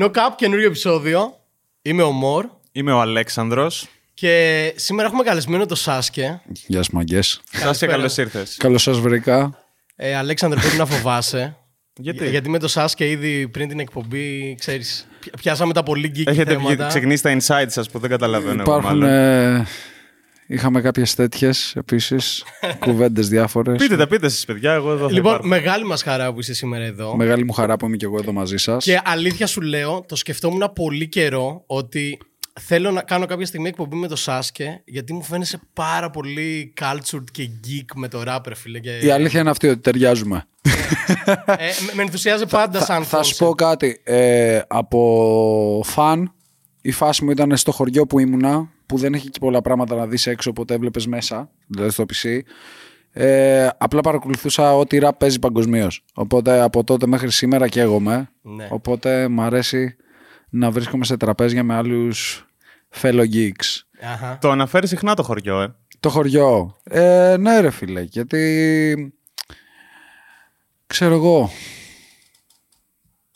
[0.00, 1.36] No Cap, καινούριο επεισόδιο.
[1.82, 2.46] Είμαι ο Μορ.
[2.72, 3.86] Είμαι ο Αλέξανδρος.
[4.14, 6.40] Και σήμερα έχουμε καλεσμένο το Σάσκε.
[6.66, 7.40] Γεια σα, μαγκές.
[7.52, 8.56] Σάσκε, καλώς ήρθες.
[8.56, 9.58] Καλώς σας βρήκα.
[9.96, 11.56] Ε, Αλέξανδρο, πρέπει να φοβάσαι.
[12.04, 16.26] Γιατί; Γιατί με το Σάσκε ήδη πριν την εκπομπή, ξέρεις, πι- πιάσαμε τα πολύ geeky
[16.26, 16.74] Έχετε θέματα.
[16.74, 18.62] βγει- ξεκινήσει τα insights σας που δεν καταλαβαίνω.
[18.62, 18.98] εγώ Υπάρχουν.
[18.98, 19.66] μάλλον.
[20.52, 22.44] Ε, είχαμε κάποιες τέτοιες επίσης.
[22.84, 23.78] Κουβέντες διάφορες.
[23.78, 24.72] Πείτε τα, πείτε εσείς, παιδιά.
[24.72, 25.46] Εγώ εδώ θα Λοιπόν, υπάρχω.
[25.48, 27.16] μεγάλη μας χαρά που είσαι σήμερα εδώ.
[27.16, 28.84] Μεγάλη μου χαρά που είμαι και εγώ εδώ μαζί σας.
[28.84, 32.18] Και αλήθεια σου λέω, το σκεφτόμουν πολύ καιρό ότι
[32.60, 37.24] θέλω να κάνω κάποια στιγμή εκπομπή με το Σάσκε γιατί μου φαίνεσαι πάρα πολύ cultured
[37.32, 38.78] και geek με το rapper, φίλε.
[38.78, 38.98] Και...
[38.98, 40.44] Η αλήθεια είναι αυτή ότι ταιριάζουμε.
[41.46, 43.38] ε, με- με ενθουσιάζει πάντα σαν θα σου concept.
[43.38, 44.00] πω κάτι.
[44.04, 46.32] Ε, από φαν,
[46.80, 50.06] η φάση μου ήταν στο χωριό που ήμουνα, που δεν έχει και πολλά πράγματα να
[50.06, 52.38] δεις έξω, οπότε έβλεπες μέσα, δηλαδή στο PC.
[53.12, 56.04] Ε, απλά παρακολουθούσα ό,τι ραπ παίζει παγκοσμίως.
[56.14, 58.30] Οπότε από τότε μέχρι σήμερα καίγομαι.
[58.42, 58.68] Ναι.
[58.70, 59.96] Οπότε μου αρέσει
[60.48, 62.46] να βρίσκομαι σε τραπέζια με άλλους
[63.02, 63.82] fellow geeks.
[64.12, 64.38] Αχα.
[64.40, 65.74] Το αναφέρει συχνά το χωριό, ε.
[66.00, 66.76] Το χωριό.
[66.84, 69.14] Ε, ναι ρε φίλε, γιατί
[70.86, 71.50] ξέρω εγώ.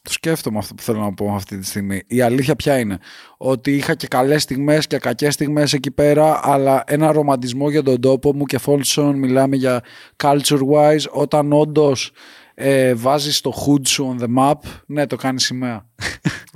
[0.07, 2.03] Το σκέφτομαι αυτό που θέλω να πω αυτή τη στιγμή.
[2.07, 2.99] Η αλήθεια ποια είναι;
[3.37, 8.01] Ότι είχα και καλές στιγμές και κακές στιγμές εκεί πέρα, αλλά ένα ρομαντισμό για τον
[8.01, 9.83] τόπο μου και Φόλτσον μιλάμε για
[10.23, 12.13] culture wise, όταν όντως
[12.55, 15.87] ε, βάζεις το hood σου on the map, ναι το κάνεις σημαία.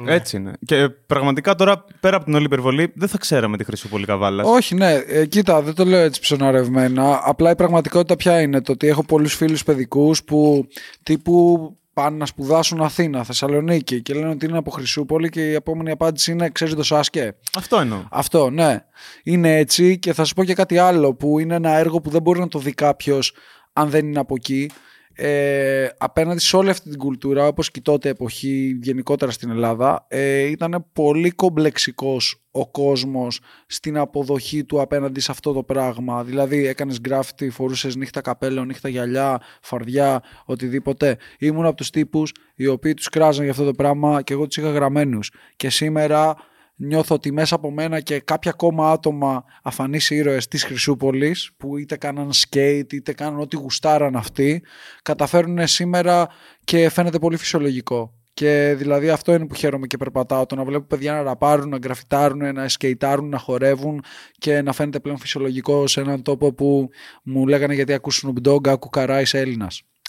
[0.06, 0.52] Έτσι είναι.
[0.64, 4.46] Και πραγματικά τώρα, πέρα από την όλη υπερβολή, δεν θα ξέραμε τη Χρυσούπολη Καβάλας.
[4.48, 4.92] Όχι, ναι.
[4.94, 7.20] Ε, κοίτα, δεν το λέω έτσι ψωναρευμένα.
[7.24, 10.66] Απλά η πραγματικότητα ποια είναι; Το ότι έχω πολλούς φίλους παιδικούς που
[11.02, 15.90] τύπου πάνε να σπουδάσουν Αθήνα, Θεσσαλονίκη και λένε ότι είναι από Χρυσούπολη και η επόμενη
[15.90, 17.36] απάντηση είναι ξέρεις το Σάσκε.
[17.58, 18.02] Αυτό εννοώ.
[18.10, 18.84] Αυτό, ναι.
[19.22, 22.22] Είναι έτσι και θα σου πω και κάτι άλλο που είναι ένα έργο που δεν
[22.22, 23.32] μπορεί να το δει κάποιος
[23.72, 24.70] αν δεν είναι από εκεί.
[25.22, 30.06] Ε, απέναντι σε όλη αυτή την κουλτούρα, όπως και η τότε εποχή γενικότερα στην Ελλάδα,
[30.08, 36.24] ε, ήταν πολύ κομπλεξικός ο κόσμος στην αποδοχή του απέναντι σε αυτό το πράγμα.
[36.24, 41.16] Δηλαδή έκανες γκράφιτι, φορούσες νύχτα καπέλο, νύχτα γυαλιά, φαρδιά, οτιδήποτε.
[41.38, 44.56] Ήμουν από τους τύπους οι οποίοι τους κράζαν για αυτό το πράγμα και εγώ τους
[44.56, 45.32] είχα γραμμένους.
[45.56, 46.36] Και σήμερα
[46.80, 51.96] νιώθω ότι μέσα από μένα και κάποια ακόμα άτομα αφανείς ήρωες της Χρυσούπολης που είτε
[51.96, 54.62] κάναν skate είτε κάναν ό,τι γουστάραν αυτοί
[55.02, 56.28] καταφέρουν σήμερα
[56.64, 58.14] και φαίνεται πολύ φυσιολογικό.
[58.34, 60.46] Και δηλαδή αυτό είναι που χαίρομαι και περπατάω.
[60.46, 64.02] Το να βλέπω παιδιά να ραπάρουν, να γκραφιτάρουν, να σκεϊτάρουν, να χορεύουν
[64.38, 66.88] και να φαίνεται πλέον φυσιολογικό σε έναν τόπο που
[67.22, 69.38] μου λέγανε γιατί ακούς Snoop Dogg, άκου καρά, είσαι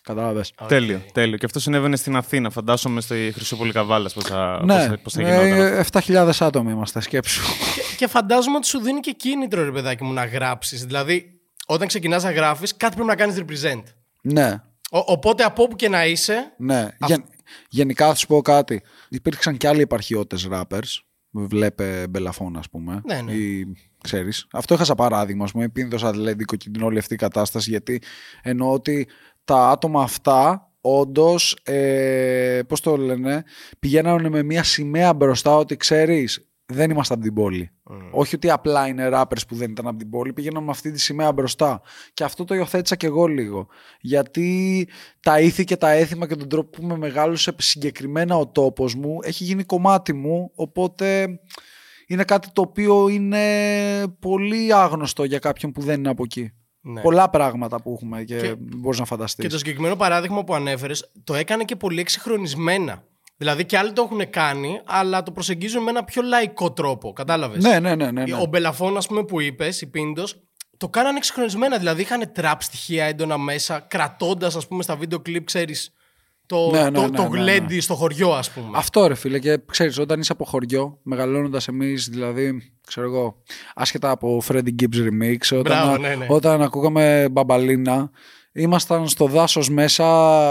[0.08, 0.52] Έλληνας.
[0.52, 0.54] Κατάλαβες.
[0.68, 1.38] Τέλειο, τέλειο.
[1.38, 2.50] Και αυτό συνέβαινε στην Αθήνα.
[2.50, 5.48] Φαντάσομαι στη Χρυσούπολη Καβάλα πώς θα, Ναι, πώς θα, πώς θα γινόταν.
[5.52, 7.42] ε, 7.000 άτομα είμαστε, σκέψου.
[7.76, 10.86] Και, και φαντάζομαι ότι σου δίνει και κίνητρο, ρε παιδάκι μου, να γράψεις.
[10.86, 11.26] Δηλαδή,
[11.66, 13.84] όταν ξεκινάς να γράφεις, κάτι πρέπει να κάνεις represent.
[14.24, 14.52] ναι,
[14.92, 16.54] Ο- οπότε από όπου και να είσαι.
[16.58, 16.88] Ναι.
[17.06, 17.26] Γεν-
[17.70, 18.82] γενικά θα σου πω κάτι.
[19.10, 21.00] Υπήρξαν και άλλοι επαρχιώτες rappers.
[21.34, 23.02] Βλέπε Μπελαφών, ας πούμε.
[23.06, 23.32] Ναι, ναι.
[23.32, 23.66] Ή,
[24.04, 24.48] ξέρεις.
[24.52, 25.64] Αυτό είχα σαν παράδειγμα, ας πούμε.
[25.64, 27.70] Επίνδωσα ατλέντικο και την όλη αυτή η κατάσταση.
[27.70, 28.02] Γιατί
[28.42, 29.08] εννοώ ότι
[29.52, 33.44] τα άτομα αυτά όντως, ε, πώς το λένε,
[33.80, 37.72] πηγαίνανε με μια σημαία μπροστά ότι ξέρεις, δεν είμαστε από την πόλη.
[38.12, 41.00] Όχι ότι απλά είναι rappers που δεν ήταν από την πόλη, πήγαιναν με αυτή τη
[41.00, 41.82] σημαία μπροστά.
[42.14, 43.68] Και αυτό το υιοθέτησα και εγώ λίγο.
[44.00, 44.88] Γιατί
[45.20, 49.18] τα ήθη και τα έθιμα και τον τρόπο που με μεγάλωσε συγκεκριμένα ο τόπος μου
[49.22, 51.40] έχει γίνει κομμάτι μου, οπότε
[52.08, 53.44] είναι κάτι το οποίο είναι
[54.20, 56.54] πολύ άγνωστο για κάποιον που δεν είναι από εκεί.
[56.82, 57.02] Ναι.
[57.02, 59.44] Πολλά πράγματα που έχουμε και, Και- μπορείς να φανταστείς.
[59.46, 63.04] Και το συγκεκριμένο παράδειγμα που ανέφερες, το έκανε και πολύ εξυγχρονισμένα.
[63.38, 67.14] Δηλαδή και άλλοι το έχουν κάνει, αλλά το προσεγγίζουν με ένα πιο λαϊκό τρόπο.
[67.14, 68.12] Κατάλαβες; Ναι, ναι, ναι.
[68.12, 68.36] ναι, ναι.
[68.36, 70.42] Ο Μπελαφόν, ας πούμε, που είπες, η Πίντος,
[70.78, 71.78] το κάνανε εξυγχρονισμένα.
[71.78, 75.94] Δηλαδή είχαν τραπ στοιχεία έντονα μέσα, κρατώντας, ας πούμε, στα βίντεο κλιπ, ξέρεις,
[76.52, 77.38] το, Ναι, ναι, το, ναι, το ναι, ναι.
[77.42, 78.68] γλέντι στο χωριό, ας πούμε.
[78.76, 83.42] Αυτό ρε φίλε και ξέρεις όταν είσαι από χωριό μεγαλώνοντας εμείς δηλαδή ξέρω εγώ
[83.76, 86.26] άσχετα από Freddie Gibbs remix όταν, Μπράβο, ναι, ναι.
[86.30, 88.12] όταν ακούγαμε μπαμπαλίνα
[88.54, 90.06] ήμασταν στο δάσος μέσα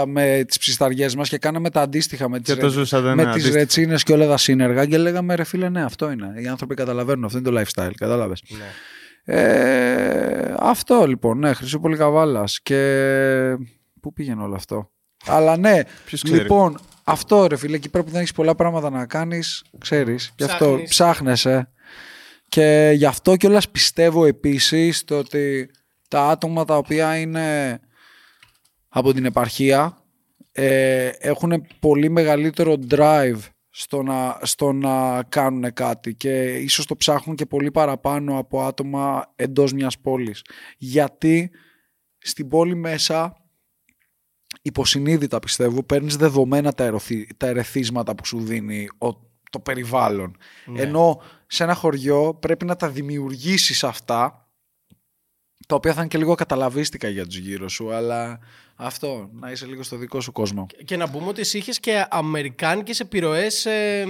[0.07, 3.21] με τις ψισταριές μας και κάναμε τα αντίστοιχα με τις, Και το ζούσατε, με ναι,
[3.23, 3.57] τις αντίστοιχα.
[3.57, 7.23] ρετσίνες και όλα τα σύνεργα και λέγαμε ρε φίλε ναι αυτό είναι οι άνθρωποι καταλαβαίνουν
[7.25, 8.65] αυτό είναι το lifestyle κατάλαβες Ναι.
[9.35, 13.57] ε, αυτό λοιπόν ναι Χρυσούπολη Καβάλας και
[14.01, 14.91] πού πήγαινε όλο αυτό;
[15.25, 16.39] Αλλά ναι, Ποιος ξέρει.
[16.41, 20.33] λοιπόν, αυτό ρε φίλε, εκεί πρέπει να έχεις πολλά πράγματα να κάνεις, ξέρεις.
[20.37, 20.89] Γι' αυτό Ψάχνεις.
[20.89, 21.71] ψάχνεσαι.
[22.47, 25.69] Και γι' αυτό κιόλας πιστεύω επίσης το ότι
[26.07, 27.79] τα άτομα τα οποία είναι
[28.89, 29.97] από την επαρχία
[30.51, 33.39] ε, έχουν πολύ μεγαλύτερο drive
[33.69, 39.31] στο να, στο να κάνουν κάτι και ίσως το ψάχνουν και πολύ παραπάνω από άτομα
[39.35, 40.41] εντός μιας πόλης.
[40.77, 41.51] Γιατί
[42.17, 43.40] στην πόλη μέσα
[44.61, 50.37] υποσυνείδητα πιστεύω παίρνεις δεδομένα τα, ερωθή- τα ερεθίσματα που σου δίνει ο το περιβάλλον.
[50.65, 50.81] Ναι.
[50.81, 54.49] Ενώ σε ένα χωριό πρέπει να τα δημιουργήσεις αυτά,
[55.67, 58.39] τα οποία θα είναι και λίγο καταλαβίστικα για τους γύρω σου, αλλά
[58.75, 60.65] αυτό, να είσαι λίγο στο δικό σου κόσμο.
[60.85, 64.05] Και να πούμε ότι εσύ είχες και αμερικάνικες επιρροές ε,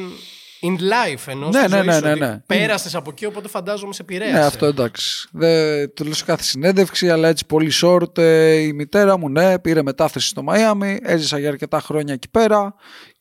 [0.61, 2.39] in life ενώ Ναι, στη ναι, ζωή ναι, σου, ναι, ότι ναι.
[2.45, 4.33] Πέρασες από εκεί, οπότε φαντάζομαι σε επηρέασε.
[4.33, 5.27] Ναι, αυτό εντάξει.
[5.31, 8.17] Δεν του λέω σε κάθε συνέντευξη, αλλά έτσι πολύ short.
[8.17, 10.99] ε, η μητέρα μου, ναι, πήρε μετάθεση στο Μαϊάμι.
[11.03, 12.73] Έζησα για αρκετά χρόνια εκεί πέρα.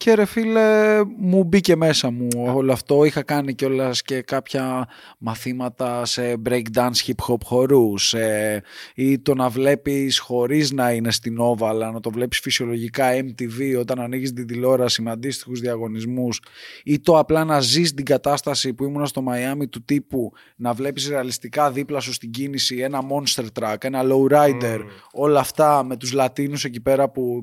[0.03, 3.05] Και ρε φίλε, μου μπήκε μέσα μου όλο αυτό.
[3.05, 4.89] Είχα κάνει κιόλας και κάποια
[5.19, 8.63] μαθήματα σε breakdance hip hop χορούς ε,
[8.95, 13.79] ή το να βλέπεις χωρίς να είναι στην Nova αλλά να το βλέπεις φυσιολογικά MTV
[13.79, 16.41] όταν ανοίγεις την τηλεόραση με αντίστοιχους διαγωνισμούς
[16.85, 21.09] ή το απλά να ζεις την κατάσταση που ήμουν στο Μαϊάμι του τύπου να βλέπεις
[21.09, 24.79] ρεαλιστικά δίπλα σου στην κίνηση ένα monster truck, ένα lowrider
[25.13, 27.43] όλα αυτά με τους Λατίνους εκεί πέρα που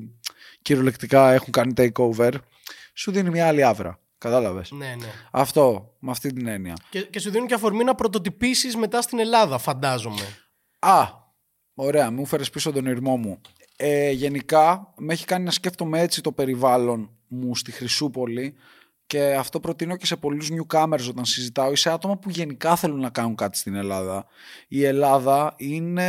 [0.68, 2.32] κυριολεκτικά έχουν κάνει takeover
[2.94, 4.00] σου δίνει μια άλλη άβρα.
[4.18, 5.06] Κατάλαβες; Ναι, ναι.
[5.30, 6.76] Αυτό, με αυτή την έννοια.
[6.90, 10.22] Και, και σου δίνουν και αφορμή να πρωτοτυπήσεις μετά στην Ελλάδα, φαντάζομαι.
[10.78, 11.06] Α,
[11.74, 13.40] ωραία, μου φέρες πίσω τον ηρμό μου.
[13.76, 18.54] Ε, γενικά, με έχει κάνει να σκέφτομαι έτσι το περιβάλλον μου στη Χρυσούπολη
[19.08, 23.00] και αυτό προτείνω και σε πολλούς newcomers όταν συζητάω ή σε άτομα που γενικά θέλουν
[23.00, 24.26] να κάνουν κάτι στην Ελλάδα.
[24.68, 26.02] Η Ελλάδα είναι...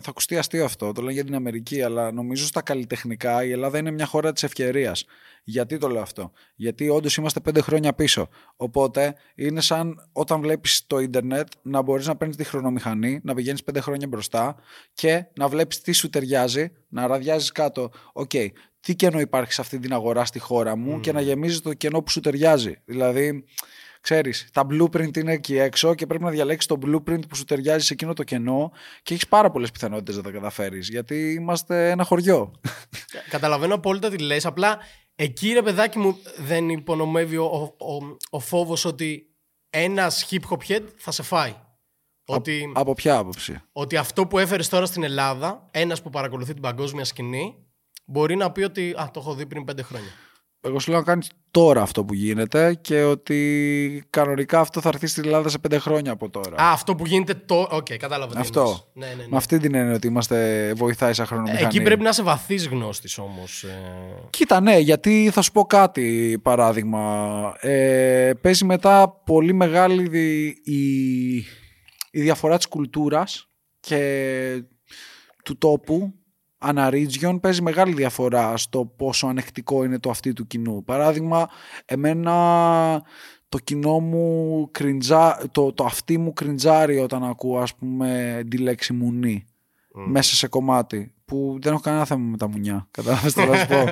[0.00, 3.78] Θα ακουστεί αστείο αυτό, το λέω για την Αμερική, αλλά νομίζω στα καλλιτεχνικά η Ελλάδα
[3.78, 5.04] είναι μια χώρα της ευκαιρίας.
[5.44, 8.28] Γιατί το λέω αυτό; Γιατί όντως είμαστε πέντε χρόνια πίσω.
[8.56, 13.62] Οπότε είναι σαν όταν βλέπεις το ίντερνετ να μπορείς να παίρνεις τη χρονομηχανή, να πηγαίνεις
[13.62, 14.56] πέντε χρόνια μπροστά
[14.94, 17.90] και να βλέπεις τι σου ταιριάζει, να ραδιάζεις κάτω.
[18.12, 18.30] Οκ,
[18.82, 22.02] τι κενό υπάρχει σε αυτή την αγορά στη χώρα μου και να γεμίζει το κενό
[22.02, 22.78] που σου ταιριάζει.
[22.84, 23.44] Δηλαδή,
[24.00, 27.86] ξέρεις, τα blueprint είναι εκεί έξω και πρέπει να διαλέξεις το blueprint που σου ταιριάζει
[27.86, 32.04] σε εκείνο το κενό και έχεις πάρα πολλές πιθανότητες να τα καταφέρεις γιατί είμαστε ένα
[32.04, 32.52] χωριό.
[33.30, 34.78] Καταλαβαίνω απόλυτα τι λες, απλά
[35.14, 39.26] εκεί ρε παιδάκι μου δεν υπονομεύει ο, ο, ο, ο φόβος ότι
[39.70, 41.54] ένας hip hop head θα σε φάει.
[42.26, 46.62] Ότι, Από ποια άποψη; ότι αυτό που έφερες τώρα στην Ελλάδα, ένας που παρακολουθεί την
[46.62, 47.66] παγκόσμια σκηνή,
[48.12, 50.10] μπορεί να πει ότι α, το έχω δει πριν πέντε χρόνια.
[50.64, 55.06] Εγώ σου λέω να κάνεις τώρα αυτό που γίνεται και ότι κανονικά αυτό θα έρθει
[55.06, 56.62] στην Ελλάδα σε πέντε χρόνια από τώρα.
[56.62, 57.68] Α, αυτό που γίνεται τώρα.
[57.70, 58.32] Οκ, κατάλαβα.
[58.34, 58.60] τι αυτό.
[58.60, 58.84] εννοείς.
[58.92, 59.26] Ναι, ναι, ναι.
[59.28, 61.62] Με αυτή την έννοια ότι είμαστε βοηθάει σαν χρονομηχανή.
[61.64, 63.64] Εκεί πρέπει να είσαι βαθύς γνώστης όμως.
[64.30, 67.54] Κοίτα, ναι, γιατί θα σου πω κάτι παράδειγμα.
[67.60, 71.34] Ε, παίζει μετά πολύ μεγάλη δι- η,
[72.10, 73.48] η διαφορά της κουλτούρας
[73.80, 74.62] και
[75.44, 76.14] του τόπου
[76.62, 80.84] ανά region παίζει μεγάλη διαφορά στο πόσο ανεκτικό είναι το αυτή του κοινού.
[80.84, 81.48] Παράδειγμα,
[81.84, 83.02] εμένα
[83.48, 88.92] το κοινό μου κριντζά, το, το αυτή μου κριντζάρει όταν ακούω ας πούμε τη λέξη
[88.92, 89.46] μουνή
[89.94, 92.88] μέσα σε κομμάτι που δεν έχω κανένα θέμα με τα μουνιά.
[92.90, 93.84] Κατάλαβες τι να σου πω.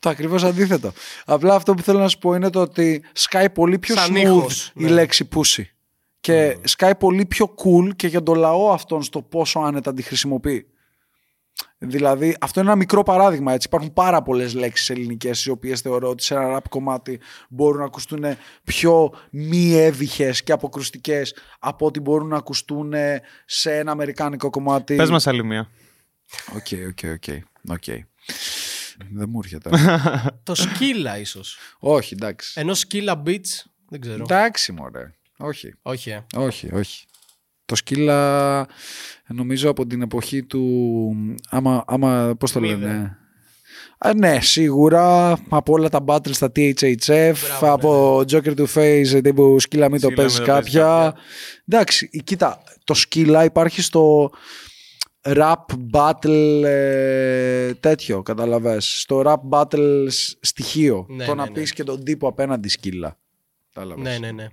[0.00, 0.92] το ακριβώς αντίθετο.
[1.24, 4.16] Απλά αυτό που θέλω να σου πω είναι το ότι σκάει πολύ πιο Σαν smooth
[4.16, 4.90] ήχος, η ναι.
[4.90, 5.62] λέξη pussy.
[6.22, 10.66] Και σκάει πολύ πιο cool και για τον λαό αυτόν στο πόσο άνετα τη χρησιμοποιεί.
[11.78, 13.52] Δηλαδή, αυτό είναι ένα μικρό παράδειγμα.
[13.52, 13.66] Έτσι.
[13.66, 17.84] Υπάρχουν πάρα πολλές λέξεις ελληνικές, οι οποίες θεωρώ ότι σε ένα ραπ κομμάτι μπορούν να
[17.84, 18.24] ακουστούν
[18.64, 22.92] πιο μη εύηχες και αποκρουστικές από ότι μπορούν να ακουστούν
[23.44, 24.94] σε ένα αμερικάνικο κομμάτι.
[24.94, 25.70] Πες μας άλλη μία.
[26.54, 27.44] Οκ, οκ, οκ.
[27.68, 28.04] οκ.
[29.10, 29.70] Δεν μου έρχεται.
[30.42, 31.58] το σκύλα ίσως.
[31.78, 32.60] όχι, εντάξει.
[32.60, 34.22] Ενώ σκύλα beats δεν ξέρω.
[34.22, 35.12] Εντάξει, μωρέ.
[35.42, 35.74] Όχι.
[35.82, 36.24] Όχι, ε.
[36.36, 37.04] Όχι, όχι.
[37.64, 38.66] Το σκύλα
[39.28, 41.14] νομίζω από την εποχή του
[41.50, 43.16] άμα, άμα πώς το Του λένε
[43.98, 49.60] Α, ναι, σίγουρα από όλα τα battles στα THHF, Μπράβο, από Joker to Face, τύπου
[49.60, 50.82] σκύλα μην το Σκύλα, παίζει μην το παίζεις κάποια.
[50.82, 51.14] κάποια.
[51.68, 54.30] Εντάξει, κοίτα, το σκύλα υπάρχει στο
[55.22, 55.54] rap
[55.92, 59.00] battle ε, τέτοιο, καταλαβες.
[59.00, 61.06] Στο rap battle σ- στοιχείο.
[61.08, 61.52] Ναι, το ναι, να ναι.
[61.52, 63.18] πεις και τον τύπο απέναντι σκύλα.
[63.72, 64.04] Κατάλαβες.
[64.04, 64.46] Ναι, ναι, ναι.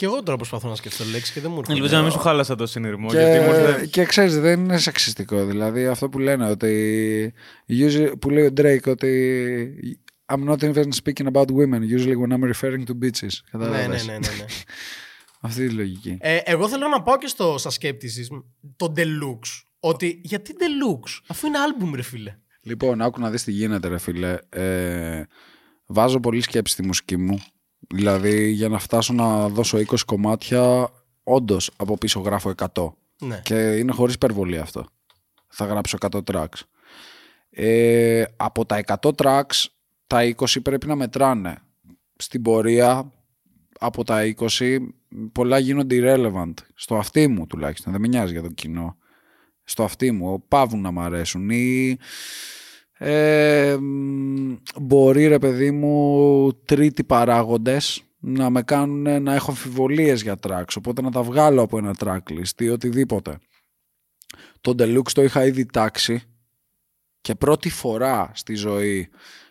[0.00, 1.76] Και εγώ τώρα προσπαθώ να σκεφτώ λέξη και δεν μου έρχεται.
[1.78, 3.08] Ελπίζω να μην σου χάλασα το συνειρμό.
[3.10, 7.32] γιατί μου Και, ήρθε- και ξέρεις δεν είναι σεξιστικό δηλαδή αυτό που λένε ότι
[7.68, 10.00] usually, που λέει ο Drake ότι
[10.32, 14.06] I'm not even speaking about women usually when I'm referring to bitches Ναι, ναι, Κατάλαβες.
[14.06, 14.44] ναι, ναι, ναι.
[15.40, 18.42] αυτή η λογική Ε, εγώ θέλω να πάω και στο στα skepticism,
[18.76, 19.62] το deluxe.
[19.80, 22.36] Ότι γιατί deluxe, αφού είναι album ρε φίλε.
[22.62, 25.22] λοιπόν άκου να δεις τι γίνεται ρε φίλε ε,
[25.86, 27.40] βάζω πολύ σκέψη στη μουσική μου
[27.88, 30.88] δηλαδή για να φτάσω να δώσω 20 κομμάτια
[31.22, 33.40] όντως από πίσω γράφω 100 Ναι.
[33.44, 34.86] Και είναι χωρίς υπερβολή αυτό.
[35.48, 36.60] Θα γράψω 100 tracks.
[37.50, 39.64] Ε, από τα 100 tracks,
[40.06, 41.56] τα 20 πρέπει να μετράνε.
[42.16, 43.12] Στην πορεία,
[43.78, 44.78] από τα 20,
[45.32, 46.54] πολλά γίνονται irrelevant.
[46.74, 48.96] Στο αυτί μου τουλάχιστον, δεν με νοιάζει για το κοινό.
[49.64, 51.98] Στο αυτί μου, πάβουν να μ' αρέσουν ή
[53.02, 60.36] Ε, μ, μπορεί ρε παιδί μου τρίτοι παράγοντες να με κάνουν να έχω αμφιβολίες για
[60.42, 63.38] tracks οπότε να τα βγάλω από ένα tracklist ή οτιδήποτε.
[64.60, 66.22] Το Deluxe το είχα ήδη τάξει
[67.20, 69.08] και πρώτη φορά στη ζωή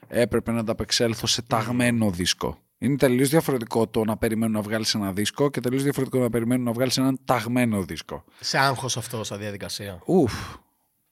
[0.08, 2.58] έπρεπε να τα απεξέλθω σε ταγμένο δίσκο.
[2.78, 6.64] Είναι τελείως διαφορετικό το να περιμένω να βγάλεις ένα δίσκο και τελείως διαφορετικό να περιμένω
[6.64, 8.24] να βγάλεις έναν ταγμένο δίσκο.
[8.40, 10.02] Σε άγχος αυτό σαν διαδικασία.
[10.06, 10.34] Ουφ.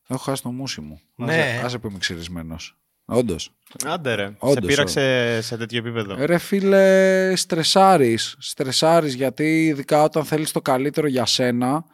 [0.08, 1.00] Έχω χάσει το μουσι μου.
[1.16, 1.34] Ναι.
[1.34, 2.78] Άσε, άσε που είμαι ξυρισμένος.
[3.06, 3.52] Όντως.
[3.86, 4.26] Άντε ρε.
[4.26, 6.26] σε Όντως, πείραξε σε τέτοιο επίπεδο.
[6.26, 8.36] Ρε φίλε, στρεσάρεις.
[8.40, 11.86] Στρεσάρεις γιατί ειδικά όταν θέλεις το καλύτερο για σένα,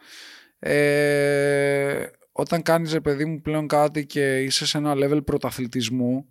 [0.58, 6.26] ε, όταν κάνεις ρε παιδί μου πλέον κάτι και είσαι σε ένα level πρωταθλητισμού,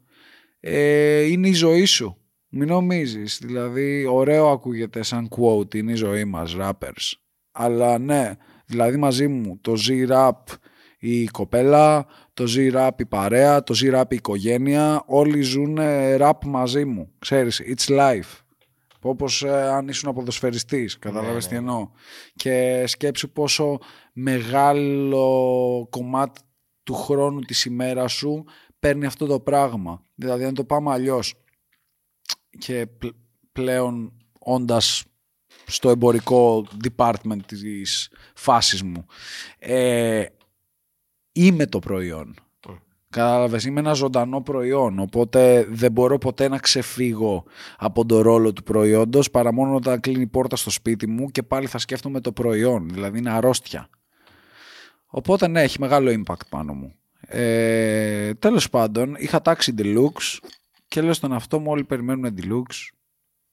[0.60, 2.18] ε, είναι η ζωή σου.
[2.50, 3.40] Μην νομίζεις.
[3.42, 7.12] Δηλαδή, ωραίο ακούγεται σαν quote, είναι η ζωή μας, rappers.
[7.52, 8.32] Αλλά ναι,
[8.66, 10.32] δηλαδή μαζί μου το Z-rap
[11.06, 15.78] η κοπέλα, το Z-rap η παρέα, το Z-rap η οικογένεια, όλοι ζουν
[16.20, 17.12] rap μαζί μου.
[17.20, 18.40] Ξέρεις, it's life.
[19.02, 21.90] Όπως ε, αν ήσουν ποδοσφαιριστής, καταλάβες ναι, τι εννοώ.
[22.36, 23.80] Και σκέψου πόσο
[24.14, 26.42] μεγάλο κομμάτι
[26.84, 28.44] του χρόνου της ημέρας σου
[28.80, 30.04] παίρνει αυτό το πράγμα.
[30.16, 31.34] Δηλαδή, αν το πάμε αλλιώς
[32.58, 33.16] και πλ-
[33.52, 35.04] πλέον όντας
[35.66, 39.06] στο εμπορικό department της φάσης μου,
[39.60, 40.26] ε,
[41.34, 42.36] είμαι το προϊόν.
[43.10, 47.44] Κατάλαβες, είμαι ένα ζωντανό προϊόν, οπότε δεν μπορώ ποτέ να ξεφύγω
[47.78, 51.44] από τον ρόλο του προϊόντος παρά μόνο όταν κλείνει η πόρτα στο σπίτι μου και
[51.44, 53.90] πάλι θα σκέφτομαι το προϊόν, δηλαδή είναι αρρώστια.
[55.06, 56.96] Οπότε ναι, έχει μεγάλο impact πάνω μου.
[57.20, 60.48] Ε, τέλος πάντων, είχα τάξει Deluxe
[60.88, 62.94] και λέω στον αυτό μου όλοι περιμένουν Deluxe.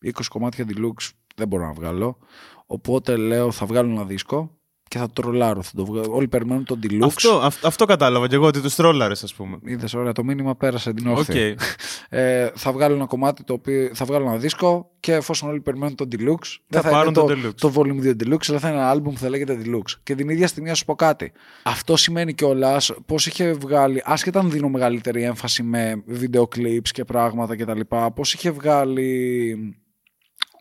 [0.05, 2.19] 20 κομμάτια Deluxe δεν μπορώ να βγάλω.
[2.67, 4.60] Οπότε λέω θα βγάλω ένα δίσκο
[4.91, 5.63] και θα το τρολάρω.
[5.63, 6.07] Θα το βγάλω.
[6.15, 7.01] Όλοι περιμένουν τον Deluxe.
[7.05, 9.59] Αυτό, αυ- αυτό κατάλαβα και εγώ ότι τους τρόλαρες, ας πούμε.
[9.65, 11.17] Είδες, ωραία, το μήνυμα πέρασε την Οκ.
[11.19, 11.55] όχθη.
[12.13, 15.95] Ε, θα βγάλω ένα κομμάτι το οποίο θα βγάλω ένα δίσκο και εφόσον όλοι περιμένουν
[15.95, 17.55] τον Deluxe, δεν θα πάρουν είναι τον το, Deluxe.
[17.55, 19.99] το Volume 2 Deluxe, αλλά θα είναι ένα album που θα λέγεται Deluxe.
[20.03, 21.33] Και την ίδια στιγμή να σου πω κάτι.
[21.63, 27.05] Αυτό σημαίνει κιόλας πώς είχε βγάλει, άσχετα αν δίνω μεγαλύτερη έμφαση με βίντεο clips και
[27.05, 27.81] πράγματα κτλ.,
[28.15, 29.80] πώς είχε βγάλει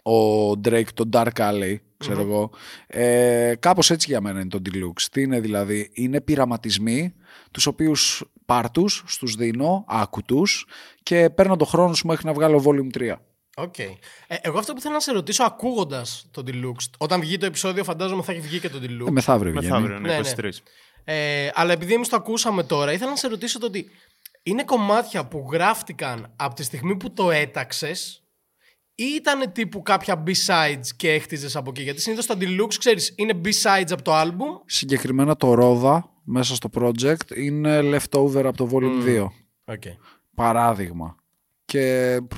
[0.10, 2.50] ο Drake το Dark Lane, ξέρω εγώ.
[2.88, 5.02] Ε, κάπως έτσι για μένα είναι το Deluxe.
[5.12, 7.14] Τι είναι δηλαδή, είναι πειραματισμοί,
[7.52, 10.68] τους οποίους πάρτους, στους δίνω, άκου τους
[11.04, 13.16] και παίρνω το χρόνο σου μέχρι να βγάλω Volume 3.
[13.56, 13.80] Οκ.
[13.80, 13.96] Ε,
[14.28, 16.90] εγώ αυτό που θέλω να σε ρωτήσω ακούγοντας το Deluxe.
[16.98, 19.08] Όταν βγει το επεισόδιο, φαντάζομαι θα έχει βγει και το Deluxe.
[19.08, 19.68] Ε, μεθαύριο βγαίνει.
[19.68, 20.50] Μεθαύριο, ναι, Ναι, ναι.
[20.50, 20.50] 23.
[21.04, 23.90] Ε, αλλά επειδή εμείς το ακούσαμε τώρα, ήθελα να σε ρωτήσω το ότι
[24.44, 28.24] είναι κομμάτια που γράφτηκαν από τη στιγμή που το έταξες
[29.00, 31.82] ή ήταν τύπου κάποια B-sides και έχτιζες από εκεί.
[31.82, 34.62] Γιατί συνήθως τα deluxe, ξέρεις, είναι B-sides από το album.
[34.66, 39.26] Συγκεκριμένα το Ρόδα μέσα στο project είναι leftover από το Volume 2.
[39.74, 39.96] Okay.
[40.36, 41.16] Παράδειγμα.
[41.66, 42.38] Και πφ,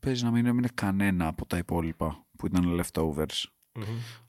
[0.00, 3.44] παίζει να μην έμεινε κανένα από τα υπόλοιπα που ήταν leftovers.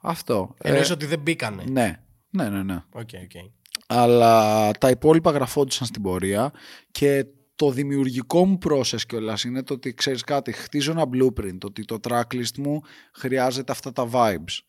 [0.01, 0.55] Αυτό.
[0.57, 1.63] Ε, Εννοείς ότι δεν μπήκανε.
[1.69, 1.99] ναι,
[2.29, 2.83] ναι, ναι, ναι.
[2.91, 3.51] Οκ, οκ.
[3.87, 6.51] αλλά τα υπόλοιπα γραφόντουσαν στην πορεία
[6.91, 7.25] και
[7.55, 11.99] το δημιουργικό μου process κιόλας είναι το ότι ξέρεις κάτι, χτίζω ένα blueprint, ότι το
[12.07, 12.81] tracklist μου
[13.13, 14.59] χρειάζεται αυτά τα vibes.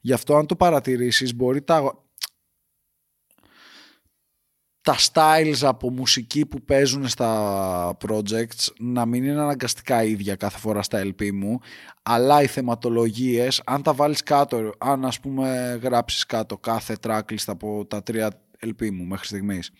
[0.00, 2.04] Γι' αυτό αν το παρατηρήσεις μπορεί τα,
[4.80, 10.82] τα styles από μουσική που παίζουν στα projects να μην είναι αναγκαστικά ίδια κάθε φορά
[10.82, 11.58] στα LP μου,
[12.02, 17.86] αλλά οι θεματολογίες, αν τα βάλεις κάτω, αν ας πούμε γράψεις κάτω κάθε tracklist από
[17.86, 19.70] τα τρία LP μου μέχρι στιγμής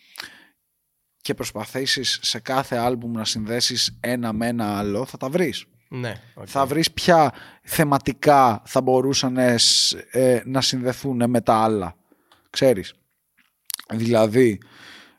[1.26, 5.64] και προσπαθήσεις σε κάθε άλμπουμ να συνδέσεις ένα με ένα άλλο, θα τα βρεις.
[5.88, 6.14] Ναι.
[6.34, 6.44] οκ.
[6.48, 11.96] Θα βρεις ποια θεματικά θα μπορούσαν ε, σ- ε, να συνδεθούν με τα άλλα.
[12.50, 12.94] Ξέρεις.
[13.94, 14.58] Δηλαδή,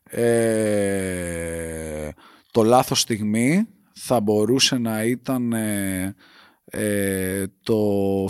[0.03, 2.09] ε,
[2.51, 6.15] το λάθος στιγμή θα μπορούσε να ήταν ε,
[6.65, 7.75] ε, το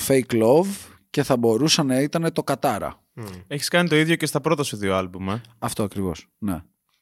[0.07, 0.67] fake love
[1.09, 3.01] και θα μπορούσε να ήταν το κατάρα.
[3.47, 6.61] Έχεις κάνει το ίδιο και στα πρώτα σου δύο άλμπουμ, ε; Αυτό ακριβώς, ναι.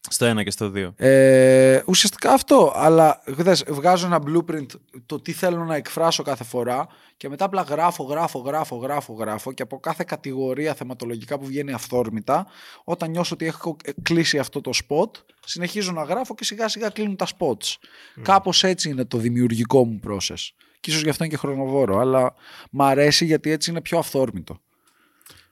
[0.10, 0.94] Στο ένα και στο δύο.
[0.98, 4.66] Ε, ουσιαστικά αυτό, αλλά δες, βγάζω ένα blueprint
[5.06, 9.54] το τι θέλω να εκφράσω κάθε φορά και μετά απλά γράφω, γράφω, γράφω, γράφω, γράφω
[9.54, 12.48] και από κάθε κατηγορία θεματολογικά που βγαίνει αυθόρμητα,
[12.84, 15.10] όταν νιώσω ότι έχω κλείσει αυτό το spot,
[15.46, 17.76] συνεχίζω να γράφω και σιγά σιγά κλείνουν τα spots.
[18.22, 20.50] Κάπως έτσι είναι το δημιουργικό μου process.
[20.80, 22.34] Και ίσως γι' αυτό είναι και χρονοβόρο, αλλά
[22.72, 24.60] μ' αρέσει γιατί έτσι είναι πιο αυθόρμητο.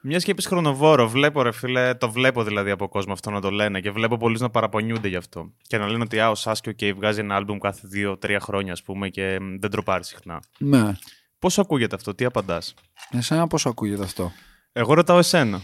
[0.05, 3.49] Μιας και είπες χρονοβόρο, βλέπω ρε φίλε, το βλέπω δηλαδή από κόσμο αυτό να το
[3.49, 5.51] λένε και βλέπω πολλούς να παραπονιούνται γι' αυτό.
[5.61, 8.83] Και να λένε ότι α, ο Saske οκ βγάζει ένα άλμπουμ κάθε δύο-τρία χρόνια, ας
[8.83, 10.41] πούμε, και μ, δεν drop άρει συχνά.
[10.57, 10.91] Ναι.
[11.39, 12.73] Πώς ακούγεται αυτό, τι απαντάς;
[13.11, 14.31] Εσένα πώς ακούγεται αυτό;
[14.71, 15.61] Εγώ ρωτάω εσένα.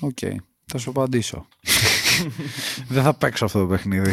[0.00, 0.18] Οκ.
[0.66, 1.46] Θα σου απαντήσω.
[2.88, 4.12] Δεν θα παίξω αυτό το παιχνίδι.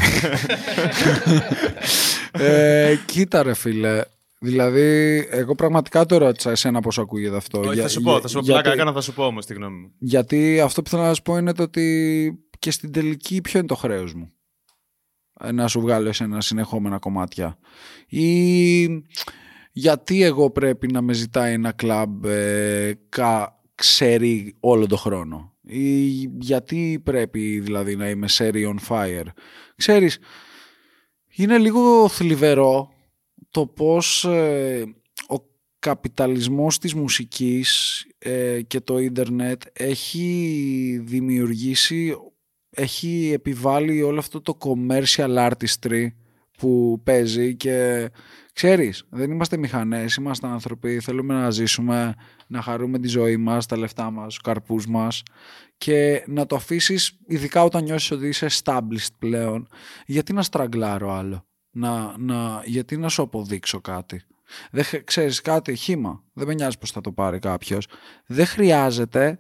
[2.32, 4.02] ε, κοίτα ρε φίλε.
[4.44, 7.60] Δηλαδή, εγώ πραγματικά το ρώτησα εσένα πώς ακούγεται αυτό.
[7.60, 8.40] Όχι, Για- θα σου πω, θα σου πω.
[8.44, 9.92] για- Πλάκα γιατί- έκανα, θα σου πω όμως τη γνώμη μου.
[9.98, 13.68] Γιατί αυτό που θέλω να σου πω είναι το ότι και στην τελική ποιο είναι
[13.68, 14.32] το χρέος μου.
[15.44, 17.58] Ε, Να σου βγάλω ένα συνεχόμενα κομμάτια.
[18.08, 18.84] Ή
[19.72, 25.54] γιατί εγώ πρέπει να με ζητάει ένα κλαμπ ε, κα, ξέρει όλο το χρόνο.
[25.64, 26.06] Ή
[26.40, 29.26] γιατί πρέπει δηλαδή να είμαι series on fire.
[29.76, 30.18] Ξέρεις,
[31.36, 32.90] είναι λίγο θλιβερό
[33.52, 34.84] το πώς ε,
[35.28, 35.36] ο
[35.80, 42.16] καπιταλισμός της μουσικής ε, και το ίντερνετ έχει δημιουργήσει,
[42.70, 46.08] έχει επιβάλει όλο αυτό το commercial artistry
[46.58, 48.10] που παίζει και
[48.54, 52.16] ξέρεις, δεν είμαστε μηχανές, είμαστε άνθρωποι, θέλουμε να ζήσουμε,
[52.48, 55.24] να χαρούμε τη ζωή μας, τα λεφτά μας, τους καρπούς μας
[55.78, 59.68] και να το αφήσεις, ειδικά όταν νιώσεις ότι είσαι established πλέον,
[60.06, 64.22] γιατί να στραγκλάρω άλλο, να, να, γιατί να σου αποδείξω κάτι;
[64.72, 67.88] Δεν, χρ- ξέρεις κάτι, χήμα, δεν με νοιάζει πως θα το πάρει κάποιος.
[68.26, 69.40] Δεν χρειάζεται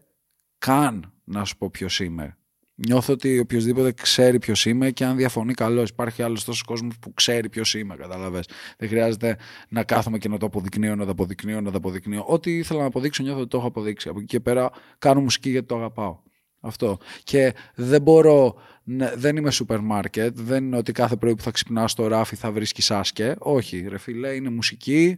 [0.57, 2.35] καν να σου πω ποιος είμαι.
[2.75, 5.89] Νιώθω ότι οποιοδήποτε ξέρει ποιος είμαι και αν διαφωνεί, καλώς.
[5.89, 8.47] Υπάρχει άλλος τόσος κόσμος που ξέρει ποιος είμαι, κατάλαβες.
[8.77, 9.37] Δεν χρειάζεται
[9.69, 12.23] να κάθομαι και να το αποδεικνύω, να το αποδεικνύω, να το αποδεικνύω.
[12.27, 14.09] Ό,τι ήθελα να αποδείξω, νιώθω ότι το έχω αποδείξει.
[14.09, 16.19] Από εκεί και πέρα κάνω μουσική γιατί το αγαπάω.
[16.61, 16.97] Αυτό.
[17.23, 21.51] Και δεν μπορώ, να- δεν είμαι σούπερ μάρκετ, δεν είναι ότι κάθε πρωί που θα
[21.51, 23.35] ξυπνάω στο ράφι θα βρίσκεις σάσκε.
[23.39, 25.17] Όχι, ρε φίλε, είναι μουσική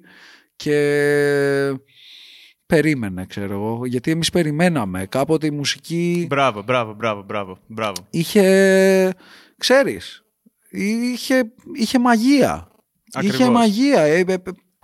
[0.55, 0.75] και
[2.65, 3.85] περίμενε, ξέρω εγώ.
[3.85, 5.05] Γιατί εμείς περιμέναμε.
[5.05, 7.57] Κάποτε η μουσική Μπράβο, μπράβο, μπράβο, μπράβο.
[7.67, 8.07] μπράβο.
[8.09, 9.13] είχε,
[9.57, 10.23] ξέρεις,
[10.69, 12.67] είχε, είχε μαγεία.
[13.13, 13.39] Ακριβώς.
[13.39, 14.01] Είχε μαγεία.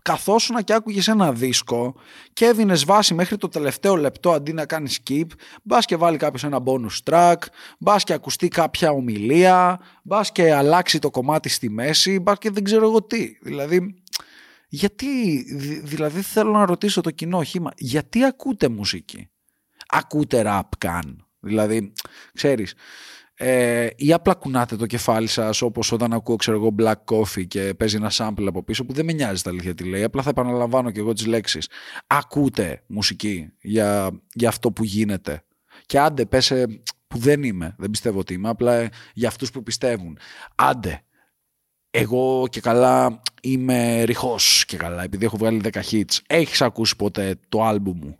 [0.01, 1.95] Ε, ε, ε, καθόσουνα και άκουγες ένα δίσκο
[2.33, 5.25] και έδινες βάση μέχρι το τελευταίο λεπτό αντί να κάνεις skip,
[5.63, 7.35] μπας και βάλει κάποιος ένα bonus track,
[7.79, 12.63] μπας και ακουστεί κάποια ομιλία, μπας και αλλάξει το κομμάτι στη μέση, μπας και δεν
[12.63, 13.37] ξέρω εγώ τι.
[13.41, 14.03] Δηλαδή,
[14.67, 19.29] γιατί, δη- δηλαδή θέλω να ρωτήσω το κοινό χήμα, γιατί ακούτε μουσική,
[19.87, 21.93] ακούτε rap καν, δηλαδή,
[22.33, 22.73] ξέρεις,
[23.41, 27.73] ε, ή απλά κουνάτε το κεφάλι σας όπως όταν ακούω ξέρω εγώ black coffee και
[27.77, 30.29] παίζει ένα sample από πίσω που δεν με νοιάζει τα αλήθεια τι λέει απλά θα
[30.29, 31.69] επαναλαμβάνω και εγώ τις λέξεις.
[32.07, 35.43] Ακούτε μουσική για, για αυτό που γίνεται.
[35.85, 36.65] Και άντε πέσε
[37.07, 40.17] που δεν είμαι δεν πιστεύω ότι είμαι απλά ε, για αυτούς που πιστεύουν.
[40.55, 41.03] Άντε
[41.91, 46.17] εγώ και καλά είμαι ρηχός και καλά επειδή έχω βγάλει 10 hits.
[46.27, 48.17] Έχεις ακούσει ποτέ το άλμπουμ μου;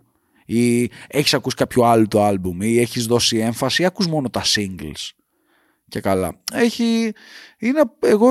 [0.50, 4.42] Ή έχεις ακούσει κάποιο άλλο το άλμπουμ ή έχεις δώσει έμφαση ή ακούς μόνο τα
[4.44, 5.10] singles
[5.88, 6.42] και καλά.
[6.54, 7.12] Έχει,
[7.58, 8.30] είναι, εγώ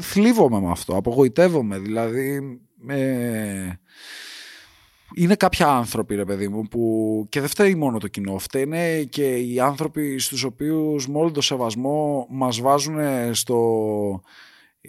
[0.00, 3.70] θλίβομαι με αυτό, απογοητεύομαι δηλαδή ε,
[5.14, 9.36] είναι κάποια άνθρωποι ρε παιδί μου που και δεν φταίει μόνο το κοινό, φταίνε και
[9.36, 12.98] οι άνθρωποι στους οποίους με όλο το σεβασμό μας βάζουν
[13.34, 13.60] στο,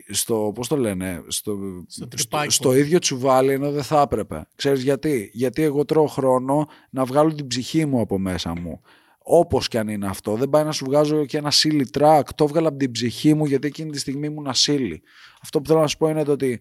[0.10, 1.57] στο πώς το λένε, στο,
[1.88, 2.53] Στο τρυπάκι.
[2.53, 4.47] στο ίδιο τσουβάλι ενώ δεν θα έπρεπε.
[4.55, 8.81] Ξέρεις γιατί, γιατί εγώ τρώω χρόνο να βγάλω την ψυχή μου από μέσα μου.
[9.29, 12.21] Όπως και αν είναι αυτό, δεν πάει να σου βγάζω και ένα silly track.
[12.36, 14.95] Το έβγαλα από την ψυχή μου γιατί εκείνη τη στιγμή ήμουν silly.
[15.41, 16.60] Αυτό που θέλω να σου πω είναι το ότι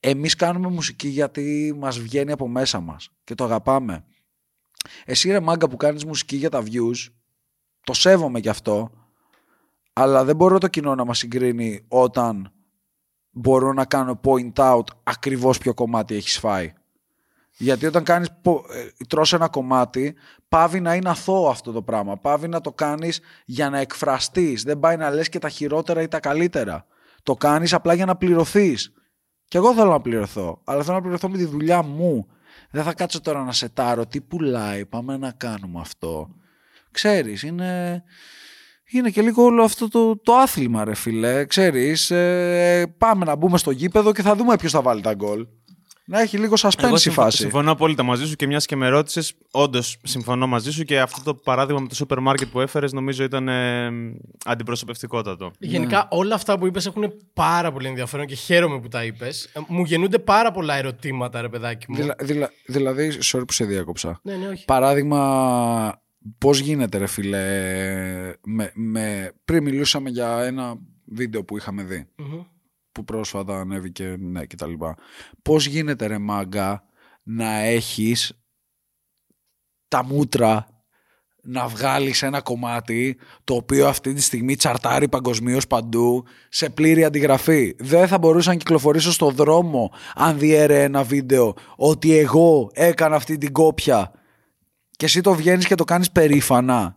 [0.00, 4.04] εμείς κάνουμε μουσική γιατί μας βγαίνει από μέσα μας και το αγαπάμε.
[5.04, 7.12] Εσύ ρε μάγκα που κάνεις μουσική για τα views,
[7.84, 8.90] το σέβομαι κι αυτό,
[9.92, 12.52] αλλά δεν μπορώ το κοινό να μας συγκρίνει όταν
[13.30, 16.72] μπορώ να κάνω point out ακριβώς ποιο κομμάτι έχεις φάει.
[17.56, 20.14] Γιατί όταν κάνεις, πο- ε, τρως ένα κομμάτι,
[20.48, 22.16] πάβει να είναι αθώο αυτό το πράγμα.
[22.16, 24.62] Πάβει να το κάνεις για να εκφραστείς.
[24.62, 26.86] Δεν πάει να λες και τα χειρότερα ή τα καλύτερα.
[27.22, 28.92] Το κάνεις απλά για να πληρωθείς.
[29.44, 32.26] Και εγώ θέλω να πληρωθώ, αλλά θέλω να πληρωθώ με τη δουλειά μου.
[32.70, 36.28] Δεν θα κάτσω τώρα να σετάρω τι πουλάει, πάμε να κάνουμε αυτό.
[36.90, 38.02] Ξέρεις, είναι,
[38.92, 41.44] είναι και λίγο όλο αυτό το, το άθλημα ρε φίλε.
[41.44, 45.46] Ξέρεις, ε, πάμε να μπούμε στο γήπεδο και θα δούμε ποιος θα βάλει τα γκολ.
[46.04, 47.36] Να έχει λίγο suspense Εγώ η συμφω- φάση.
[47.36, 51.22] συμφωνώ απόλυτα μαζί σου και μιας και με ρώτησες, όντως συμφωνώ μαζί σου και αυτό
[51.22, 53.90] το παράδειγμα με το σούπερ μάρκετ που έφερες νομίζω ήταν ε,
[54.44, 55.50] αντιπροσωπευτικότατο.
[55.58, 59.44] Γενικά όλα αυτά που είπες έχουν πάρα πολύ ενδιαφέρον και χαίρομαι που τα είπες.
[59.44, 61.96] Ε, Μου γεννούνται πάρα πολλά ερωτήματα ρε παιδάκι μου.
[61.96, 64.20] Δηλα- δηλα- δηλαδή, sorry που σε διάκοψα.
[64.22, 64.64] Ναι, ναι, όχι.
[64.64, 66.00] Παράδειγμα,
[66.38, 72.42] πώς γίνεται ρε φίλε, με, με, πριν μιλούσαμε για ένα βίντεο που είχαμε δει, Μμμ.
[72.92, 74.96] που πρόσφατα ανέβηκε, ναι, και τα λοιπά.
[75.42, 76.84] Πώς γίνεται ρε μάγκα
[77.22, 78.32] να έχεις
[79.88, 80.66] τα μούτρα
[81.42, 87.74] να βγάλεις ένα κομμάτι το οποίο αυτή τη στιγμή τσαρτάρει παγκοσμίως παντού σε πλήρη αντιγραφή.
[87.78, 93.38] Δεν θα μπορούσα να κυκλοφορήσω στο δρόμο αν διέρε ένα βίντεο ότι εγώ έκανα αυτή
[93.38, 94.12] την κόπια
[95.00, 96.96] και εσύ το βγαίνεις και το κάνεις περήφανα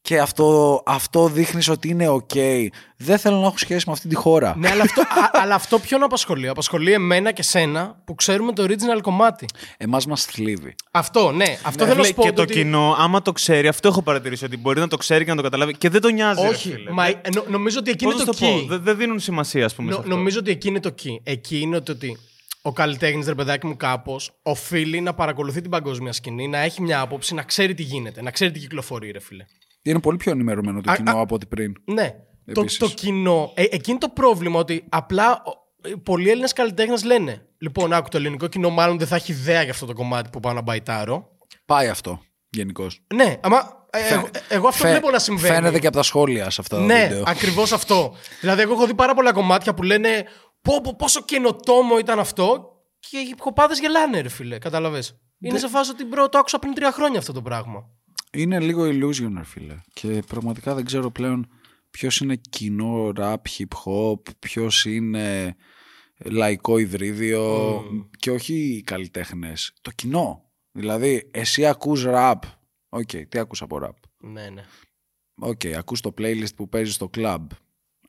[0.00, 2.66] και αυτό, αυτό δείχνεις ότι είναι ok.
[2.96, 4.54] Δεν θέλω να έχω σχέση με αυτή τη χώρα.
[4.56, 8.62] Ναι, αλλά αυτό, α, αλλά αυτό ποιον απασχολεί; Απασχολεί εμένα και σένα που ξέρουμε το
[8.62, 9.46] original κομμάτι.
[9.76, 10.74] Εμάς μας θλίβει.
[10.90, 11.58] Αυτό, ναι.
[11.62, 12.22] Αυτό θέλω να Φίλε, σου πω.
[12.22, 15.24] και το ότι- κοινό, άμα το ξέρει, αυτό έχω παρατηρήσει ότι μπορεί να το ξέρει
[15.24, 16.42] και να το καταλάβει και δεν το νοιάζει.
[16.42, 16.70] ρε Όχι.
[16.72, 16.90] φίλε.
[16.90, 18.66] Μα, Δεν- ε, νο- νομίζω ότι εκεί Πώς είναι να το το πω, key.
[18.68, 19.88] δεν δεν δίνουν σημασία, ας πούμε.
[19.92, 20.16] σε Νο- αυτό.
[20.16, 21.16] νομίζω ότι εκεί είναι το key.
[21.22, 22.18] Εκεί είναι ότι, ότι
[22.62, 27.00] ο καλλιτέχνης, ρε παιδάκι μου, κάπως οφείλει να παρακολουθεί την παγκόσμια σκηνή, να έχει μια
[27.00, 29.44] άποψη, να ξέρει τι γίνεται, να ξέρει τι κυκλοφορεί, ρε φίλε.
[29.82, 31.72] Είναι πολύ πιο ενημερωμένο το Α, κοινό α, από ό,τι πριν.
[31.84, 32.14] Ναι.
[32.52, 32.78] Το, Επίσης.
[32.78, 33.52] το κοινό.
[33.54, 37.46] Ε, εκεί είναι το πρόβλημα ότι απλά ο- ε, πολλοί Έλληνες καλλιτέχνες λένε.
[37.58, 40.40] Λοιπόν, άκου το ελληνικό κοινό, μάλλον δεν θα έχει ιδέα για αυτό το κομμάτι που
[40.40, 41.28] πάω να μπαϊτάρω.
[41.64, 43.00] Πάει αυτό γενικώς.
[43.14, 43.86] Ναι, άμα.
[43.90, 45.54] ε, εγώ, ε, εγώ αυτό βλέπω να συμβαίνει.
[45.54, 47.22] Φαίνεται και από τα σχόλια σε αυτά τα Ναι, βίντεο.
[47.26, 48.14] ακριβώς αυτό.
[48.40, 50.24] δηλαδή, εγώ έχω δει πάρα πολλά κομμάτια που λένε
[50.62, 54.58] πω, πω, πόσο καινοτόμο ήταν αυτό και οι κοπάδες γελάνε, ρε φίλε.
[54.58, 55.02] Κατάλαβε.
[55.40, 57.90] Είναι σε φάση ότι μπρο, το άκουσα πριν τρία χρόνια αυτό το πράγμα.
[58.32, 59.76] Είναι λίγο illusion, ρε φίλε.
[59.92, 61.48] Και πραγματικά δεν ξέρω πλέον
[61.90, 65.56] ποιος είναι κοινό rap, hip hop, ποιος είναι
[66.24, 67.82] λαϊκό υβρίδιο
[68.18, 69.72] και όχι οι καλλιτέχνες.
[69.80, 70.42] Το κοινό.
[70.72, 72.38] Δηλαδή, εσύ ακούς rap.
[72.88, 74.64] Οκ, τι ακούς από rap; Ναι, ναι.
[75.34, 77.46] Οκ, ακούς το playlist που παίζει στο club.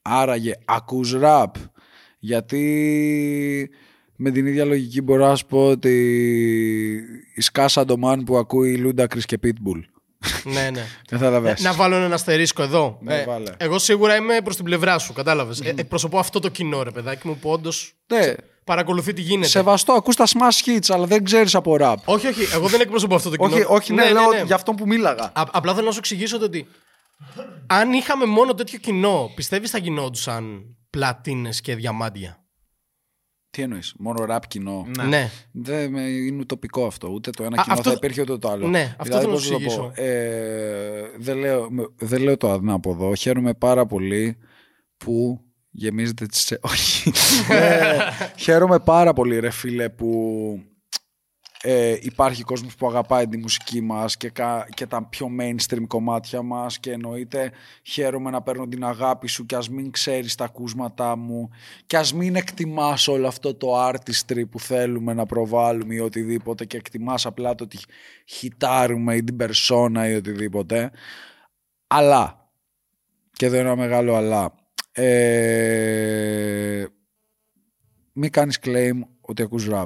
[0.02, 1.52] Άραγε, ακούς rap.
[2.20, 3.70] Γιατί
[4.16, 5.94] με την ίδια λογική μπορώ να σου πω ότι
[7.36, 9.82] η σκάσα το man που ακούει Ludacris και Pitbull.
[10.44, 10.86] ναι, ναι.
[11.12, 11.62] Κατάλαβες.
[11.62, 13.00] Να βάλω ένα αστερίσκο εδώ.
[13.08, 13.52] Ε, Ναι, βάλε.
[13.58, 15.60] εγώ σίγουρα είμαι προς την πλευρά σου, κατάλαβες.
[15.60, 19.48] Ε, εκπροσωπώ αυτό το κοινό, ρε παιδάκι μου, που όντως Ναι, παρακολουθεί τι γίνεται.
[19.48, 21.96] σεβαστό, ακούς τα smash hits, αλλά δεν ξέρεις από rap.
[22.06, 23.56] Όχι, όχι, εγώ δεν εκπροσωπώ αυτό το κοινό.
[23.56, 25.24] όχι, όχι, ναι, λέω για αυτό που μίλαγα.
[25.24, 26.68] Α, απλά θέλω να σου εξηγήσω το ότι
[27.68, 30.64] αν είχαμε μόνο τέτοιο κοινό, πιστεύεις θα γινόντουσαν
[31.00, 32.44] πλατίνες και διαμάντια.
[33.50, 35.04] Τι εννοείς, μόνο rap κοινό; Ναι.
[35.04, 35.30] Ναι.
[35.52, 37.08] Δεν με- είναι ουτοπικό αυτό.
[37.10, 38.68] Ούτε το ένα Α, κοινό αυτό- θα υπήρχε ούτε το άλλο.
[38.68, 39.92] Ναι, αυτό δηλαδή, θέλω να πώς σου το πω, εξηγήσω.
[39.96, 43.16] ε, δεν, λέω, δεν λέω το ανάποδο.
[43.16, 44.38] Χαίρομαι πάρα πολύ
[44.98, 46.42] που γεμίζετε τις...
[46.42, 47.12] σε- Όχι.
[47.50, 47.98] Ε,
[48.38, 50.10] χαίρομαι πάρα πολύ ρε φίλε που
[51.64, 56.42] ε, υπάρχει κόσμος που αγαπάει τη μουσική μας και, κα- και τα πιο mainstream κομμάτια
[56.42, 57.52] μας και εννοείται
[57.84, 61.50] χαίρομαι να παίρνω την αγάπη σου και ας μην ξέρεις τα ακούσματά μου
[61.86, 66.78] και ας μην εκτιμάς όλο αυτό το artistry που θέλουμε να προβάλλουμε ή οτιδήποτε και
[66.78, 67.78] εκτιμάς απλά το ότι
[68.26, 70.92] χιτάρουμε ή την περσόνα ή οτιδήποτε
[71.88, 72.52] αλλά
[73.32, 74.54] και εδώ είναι ένα μεγάλο αλλά
[74.92, 76.86] ε,
[78.14, 79.86] μην κάνεις claim ότι ακούς rap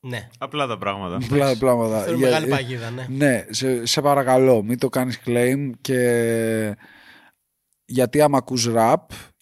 [0.00, 0.28] Ναι.
[0.38, 1.16] Απλά τα πράγματα.
[1.24, 2.02] Απλά πράγματα.
[2.02, 3.06] Θέλω Για- μεγάλη παγίδα, ναι.
[3.08, 6.76] ναι, σε, σε παρακαλώ, μην το κάνεις claim και
[7.84, 8.94] γιατί άμα ακούς rap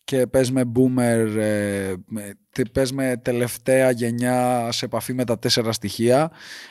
[0.05, 5.39] και πες με boomer, ε, με, τε- πες με τελευταία γενιά σε επαφή με τα
[5.39, 6.31] τέσσερα στοιχεία,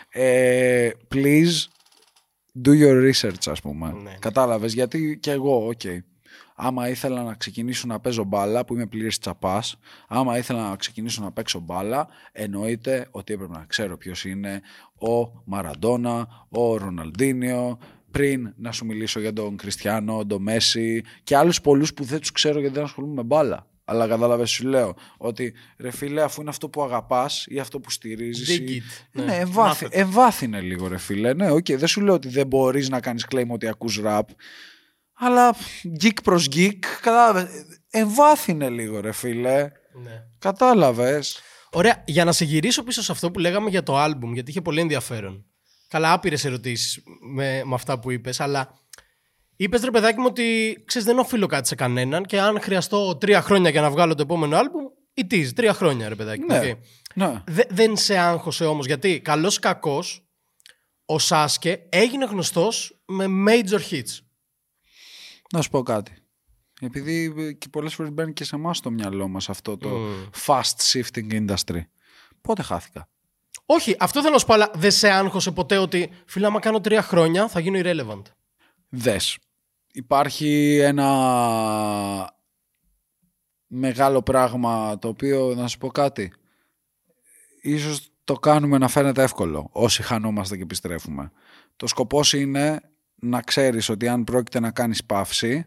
[0.09, 1.51] ε, please
[2.65, 3.91] do your research ας πούμε.
[4.03, 4.15] Ναι.
[4.19, 5.81] Κατάλαβες, γιατί και εγώ, οκ.
[6.55, 9.75] Άμα ήθελα να ξεκινήσω να παίζω μπάλα, που είμαι πλήρης τσάπας,
[10.07, 14.61] άμα ήθελα να ξεκινήσω να παίξω μπάλα, εννοείται ότι έπρεπε να ξέρω ποιος είναι
[14.99, 17.77] ο Μαραντόνα, ο Ροναλντίνιο,
[18.11, 22.31] πριν να σου μιλήσω για τον Κριστιανό, τον Μέσι και άλλους πολλούς που δεν τους
[22.31, 23.67] ξέρω γιατί δεν ασχολούμαι με μπάλα.
[23.85, 27.91] Αλλά κατάλαβες σου λέω ότι ρε φίλε αφού είναι αυτό που αγαπάς ή αυτό που
[27.91, 28.77] στηρίζεις Dig ή...
[28.77, 29.05] it.
[29.11, 29.59] Ναι, Ναι, εμβάθυ...
[29.59, 29.99] μάθε το.
[29.99, 31.33] εμβάθυνε λίγο ρε φίλε.
[31.33, 34.21] Ναι, οκ, δεν σου λέω ότι δεν μπορείς να κάνεις claim ότι ακούς rap.
[35.13, 35.55] Αλλά
[36.01, 37.49] geek προς geek, κατάλαβες.
[37.89, 39.71] Εμβάθυνε λίγο ρε φίλε.
[40.03, 40.23] ναι.
[40.39, 41.39] Κατάλαβες.
[41.71, 44.61] Ωραία, για να σε γυρίσω πίσω σε αυτό που λέγαμε για το άλμπουμ, γιατί είχε
[44.61, 45.45] πολύ ενδιαφέρον.
[45.87, 48.73] Καλά, άπειρες ερωτήσεις με, με αυτά που είπες, αλλά
[49.55, 53.41] είπες ρε παιδάκι μου ότι ξέρεις, δεν οφείλω κάτι σε κανέναν και αν χρειαστώ τρία
[53.41, 54.83] χρόνια για να βγάλω το επόμενο άλμπουμ,
[55.21, 55.47] it is.
[55.55, 56.47] Τρία χρόνια, ρε παιδάκι μου.
[56.47, 56.57] Ναι.
[56.69, 56.77] οκ.
[57.15, 57.41] Ναι.
[57.47, 60.27] Δε- δεν σε άγχωσε όμως, γιατί καλός κακός
[61.05, 64.19] ο Σάσκε έγινε γνωστός με major hits.
[65.53, 66.13] Να σου πω κάτι.
[66.81, 70.29] Επειδή ε, και πολλές φορές μπαίνει και σε εμάς το μυαλό μας αυτό το Mm.
[70.45, 71.81] fast shifting industry.
[72.41, 73.09] Πότε χάθηκα;
[73.65, 76.81] Όχι, αυτό θέλω να σου πω, αλλά δεν σε άγχωσε ποτέ ότι φίλε, άμα κάνω
[76.81, 78.21] τρία χρόνια θα γίνω irrelevant.
[78.89, 79.37] Δες.
[79.91, 82.33] Υπάρχει ένα
[83.67, 86.33] μεγάλο πράγμα το οποίο να σου πω κάτι.
[87.61, 91.31] Ίσως το κάνουμε να φαίνεται εύκολο όσοι χανόμαστε και επιστρέφουμε.
[91.75, 92.81] Το σκοπός είναι
[93.23, 95.65] να ξέρεις ότι αν πρόκειται να κάνεις παύση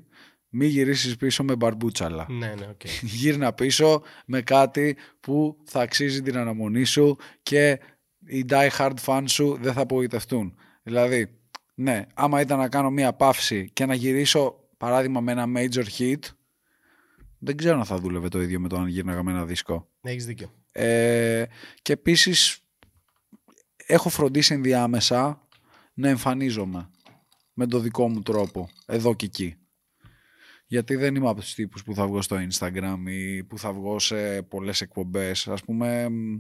[0.49, 2.27] μη γυρίσεις πίσω με μπαρμπούτσαλα.
[2.29, 2.81] Ναι, ναι, οκ.
[3.19, 7.81] Γύρνα πίσω με κάτι που θα αξίζει την αναμονή σου και
[8.27, 10.55] οι die hard fans σου δεν θα απογοητευτούν.
[10.83, 11.39] Δηλαδή,
[11.75, 16.19] ναι, άμα ήταν να κάνω μία παύση και να γυρίσω παράδειγμα με ένα major hit,
[17.39, 19.89] δεν ξέρω αν θα δούλευε το ίδιο με το αν γύρναγα με ένα δίσκο.
[20.01, 20.53] Έχεις δίκιο.
[20.73, 21.45] Ε,
[21.83, 22.61] και επίσης
[23.87, 25.47] έχω φροντίσει ενδιάμεσα
[25.95, 26.91] να εμφανίζομαι.
[27.59, 29.55] Με το δικό μου τρόπο, εδώ και εκεί.
[30.67, 33.99] Γιατί δεν είμαι από τους τύπους που θα βγω στο Instagram ή που θα βγω
[33.99, 35.49] σε πολλές εκπομπές.
[35.49, 36.37] Ας πούμε, μ,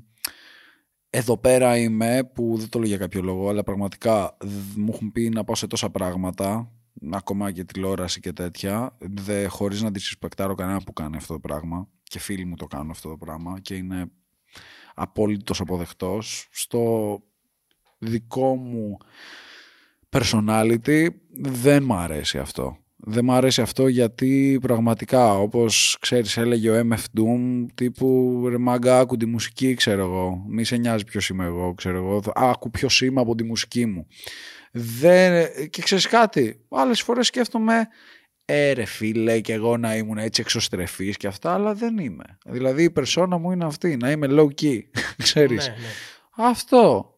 [1.10, 5.12] εδώ πέρα είμαι που δεν το λέω για κάποιο λόγο, αλλά πραγματικά δ- μου έχουν
[5.12, 6.72] πει να πάω σε τόσα πράγματα,
[7.12, 11.88] ακόμα και τηλεόραση και τέτοια, δε, χωρίς να disrespectάρω κανένα που κάνει αυτό το πράγμα
[12.02, 14.10] και φίλοι μου το κάνουν αυτό το πράγμα και είναι
[14.94, 16.48] απόλυτος αποδεκτός.
[16.50, 17.18] Στο
[17.98, 18.96] δικό μου
[20.16, 21.06] personality
[21.38, 22.76] δεν μ' αρέσει αυτό.
[22.96, 28.98] Δεν μ' αρέσει αυτό γιατί πραγματικά όπως ξέρεις έλεγε ο MF Doom τύπου ρε μάγκα
[28.98, 30.44] άκου τη μουσική ξέρω εγώ.
[30.48, 32.22] Μη σε νοιάζει ποιος είμαι εγώ ξέρω εγώ.
[32.34, 34.06] Άκου ποιος είμαι από τη μουσική μου
[34.72, 35.46] δεν...
[35.70, 37.88] και ξέρεις κάτι άλλες φορές σκέφτομαι
[38.44, 42.38] ε ρε φίλε και εγώ να ήμουν έτσι εξωστρεφής και αυτά αλλά δεν είμαι.
[42.46, 44.80] Δηλαδή η περσόνα μου είναι αυτή να είμαι low key
[45.22, 45.68] ξέρεις.
[45.68, 45.88] Ναι, ναι.
[46.48, 47.10] αυτό.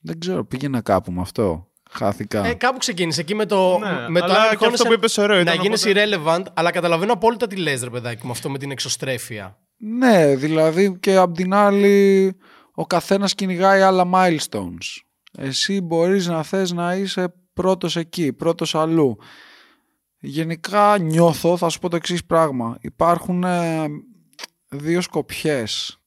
[0.00, 3.78] Δεν ξέρω πήγαινα κάπου με αυτό χάθηκα Ε, κάπου ξεκίνησε εκεί με το.
[3.78, 6.08] Ναι, με το αλλά αν και ερχόνεσαι αυτό που είπες ωραίο Να ήταν, γίνεσαι οπότε-
[6.08, 9.58] irrelevant, αλλά καταλαβαίνω απόλυτα τι λες ρε παιδάκι μου αυτό με την εξωστρέφεια.
[9.76, 12.36] Ναι, δηλαδή και απ' την άλλη
[12.74, 15.00] ο καθένας κυνηγάει άλλα milestones.
[15.38, 19.16] Εσύ μπορείς να θες να είσαι πρώτος εκεί, πρώτος αλλού.
[20.20, 22.76] Γενικά νιώθω, θα σου πω το εξής πράγμα.
[22.80, 23.86] Υπάρχουν ε,
[24.68, 25.98] δύο σκοπιές,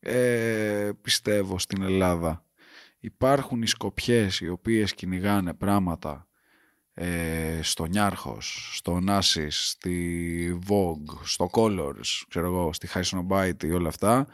[0.00, 2.44] ε, πιστεύω, στην Ελλάδα.
[3.00, 6.28] Υπάρχουν οι σκοπιές οι οποίες κυνηγάνε πράγματα
[6.94, 13.88] ε, στο Νιάρχος, στο Νάσις, στη Vogue, στο Colors, ξέρω εγώ, στη High Snobiety, όλα
[13.88, 14.26] αυτά.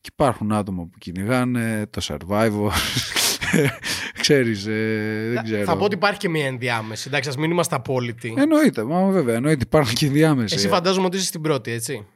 [0.00, 2.70] Και υπάρχουν άτομα που κυνηγάνε το Survivor.
[4.20, 5.64] Ξέρεις, ε, δεν ξέρω.
[5.64, 7.04] Θα πω ότι υπάρχει και μια ενδιάμεση.
[7.08, 8.34] Εντάξει, ας μην είμαστε απόλυτοι.
[8.36, 10.54] Εννοείται, μα βέβαια, εννοείται, υπάρχουν και διάμεση.
[10.54, 12.06] Εσύ φαντάζομαι ότι είσαι στην πρώτη, έτσι.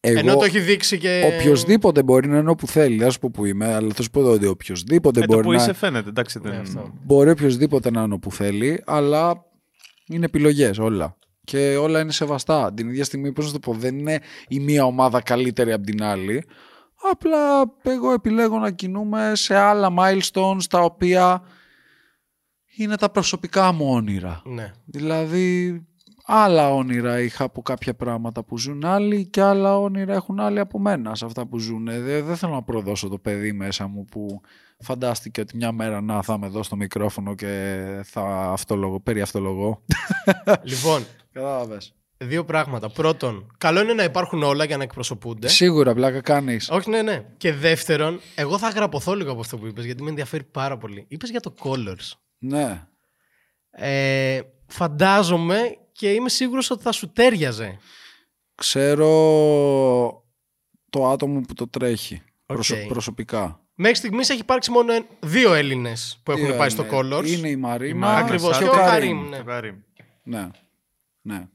[0.00, 1.32] Εγώ, Ενώ το έχει δείξει και.
[1.38, 4.10] οποιοδήποτε μπορεί να είναι όπου θέλει, δεν θα σου πω που είμαι, αλλά θα σου
[4.10, 5.56] πω ότι οποιοδήποτε Ε, το μπορεί που να...
[5.62, 6.40] είσαι φαίνεται, εντάξει.
[6.42, 6.60] Ναι, Δεν...
[6.60, 6.92] αυτό.
[7.04, 9.44] Μπορεί οποιοδήποτε να είναι όπου θέλει, αλλά
[10.06, 11.16] είναι επιλογές όλα.
[11.44, 12.72] Και όλα είναι σεβαστά.
[12.74, 16.02] Την ίδια στιγμή, πώς να το πω, δεν είναι η μία ομάδα καλύτερη από την
[16.02, 16.44] άλλη.
[17.10, 21.42] Απλά εγώ επιλέγω να κινούμε σε άλλα milestones τα οποία
[22.76, 24.42] είναι τα προσωπικά μου όνειρα.
[24.44, 24.72] Ναι.
[24.84, 25.80] Δηλαδή,
[26.32, 30.78] άλλα όνειρα είχα από κάποια πράγματα που ζουν άλλοι και άλλα όνειρα έχουν άλλοι από
[30.78, 31.84] μένα σε αυτά που ζουν.
[31.84, 34.40] Δεν, δεν θέλω να προδώσω το παιδί μέσα μου που
[34.78, 39.82] φαντάστηκε ότι μια μέρα να θα με δω στο μικρόφωνο και θα αυτολογώ, περί αυτολογώ.
[40.62, 41.94] λοιπόν, Κατάλαβες.
[42.16, 42.90] δύο πράγματα.
[42.90, 45.48] Πρώτον, καλό είναι να υπάρχουν όλα για να εκπροσωπούνται.
[45.48, 46.70] Σίγουρα, πλάκα κάνεις.
[46.70, 47.24] Όχι, ναι, ναι.
[47.36, 51.04] Και δεύτερον, εγώ θα γραπωθώ λίγο από αυτό που είπες, γιατί με ενδιαφέρει πάρα πολύ.
[51.08, 52.12] Είπες για το Colors.
[52.38, 52.86] Ναι.
[53.70, 57.78] Ε, φαντάζομαι και είμαι σίγουρος ότι θα σου ταίριαζε.
[58.54, 59.08] Ξέρω
[60.90, 62.14] το άτομο που το τρέχει.
[62.46, 62.54] Οκ.
[62.54, 63.60] Προσω- προσωπικά.
[63.74, 66.96] Μέχρι στιγμής έχει υπάρξει μόνο εν- δύο Έλληνες που έχουν Δύο πάει στο είναι.
[66.96, 67.26] Colors.
[67.26, 68.58] Είναι η Η Μαρίνα Μαρίνα Ακριβώς.
[68.58, 69.18] και Και ο ο Καρύμ.
[69.18, 69.38] Καρύμ, ναι.
[69.38, 69.74] Καρύμ.
[70.22, 70.48] Ναι.
[71.20, 71.48] ναι.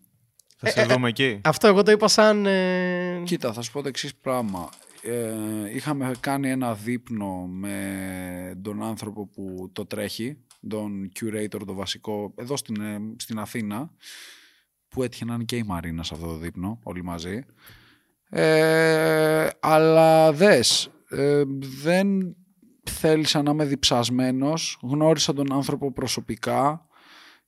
[0.58, 1.40] Θα σε δούμε εκεί.
[1.44, 2.46] Αυτό εγώ το είπα σαν...
[2.46, 4.70] ε, Κοίτα, θα σου πω το εξής πράγμα.
[5.02, 5.34] Ε,
[5.74, 10.38] είχαμε κάνει ένα δείπνο με τον άνθρωπο που το τρέχει,
[10.70, 13.90] τον curator, το βασικό, εδώ στην, ε, στην Αθήνα,
[14.96, 17.46] που έτυχε να είναι και η Μαρίνα σε αυτό το δείπνο, όλοι μαζί.
[18.30, 21.44] Ε, αλλά δες, ε,
[21.82, 22.36] δεν
[22.84, 26.88] θέλησα να είμαι διψασμένος, γνώρισα τον άνθρωπο προσωπικά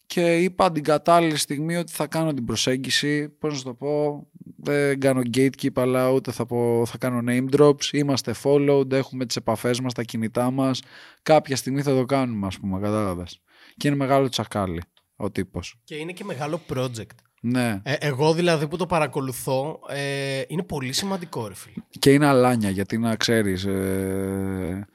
[0.05, 4.27] και είπα την κατάλληλη στιγμή ότι θα κάνω την προσέγγιση, πώς να σου το πω,
[4.57, 9.35] δεν κάνω gatekeep αλλά ούτε θα, πω, θα κάνω name drops, είμαστε followed, έχουμε τις
[9.35, 10.81] επαφές μας, τα κινητά μας,
[11.23, 13.41] κάποια στιγμή θα το κάνουμε ας πούμε, κατάλαβες.
[13.77, 14.81] Και είναι μεγάλο τσακάλι
[15.15, 15.79] ο τύπος.
[15.83, 17.26] Και είναι και μεγάλο project.
[17.41, 21.83] Ναι, Ε, εγώ δηλαδή που το παρακολουθώ, ε, είναι πολύ σημαντικό ρε φίλε.
[21.99, 23.65] και είναι αλάνια γιατί να ξέρεις...
[23.65, 24.87] Ε...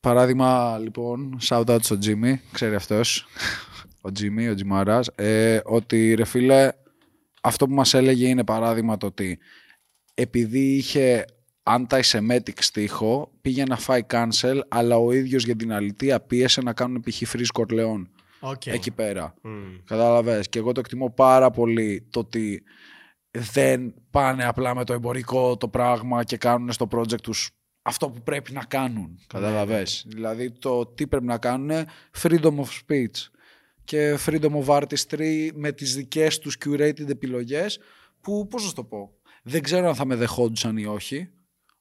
[0.00, 3.26] Παράδειγμα λοιπόν, shout out στο Jimmy, ξέρει αυτός,
[4.06, 6.68] ο Jimmy, ο Τζιμάρας, ε, ότι ρε φίλε,
[7.42, 9.38] αυτό που μας έλεγε είναι παράδειγμα το ότι
[10.14, 11.24] επειδή είχε
[11.62, 17.02] anti-Semitic στίχο, πήγε να φάει cancel, αλλά ο ίδιος για την αλήθεια πίεσε να κάνουν
[17.02, 17.22] π.χ.
[17.32, 18.06] Freeze Corleone
[18.40, 18.72] Okay.
[18.72, 19.34] εκεί πέρα.
[19.44, 19.80] Mm.
[19.84, 20.48] Κατάλαβες.
[20.48, 22.62] Και εγώ το εκτιμώ πάρα πολύ το ότι
[23.30, 27.50] δεν πάνε απλά με το εμπορικό το πράγμα και κάνουν στο project τους
[27.82, 29.18] αυτό που πρέπει να κάνουν.
[29.26, 30.04] Κατάλαβες.
[30.08, 31.86] Δηλαδή το τι πρέπει να κάνουν
[32.22, 33.28] freedom of speech
[33.84, 37.78] και freedom of artistry με τις δικές τους curated επιλογές
[38.20, 39.10] που, πώς να σου το πω,
[39.42, 41.30] δεν ξέρω αν θα με δεχόντουσαν ή όχι,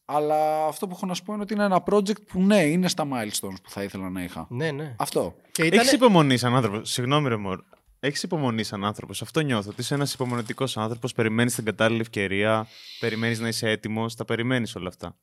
[0.09, 2.87] αλλά αυτό που έχω να σου πω είναι ότι είναι ένα project που ναι, είναι
[2.87, 4.47] στα milestones που θα ήθελα να είχα.
[4.49, 4.95] Ναι, ναι.
[4.97, 5.35] Αυτό.
[5.51, 5.79] Και ήταν...
[5.79, 6.85] Έχεις υπομονή σαν άνθρωπο.
[6.85, 7.59] Συγγνώμη, ρε Μωρ.
[7.99, 9.21] Έχεις υπομονή σαν άνθρωπος.
[9.21, 9.69] Αυτό νιώθω.
[9.69, 11.13] Ότι είσαι ένας υπομονετικός άνθρωπος.
[11.13, 12.67] Περιμένεις την κατάλληλη ευκαιρία.
[12.99, 14.15] Περιμένεις να είσαι έτοιμος.
[14.15, 15.17] Τα περιμένεις όλα αυτά.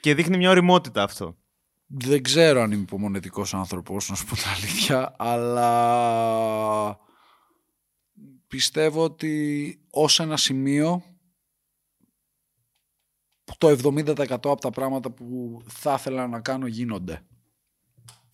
[0.00, 1.36] Και δείχνει μια οριμότητα αυτό.
[1.86, 6.98] Δεν ξέρω αν είμαι υπομονετικός άνθρωπος, να σου πω την αλήθεια, αλλά
[8.48, 11.02] πιστεύω ότι ως ένα σημείο
[13.58, 17.22] το 70% από τα πράγματα που θα ήθελα να κάνω γίνονται.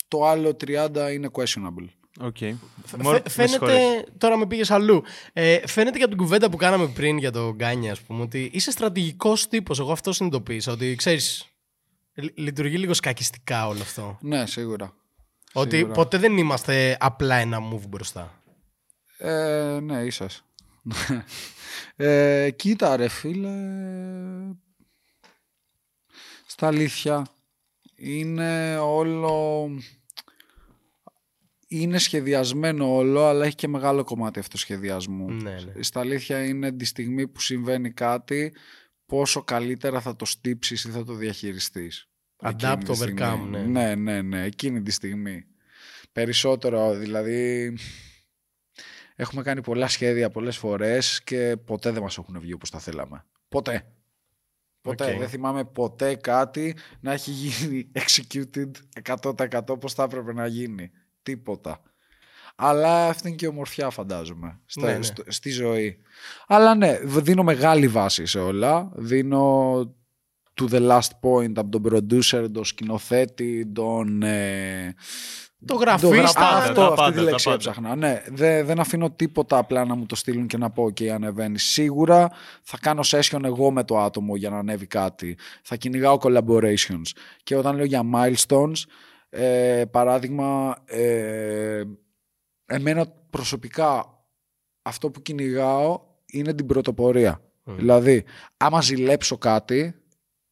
[0.08, 1.88] Το άλλο 30% είναι questionable.
[2.20, 2.54] Okay.
[2.84, 5.02] Φε- φαίνεται, τώρα με πήγες αλλού.
[5.32, 8.50] Ε, φαίνεται και από την κουβέντα που κάναμε πριν για τον Γκάνι, ας πούμε, ότι
[8.52, 9.78] είσαι στρατηγικός τύπος.
[9.78, 10.72] Εγώ αυτό συνειδητοποίησα.
[10.72, 11.46] Ότι ξέρεις,
[12.34, 14.18] λειτουργεί λίγο σκακιστικά όλο αυτό.
[14.20, 14.94] Ναι, σίγουρα.
[15.52, 15.94] Ότι Σίγουρα.
[15.94, 18.42] ποτέ δεν είμαστε απλά ένα move μπροστά.
[19.18, 20.42] Ε, ναι, ίσως.
[21.96, 23.48] ε, κοίτα ρε φίλε,
[26.62, 27.26] στα αλήθεια
[27.94, 29.68] είναι όλο,
[31.66, 35.30] είναι σχεδιασμένο όλο, αλλά έχει και μεγάλο κομμάτι αυτοσχεδιασμού.
[35.30, 35.82] Ναι, ναι.
[35.82, 38.54] Στα αλήθεια είναι τη στιγμή που συμβαίνει κάτι,
[39.06, 42.08] πόσο καλύτερα θα το στύψεις ή θα το διαχειριστείς.
[42.36, 43.20] Adapt, Εκείνη τη στιγμή.
[43.20, 43.62] overcome, ναι.
[43.62, 45.44] Ναι, ναι, ναι, εκείνη τη στιγμή.
[46.12, 47.72] Περισσότερο, δηλαδή,
[49.16, 53.26] έχουμε κάνει πολλά σχέδια πολλές φορές και ποτέ δεν μας έχουν βγει όπως τα θέλαμε.
[53.48, 53.92] Ποτέ.
[54.82, 55.12] Ποτέ.
[55.12, 55.18] ΟΚ.
[55.18, 58.70] Δεν θυμάμαι ποτέ κάτι να έχει γίνει executed
[59.22, 60.90] 100% πώς θα έπρεπε να γίνει.
[61.22, 61.80] Τίποτα.
[62.56, 65.02] Αλλά αυτή είναι και η ομορφιά φαντάζομαι στα- Ναι, ναι.
[65.02, 65.98] στο- στη ζωή.
[66.46, 68.90] Αλλά ναι, β- δίνω μεγάλη βάση σε όλα.
[68.94, 69.94] Δίνω
[70.68, 74.22] to the last point από τον producer, τον σκηνοθέτη, τον...
[74.22, 74.94] Ε,
[75.66, 76.16] Το το γραφίστα.
[76.16, 77.56] γρα- πάντα, Αυτό, τα αυτή πάντα, τη τα λέξη πάντα.
[77.56, 77.96] έψαχνα.
[77.96, 81.58] Ναι, δεν, δεν αφήνω τίποτα απλά να μου το στείλουν και να πω «ΟΚ, ανεβαίνει».
[81.58, 82.30] Σίγουρα
[82.62, 85.36] θα κάνω session εγώ με το άτομο για να ανέβει κάτι.
[85.62, 87.06] Θα κυνηγάω collaborations.
[87.42, 88.82] Και όταν λέω για milestones,
[89.28, 91.82] ε, παράδειγμα, ε,
[92.66, 94.06] εμένα προσωπικά
[94.82, 97.40] αυτό που κυνηγάω είναι την πρωτοπορία.
[97.64, 98.24] Δηλαδή,
[98.56, 99.94] άμα ζηλέψω κάτι,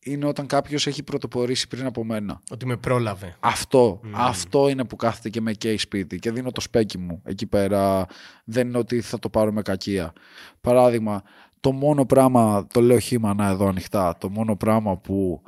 [0.05, 2.41] είναι όταν κάποιος έχει πρωτοπορήσει πριν από μένα.
[2.51, 3.37] Ότι με πρόλαβε.
[3.41, 7.47] Αυτό, αυτό είναι που κάθεται και με καίει σπίτι και δίνω το σπέκι μου εκεί
[7.47, 8.07] πέρα.
[8.45, 10.13] Δεν είναι ότι θα το πάρω με κακία.
[10.61, 11.23] Παράδειγμα,
[11.61, 15.43] το μόνο πράγμα, το λέω χήμανα εδώ ανοιχτά, το μόνο πράγμα που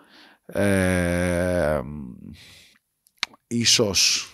[0.47, 1.81] ε,
[3.47, 4.32] ίσως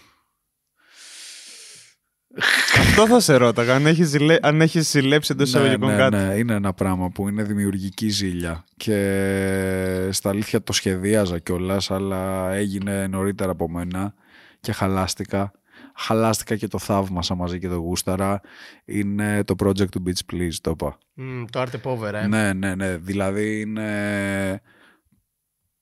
[2.79, 3.75] Αυτό θα σε ρώταγα.
[3.75, 4.37] Αν έχεις ζηλε...
[4.43, 6.17] αν έχεις ζηλέψει εντός ναι, εισαγωγικών ναι, κάτι.
[6.17, 12.53] ναι, είναι ένα πράγμα που είναι δημιουργική ζήλια και στα αλήθεια το σχεδίαζα κιόλας, αλλά
[12.53, 14.15] έγινε νωρίτερα από μένα
[14.61, 15.53] και χαλάστηκα.
[15.95, 18.41] Χαλάστηκα και το θαύμασα μαζί και το γούσταρα.
[18.85, 20.99] Είναι το project του Beach Please, το είπα.
[21.15, 22.27] Μμ, το Art Power, ε.
[22.27, 22.97] Ναι, ναι, ναι.
[22.97, 24.63] Δηλαδή είναι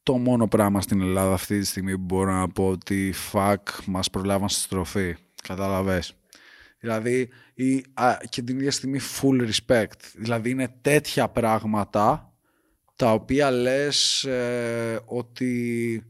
[0.02, 4.10] το μόνο πράγμα στην Ελλάδα αυτή τη στιγμή που μπορώ να πω ότι fuck μας
[4.10, 5.14] προλάβαν στη στροφή.
[5.42, 6.14] Κατάλαβες.
[6.78, 10.00] Δηλαδή ή, α, και την ίδια στιγμή full respect.
[10.14, 12.30] Δηλαδή είναι τέτοια πράγματα
[12.96, 16.02] τα οποία λες ε, ότι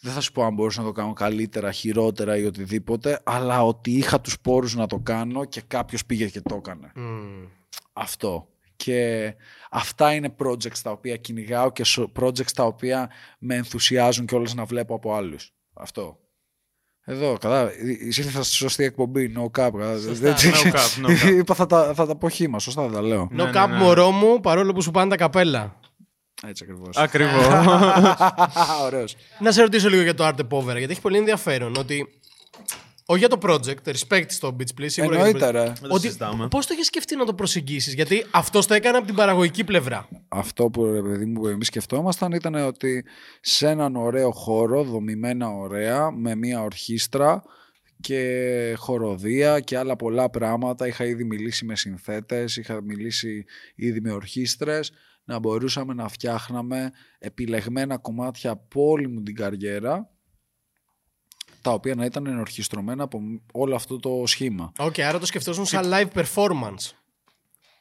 [0.00, 3.90] δεν θα σου πω αν μπορούσα να το κάνω καλύτερα, χειρότερα ή οτιδήποτε, αλλά ότι
[3.90, 6.92] είχα τους πόρους να το κάνω και κάποιος πήγε και το έκανε.
[6.94, 7.44] Μμ.
[7.92, 8.48] Αυτό.
[8.76, 9.34] Και
[9.70, 14.54] αυτά είναι projects τα οποία κυνηγάω και σο- projects τα οποία με ενθουσιάζουν και όλες
[14.54, 15.52] να βλέπω από άλλους.
[15.72, 16.18] Αυτό.
[17.04, 17.70] Εδώ, κατά.
[18.16, 19.32] Ήρθα στη σωστή εκπομπή.
[19.36, 19.70] No cap.
[19.72, 19.96] κατά.
[19.96, 21.28] Δεν- no cap, no cap.
[21.38, 22.58] Είπα θα τα, θα τα πω χήμα.
[22.58, 23.28] Σωστά δεν τα λέω.
[23.32, 23.76] No Ναι, cap, ναι, ναι.
[23.84, 25.80] μωρό μου, παρόλο που σου πάνε τα καπέλα.
[26.46, 26.96] Έτσι ακριβώς.
[26.96, 27.44] Ακριβώς.
[28.84, 29.16] Ωραίος.
[29.38, 32.06] Να σε ρωτήσω λίγο για το Art Power, γιατί έχει πολύ ενδιαφέρον ότι.
[33.06, 34.86] Όχι για το project, respect στο Beach Please.
[34.86, 35.52] σίγουρα για το Εννοείται project.
[35.52, 35.64] ρε.
[35.80, 36.48] Δεν το Ότι συζητάμε.
[36.48, 40.08] πώς το έχεις σκεφτεί να το προσεγγίσεις, Γιατί αυτό το έκανε από την παραγωγική πλευρά.
[40.28, 43.04] Αυτό που ρε παιδί μου που εμείς σκεφτόμασταν ήταν ότι
[43.40, 47.42] σε έναν ωραίο χώρο, δομημένα ωραία, με μια ορχήστρα
[48.00, 50.86] και χοροδία και άλλα πολλά πράγματα.
[50.86, 54.92] Είχα ήδη μιλήσει με συνθέτες, είχα μιλήσει ήδη με ορχήστρες,
[55.24, 60.08] να μπορούσαμε να φτιάχναμε επιλεγμένα κομμάτια από όλη μου την καριέρα,
[61.64, 63.20] τα οποία να ήταν ενορχιστρωμένα από
[63.52, 64.72] όλο αυτό το σχήμα.
[64.78, 66.90] ΟΚ, άρα το σκεφτόσουν σαν live performance.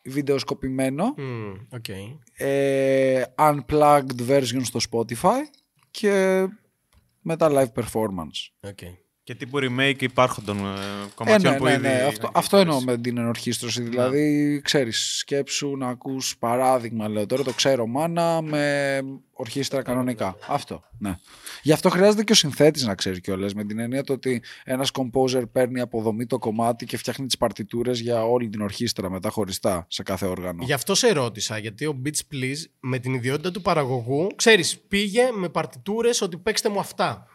[0.03, 1.87] Βιντεοσκοπημένο, Μμ, Οκ.
[2.33, 5.39] ε, unplugged version στο Spotify
[5.91, 6.45] και
[7.21, 8.49] μετά live performance.
[8.59, 8.79] ΟΚ.
[9.23, 11.81] Και τύπου remake υπάρχοντων ε, Ε, κομματιών ναι, που ναι, ήδη.
[11.81, 12.05] ναι.
[12.07, 13.81] Αυτό, αυτό εννοώ με την ενορχήστρωση.
[13.81, 18.99] Δηλαδή, ξέρεις, σκέψου να ακούς παράδειγμα, λέω τώρα, το ξέρω μάνα με
[19.33, 20.35] ορχήστρα κανονικά.
[20.47, 21.17] Αυτό, ναι.
[21.61, 24.91] Γι' αυτό χρειάζεται και ο συνθέτης να ξέρει κιόλας με την έννοια το ότι ένας
[24.93, 29.85] composer παίρνει αποδομή το κομμάτι και φτιάχνει τις παρτιτούρες για όλη την ορχήστρα μετά χωριστά
[29.89, 30.63] σε κάθε όργανο.
[30.63, 35.21] Γι' αυτό σε ρώτησα, γιατί ο Beach Please με την ιδιότητα του παραγωγού, ξέρεις, πήγε
[35.37, 37.27] με παρτιτούρες ότι παίξτε μου αυτά.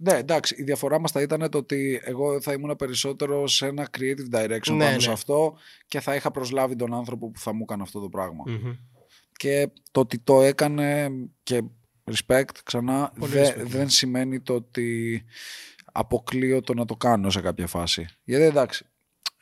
[0.00, 0.54] Ναι, εντάξει.
[0.58, 4.72] Η διαφορά μας θα ήταν το ότι εγώ θα ήμουν περισσότερος σε ένα creative direction
[4.72, 4.98] Ναι, πάνω ναι.
[5.00, 8.44] σε αυτό και θα είχα προσλάβει τον άνθρωπο που θα μου έκανε αυτό το πράγμα.
[8.46, 8.72] Μμμ.
[9.32, 11.10] Και το ότι το έκανε
[11.42, 11.62] και
[12.10, 13.12] respect ξανά.
[13.18, 13.66] Πολύ Δε- respect.
[13.66, 15.22] δεν σημαίνει το ότι
[15.92, 18.06] αποκλείω το να το κάνω σε κάποια φάση.
[18.24, 18.84] Γιατί εντάξει,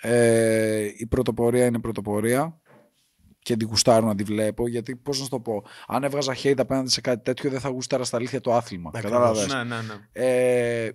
[0.01, 2.61] ε, η πρωτοπορία είναι πρωτοπορία
[3.47, 4.69] και την γουστάρω να τη βλέπω.
[4.69, 7.69] Γιατί πώς να σου το πω, αν έβγαζα hate απέναντι σε κάτι τέτοιο, δεν θα
[7.69, 8.91] γούσταρα στα αλήθεια το άθλημα.
[8.95, 9.11] Ακριβώς.
[9.21, 9.95] Κατάλαβες; Ναι, ναι, ναι.
[10.13, 10.91] Ε,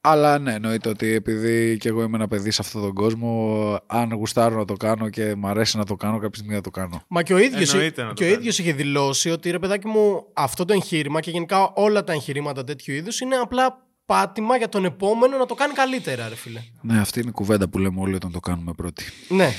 [0.00, 4.12] αλλά ναι, εννοείται ότι επειδή και εγώ είμαι ένα παιδί σε αυτόν τον κόσμο, αν
[4.12, 7.02] γουστάρω να το κάνω και μου αρέσει να το κάνω, κάποια στιγμή θα το κάνω.
[7.08, 8.38] Μα και ο ίδιος, Εννοείται να το και ο κάνει.
[8.38, 12.64] ίδιος είχε δηλώσει ότι ρε παιδάκι μου αυτό το εγχείρημα και γενικά όλα τα εγχειρήματα
[12.64, 16.60] τέτοιου είδους είναι απλά πάτημα για τον επόμενο να το κάνει καλύτερα ρε φίλε.
[16.80, 19.04] Ναι, αυτή είναι η κουβέντα που λέμε όλοι όταν το κάνουμε πρώτοι.
[19.28, 19.52] Ναι.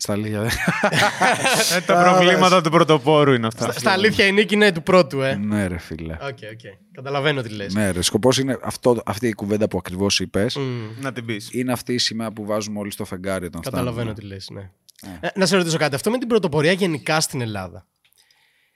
[0.00, 0.40] Στα αλήθεια.
[0.42, 0.50] δεν-
[1.76, 3.62] Ε, τα προβλήματα του πρωτοπόρου είναι αυτά.
[3.70, 5.34] Στα, στα αλήθεια η νίκη είναι του πρώτου, ε.
[5.34, 6.12] ναι, ρε φίλε.
[6.12, 6.60] ΟΚ, ΟΚ.
[6.92, 7.74] Καταλαβαίνω τι λες.
[7.74, 8.02] Ναι, ρε.
[8.02, 10.56] Σκοπός είναι αυτό, αυτή η κουβέντα που ακριβώς είπες.
[10.56, 11.00] Μμ.
[11.00, 11.48] Να την πεις.
[11.52, 14.14] Είναι αυτή η σημαία που βάζουμε όλοι στο φεγγάρι όταν Καταλαβαίνω φτάνουμε.
[14.14, 14.70] τι λες, ναι.
[15.20, 15.94] Ε, να σε ρωτήσω κάτι.
[15.94, 17.86] Αυτό με την πρωτοπορία γενικά στην Ελλάδα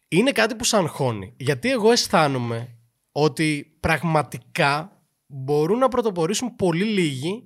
[0.09, 2.69] είναι κάτι που σαν χώνει; Γιατί εγώ αισθάνομαι
[3.13, 7.43] ότι πραγματικά μπορούν να πρωτοπορήσουν πολύ λίγοι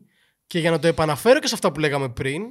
[0.47, 2.43] και για να το επαναφέρω και σε αυτά που λέγαμε πριν,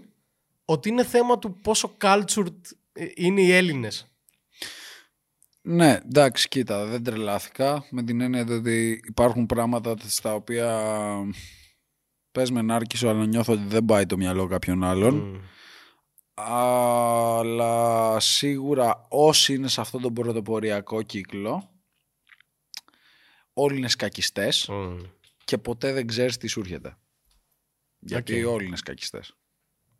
[0.65, 2.55] ότι είναι θέμα του πόσο cultured
[2.93, 4.09] ε, είναι οι Έλληνες.
[5.61, 10.91] Ναι, εντάξει, κοίτα, δεν τρελάθηκα με την έννοια ότι υπάρχουν πράγματα στα οποία
[12.31, 15.15] πες με ναι άργησα, αλλά νιώθω ότι δεν πάει το μυαλό κάποιον άλλον.
[15.15, 15.39] Μμ.
[16.33, 21.69] Αλλά σίγουρα όσοι είναι σε αυτόν τον πρωτοποριακό κύκλο,
[23.53, 24.97] όλοι είναι σκακιστές Μμ.
[25.43, 26.97] και ποτέ δεν ξέρεις τι σου έρχεται.
[27.99, 28.51] Γιατί ΟΚ.
[28.51, 29.35] όλοι είναι σκακιστές.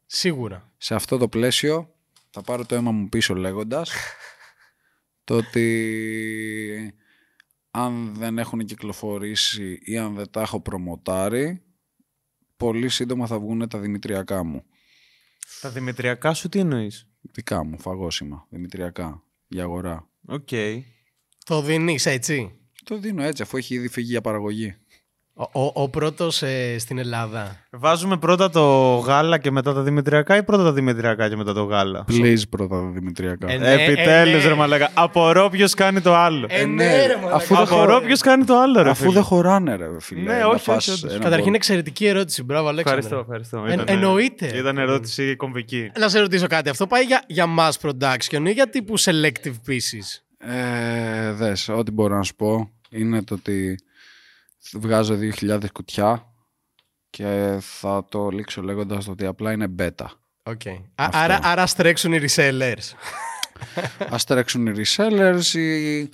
[0.05, 0.73] Σίγουρα.
[0.77, 1.95] Σε αυτό το πλαίσιο
[2.29, 3.91] θα πάρω το αίμα μου πίσω λέγοντας
[5.23, 6.93] το ότι
[7.71, 11.63] αν δεν έχουν κυκλοφορήσει ή αν δεν τα έχω προμοτάρει
[12.57, 14.63] πολύ σύντομα θα βγουν τα δημητριακά μου.
[15.61, 20.09] Τα δημητριακά σου τι εννοείς; Δικά μου, φαγόσιμα, δημητριακά, για αγορά.
[20.25, 20.49] ΟΚ.
[21.45, 24.75] Το δίνεις έτσι; Το δίνω έτσι αφού έχει ήδη φύγει για παραγωγή.
[25.37, 27.55] Ο, ο, ο πρώτος ε, στην Ελλάδα.
[27.71, 31.63] Βάζουμε πρώτα το γάλα και μετά τα δημητριακά ή πρώτα τα δημητριακά και μετά το
[31.63, 33.51] γάλα; Please πρώτα τα δημητριακά.
[33.51, 34.47] Ε, ναι, Επιτέλους, ε, ναι.
[34.47, 34.89] ρε μαλάκα.
[34.93, 36.45] Απορώ ποιος κάνει το άλλο.
[36.49, 37.35] Ε, Ε, ναι, ναι, ρε, μαλάκα.
[37.35, 38.89] αφού δεν Απορώ χωρά- ποιος κάνει το άλλο, ρε.
[38.89, 39.13] Αφού φίλε.
[39.13, 40.21] δεν χωράνε ρε φίλε.
[40.33, 41.15] Ναι, να όχι, φας όχι, όντως.
[41.15, 42.43] ένα Καταρχήν μπο- εξαιρετική ερώτηση.
[42.43, 43.05] Μπράβο, Αλέξανδρε.
[43.05, 43.65] Ευχαριστώ, ευχαριστώ.
[43.69, 44.57] Ε, Ήτανε- εννοείται.
[44.57, 45.91] Ήταν ερώτηση κομβική.
[45.99, 46.69] Να σε ρωτήσω κάτι.
[46.69, 52.15] Αυτό πάει για, για mass production ή για τύπου selective pieces; Ε, δες, ό,τι μπορώ
[52.15, 53.77] να σου πω είναι το ότι
[54.73, 56.25] βγάζω 2.000 κουτιά
[57.09, 60.05] και θα το λήξω λέγοντας ότι απλά είναι beta.
[60.43, 60.81] Okay.
[60.95, 61.17] Αυτό.
[61.17, 62.93] Άρα, άρα ας τρέξουν οι resellers.
[64.15, 66.09] Ας τρέξουν οι resellers ή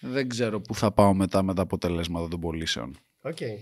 [0.00, 2.96] δεν ξέρω πού θα πάω μετά με τα αποτελέσματα των πωλήσεων.
[3.22, 3.56] Okay.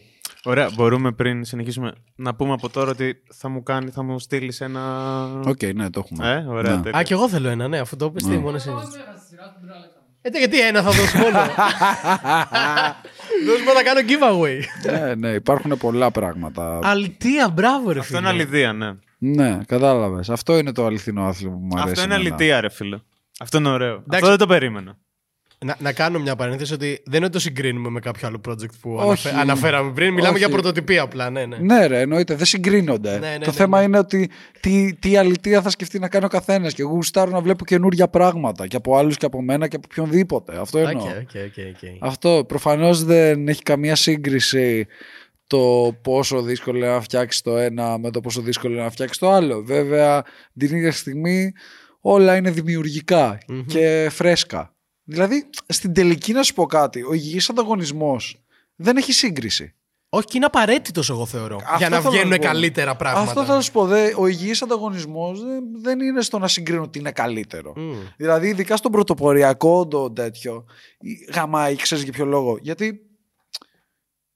[0.45, 4.61] Ωραία, μπορούμε πριν συνεχίσουμε να πούμε από τώρα ότι θα μου κάνει, θα μου στείλεις
[4.61, 5.25] ένα.
[5.47, 6.33] ΟΚ, ναι, το έχουμε.
[6.33, 6.83] Ε, ωραία, Ναι.
[6.83, 6.99] τέλεια.
[6.99, 8.39] Α, και εγώ θέλω ένα, ναι, αφού το είπες τι Ναι.
[8.39, 8.71] μόνο εσύ.
[10.21, 11.39] Ε, γιατί ένα θα δώσω μόνο.
[13.47, 14.61] Δώσουμε να κάνω giveaway.
[14.93, 16.79] ναι, ναι, υπάρχουν πολλά πράγματα.
[16.83, 18.19] Αλητεία, μπράβο ρε Αυτό φίλε.
[18.19, 18.93] είναι αλητεία, ναι.
[19.19, 20.31] ναι, κατάλαβες.
[20.31, 21.91] Αυτό είναι το αληθινό άθλημα που μου αρέσει.
[21.91, 22.29] Αυτό είναι εμένα.
[22.35, 22.99] αληθεία, ρε φίλε.
[23.41, 23.93] Αυτό είναι ωραίο.
[23.95, 24.15] Εντάξει.
[24.15, 24.97] Αυτό δεν το περίμενα.
[25.65, 28.71] Να, να κάνω μια παρένθεση ότι δεν είναι ότι το συγκρίνουμε με κάποιο άλλο project
[28.81, 29.05] που Όχι.
[29.29, 30.13] αναφε- αναφέραμε πριν.
[30.13, 30.39] Μιλάμε Όχι.
[30.39, 31.57] για πρωτοτυπία απλά, ναι, ναι.
[31.57, 32.35] Ναι, ρε, εννοείται.
[32.35, 33.19] Δεν συγκρίνονται.
[33.19, 33.85] Ναι, ναι, το ναι, θέμα ναι.
[33.85, 34.31] είναι ότι
[34.61, 36.75] τι, τι αλητεία θα σκεφτεί να κάνει ο καθένας.
[36.75, 39.87] Και εγώ γουστάρω να βλέπω καινούργια πράγματα και από άλλους και από μένα και από
[39.91, 40.61] οποιονδήποτε.
[40.61, 41.03] Αυτό εννοώ.
[41.03, 41.97] ΟΚ, ΟΚ, ΟΚ, ΟΚ.
[42.01, 44.87] Αυτό προφανώς δεν έχει καμία σύγκριση
[45.47, 49.19] το πόσο δύσκολο είναι να φτιάξεις το ένα με το πόσο δύσκολο είναι να φτιάξεις
[49.19, 49.63] το άλλο.
[49.65, 50.23] Βέβαια,
[50.59, 51.53] την ίδια στιγμή
[52.01, 53.65] όλα είναι δημιουργικά Μμμ.
[53.67, 54.73] και φρέσκα.
[55.11, 58.43] Δηλαδή, στην τελική να σου πω κάτι, ο υγιής ανταγωνισμός
[58.77, 59.73] δεν έχει σύγκριση.
[60.09, 61.57] Όχι, και είναι απαραίτητος, εγώ θεωρώ.
[61.57, 62.45] Αυτό για να θέλω να βγαίνουν πω.
[62.45, 63.31] καλύτερα πράγματα.
[63.31, 63.87] Αυτό θα σου πω.
[63.87, 67.73] Δε, ο υγιής ανταγωνισμός δεν, δεν είναι στο να συγκρίνω τι είναι καλύτερο.
[67.77, 67.93] Μμ.
[68.17, 70.65] Δηλαδή, ειδικά στον πρωτοποριακό το τέτοιο,
[71.01, 72.59] η- γαμάει, ξέρεις για ποιο λόγο.
[72.61, 73.01] Γιατί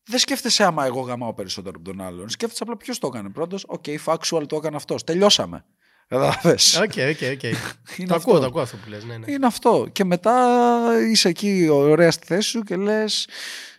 [0.04, 2.28] δεν σκέφτεσαι άμα εγώ γαμάω περισσότερο από τον άλλον.
[2.28, 3.64] Σκέφτεσαι απλά ποιος το έκανε πρώτος.
[3.68, 5.04] ΟΚ, factual το έκανε αυτός.
[5.04, 5.64] Τελειώσαμε.
[6.12, 6.76] Κατάλαβες.
[6.76, 7.42] ΟΚ, ΟΚ, ΟΚ.
[7.98, 8.30] Είναι Το αυτό.
[8.30, 9.32] ακούω, το ακούω αυτό που λες, ναι, ναι.
[9.32, 9.86] Είναι αυτό.
[9.92, 10.34] Και μετά
[11.10, 13.28] είσαι εκεί ωραία στη θέση σου και λες.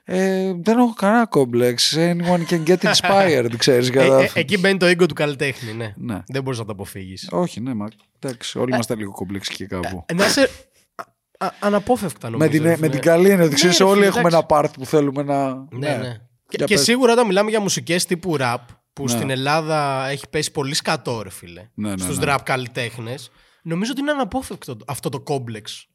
[0.06, 1.94] Ε, δεν έχω κανένα κόμπλεξ.
[1.98, 3.90] Anyone can get inspired, ξέρεις.
[3.90, 5.94] Ε, ε, εκεί μπαίνει το ego του καλλιτέχνη, ναι.
[5.96, 6.22] ναι.
[6.28, 7.28] Δεν μπορείς να το αποφύγεις.
[7.32, 7.88] Όχι, ναι, μα
[8.20, 8.60] εντάξει.
[8.60, 10.06] Όλοι είμαστε λίγο κομπλεξικοί κάπου.
[10.14, 10.50] Να σε.
[10.96, 12.52] α- α- Αναπόφευκτα με, νομίζω.
[12.52, 12.90] την, ρε με φίλε.
[12.90, 14.46] την καλή είναι ότι Ναι, ξέρεις, ρε όλοι φίλε, έχουμε εντάξει.
[14.50, 15.54] ένα part που θέλουμε να.
[15.54, 16.18] Ναι, ναι.
[16.48, 16.84] Και, Για και πες.
[16.84, 18.56] σίγουρα όταν μιλάμε για μουσικές τύπου rap,
[18.94, 19.10] που Ναι.
[19.10, 21.68] στην Ελλάδα έχει πέσει πολύ σκατό, ρε φίλε.
[21.74, 22.26] Ναι, ναι, Στους ναι.
[22.28, 23.32] rap καλλιτέχνες.
[23.66, 25.88] Νομίζω ότι είναι αναπόφευκτο αυτό το κόμπλεξ.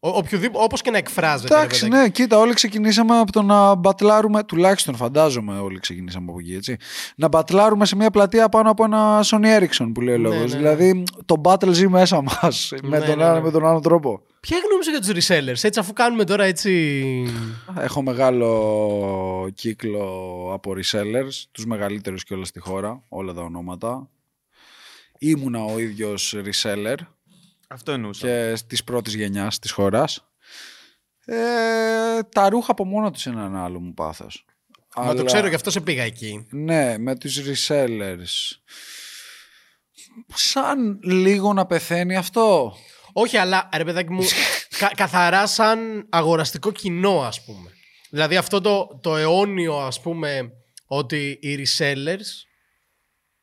[0.53, 1.55] Όπως και να εκφράζεται.
[1.55, 2.03] ρε Εντάξει, παιδάκι.
[2.03, 6.77] ναι, κοίτα, όλοι ξεκινήσαμε από το να μπατλάρουμε, τουλάχιστον φαντάζομαι όλοι ξεκινήσαμε από εκεί, έτσι.
[7.17, 10.39] Να μπατλάρουμε σε μια πλατεία πάνω από ένα Sony Ericsson που λέει ο Ναι, λόγος.
[10.39, 10.57] ναι, ναι.
[10.57, 13.41] Δηλαδή, το battle ζει μέσα μας με, Ναι, τον ναι, ένα- ναι.
[13.41, 14.21] με τον άλλο τρόπο.
[14.41, 16.73] Ποια είναι η γνώμη σου για τους resellers, έτσι, αφού κάνουμε τώρα έτσι.
[17.79, 20.05] Έχω μεγάλο κύκλο
[20.53, 24.11] από resellers, τους μεγαλύτερους και όλα στη χώρα, όλα τα ονόματα.
[25.19, 26.97] Ήμουνα ο ίδιος reseller
[27.69, 28.27] Αυτό εννοούσα.
[28.27, 30.29] και της πρώτης γενιάς της χώρας.
[31.25, 34.45] Ε, τα ρούχα από μόνο τους είναι ένα άλλο μου πάθος.
[34.97, 36.47] Μα το ξέρω, γι' αυτό σε πήγα εκεί.
[36.51, 38.59] Ναι, με τους resellers.
[40.35, 42.77] Σαν λίγο να πεθαίνει αυτό.
[43.21, 44.23] Όχι, αλλά ρε παιδάκι μου,
[44.79, 47.71] κα- καθαρά σαν αγοραστικό κοινό, ας πούμε.
[48.11, 50.51] Δηλαδή αυτό το, το αιώνιο, ας πούμε,
[50.87, 52.27] ότι οι resellers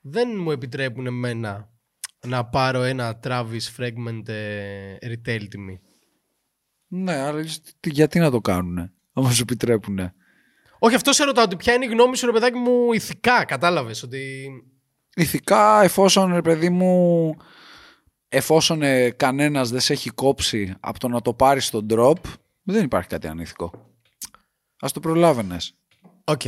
[0.01, 1.69] δεν μου επιτρέπουν εμένα
[2.27, 5.79] να πάρω ένα Travis Fragment ε, retail τιμή.
[6.87, 7.43] Ναι, αλλά
[7.79, 10.13] τι- γιατί να το κάνουνε, άμα σου επιτρέπουνε.
[10.79, 13.45] Όχι, αυτό σε ρωτάω ότι ποια είναι η γνώμη σου, ρε παιδάκι μου, ηθικά.
[13.45, 14.47] Κατάλαβες ότι.
[15.15, 17.35] Ηθικά, εφόσον, ρε παιδί μου,
[18.35, 22.13] εφόσον ε, κανένας δεν σε έχει κόψει από το να το πάρεις στον drop,
[22.63, 23.71] δεν υπάρχει κάτι ανήθικο.
[24.79, 25.75] Ας το προλάβαινες.
[26.23, 26.41] ΟΚ.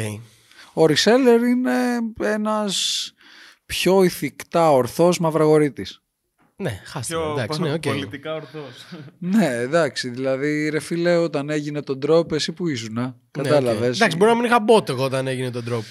[0.74, 1.74] Ο reseller είναι
[2.22, 3.14] ένας
[3.66, 6.02] πιο ηθικά ορθός μαυραγορίτης.
[6.56, 7.14] Ναι, χάστε.
[7.16, 7.82] Πιο Εντάξει, ναι, ΟΚ.
[7.82, 8.86] πολιτικά ορθός.
[9.18, 13.90] Ναι, εντάξει, δηλαδή ρε φίλε όταν έγινε το drop εσύ που ήσουν, Ναι, κατάλαβες.
[13.90, 13.96] ΟΚ.
[13.96, 15.84] Εντάξει, μπορεί να μην είχα bot εγώ όταν έγινε το drop.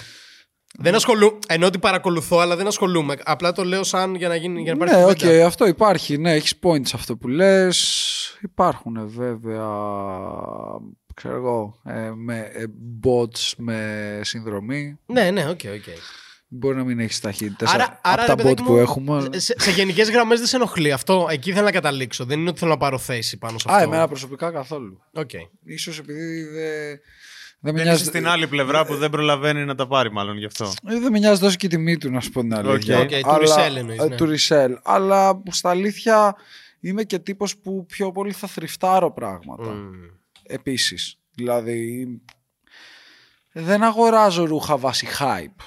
[0.78, 1.38] Δεν ασχολούμαι.
[1.48, 3.16] Ενώ ότι παρακολουθώ, αλλά δεν ασχολούμαι.
[3.24, 5.40] Απλά το λέω σαν για να, γίνει, για να υπάρχει Ναι, κουβέντα.
[5.42, 6.18] ΟΚ, αυτό υπάρχει.
[6.18, 8.38] Ναι, έχεις point σε αυτό που λες.
[8.42, 9.68] Υπάρχουν βέβαια,
[11.14, 12.64] ξέρω εγώ, ε, με ε,
[13.04, 14.98] bots με συνδρομή.
[15.06, 15.94] Ναι, ναι, ΟΚ, ΟΚ.
[16.48, 19.28] Μπορεί να μην έχεις ταχύτητες Άρα, από άρα τα ρε bot παιδάκι που μου, έχουμε.
[19.32, 21.26] Σε, σε γενικές γραμμές δεν σε ενοχλεί αυτό.
[21.30, 22.24] Εκεί θέλω να καταλήξω.
[22.24, 23.86] Δεν είναι ότι θέλω να πάρω θέση πάνω σε Α, αυτό.
[23.86, 25.00] εμένα προσωπικά καθόλου.
[25.12, 25.30] ΟΚ.
[25.64, 26.98] Ίσως επειδή δεν...
[27.60, 30.38] Δεν με, Δεν νοιάζει, είσαι στην άλλη πλευρά που δεν προλαβαίνει να τα πάρει, μάλλον
[30.38, 30.72] γι' αυτό.
[30.88, 32.98] ε, δεν με νοιάζει τόσο και η τιμή του, να σου πω την αλήθεια.
[32.98, 34.16] ΟΚ, του resell εννοείς, ε, ναι.
[34.16, 34.74] Του resell.
[34.82, 36.36] Αλλά στα αλήθεια
[36.80, 39.70] είμαι και τύπος που πιο πολύ θα θριφτάρω πράγματα.
[39.70, 39.90] Μμ.
[40.42, 41.18] επίσης.
[41.30, 42.06] Δηλαδή,
[43.52, 45.64] δεν αγοράζω ρούχα βάση hype.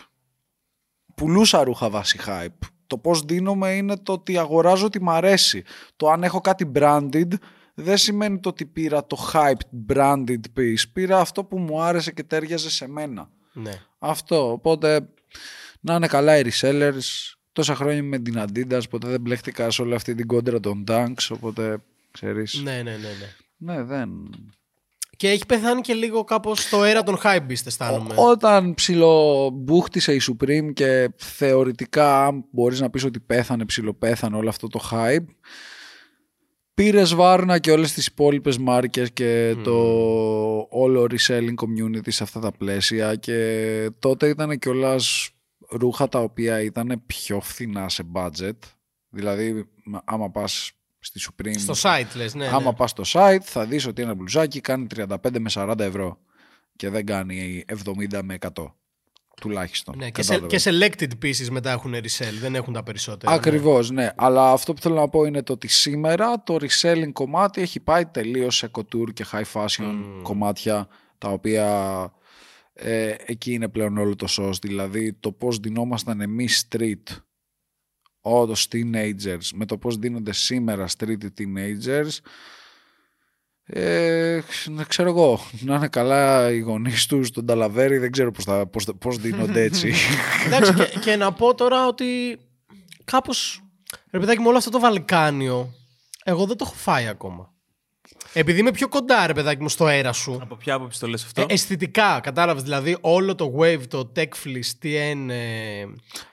[1.16, 2.68] Πουλούσα ρούχα βάση hype.
[2.88, 5.64] Το πώς ντύνομαι είναι το ότι αγοράζω ό,τι μ' αρέσει.
[5.96, 7.28] Το αν έχω κάτι branded
[7.84, 10.84] δεν σημαίνει το ότι πήρα το hyped branded piece.
[10.94, 13.30] Πήρα αυτό που μου άρεσε και τέριαζε σε μένα.
[13.54, 13.72] Ναι.
[14.00, 14.52] Αυτό.
[14.52, 15.10] Οπότε
[15.80, 17.34] να είναι καλά οι resellers.
[17.52, 21.28] Τόσα χρόνια με την Adidas, ποτέ δεν μπλέχτηκα σε όλη αυτή την κόντρα των Dunks,
[21.30, 21.78] οπότε
[22.12, 22.62] ξέρεις.
[22.64, 23.74] ναι, ναι, ναι, ναι.
[23.74, 24.10] ναι δεν,
[25.18, 28.14] Και έχει πεθάνει και λίγο κάπως το αέρα των hype beast, αισθάνομαι.
[28.18, 34.50] Ό- Όταν ψιλομπούχτισε η Supreme και θεωρητικά αν μπορείς να πεις ότι πέθανε, ψιλοπέθανε όλο
[34.50, 35.26] αυτό το hype
[36.80, 39.78] πήρες βάρνα και όλες τις υπόλοιπες μάρκες και το
[40.70, 45.30] όλο reselling community σε αυτά τα πλαίσια και τότε ήταν κιόλας
[45.70, 48.58] ρούχα τα οποία ήταν πιο φθηνά σε budget
[49.10, 49.70] δηλαδή
[50.06, 52.48] άμα πας στη Supreme Στο site λες, ναι.
[52.48, 52.74] Άμα ναι.
[52.74, 55.06] πας στο site θα δεις ότι ένα μπλουζάκι κάνει 35
[55.40, 56.20] με 40 ευρώ
[56.76, 57.64] και δεν κάνει
[58.12, 58.66] 70 με 100
[59.40, 59.98] τουλάχιστον.
[59.98, 60.64] Ναι, και, σε, Κατάλαβες.
[60.64, 63.34] και selected pieces μετά έχουν resell, δεν έχουν τα περισσότερα.
[63.34, 64.10] Ακριβώς, ναι.
[64.16, 68.06] Αλλά αυτό που θέλω να πω είναι το ότι σήμερα το reselling κομμάτι έχει πάει
[68.06, 70.88] τελείως σε couture και high fashion κομμάτια
[71.18, 71.68] τα οποία
[72.74, 74.60] ε, εκεί είναι πλέον όλο το σως.
[74.60, 77.18] Δηλαδή το πώς δινόμασταν εμείς street
[78.22, 82.18] όντως teenagers με το πώς δίνονται σήμερα street οι teenagers
[83.72, 84.40] ε,
[84.70, 88.68] να ξέρω εγώ, να είναι καλά οι γονείς τους, τον Ταλαβέρι, δεν ξέρω πώς, θα,
[88.68, 89.88] πώς, πώς δίνονται έτσι.
[89.88, 89.96] Ναι.
[90.56, 92.38] Εντάξει, και, και να πω τώρα ότι
[93.04, 93.64] κάπως.
[94.12, 95.74] Ρε παιδάκι μου, όλο αυτό το Βαλκάνιο,
[96.24, 97.54] εγώ δεν το έχω φάει ακόμα.
[98.34, 100.40] Επειδή είμαι πιο κοντά, ρε παιδάκι μου, στο αέρα σου.
[100.42, 102.64] Από ποια άποψη το λες αυτό; Ε, αισθητικά, κατάλαβες.
[102.64, 105.30] Δηλαδή, όλο το wave, το techflix, TN.
[105.30, 105.82] ε,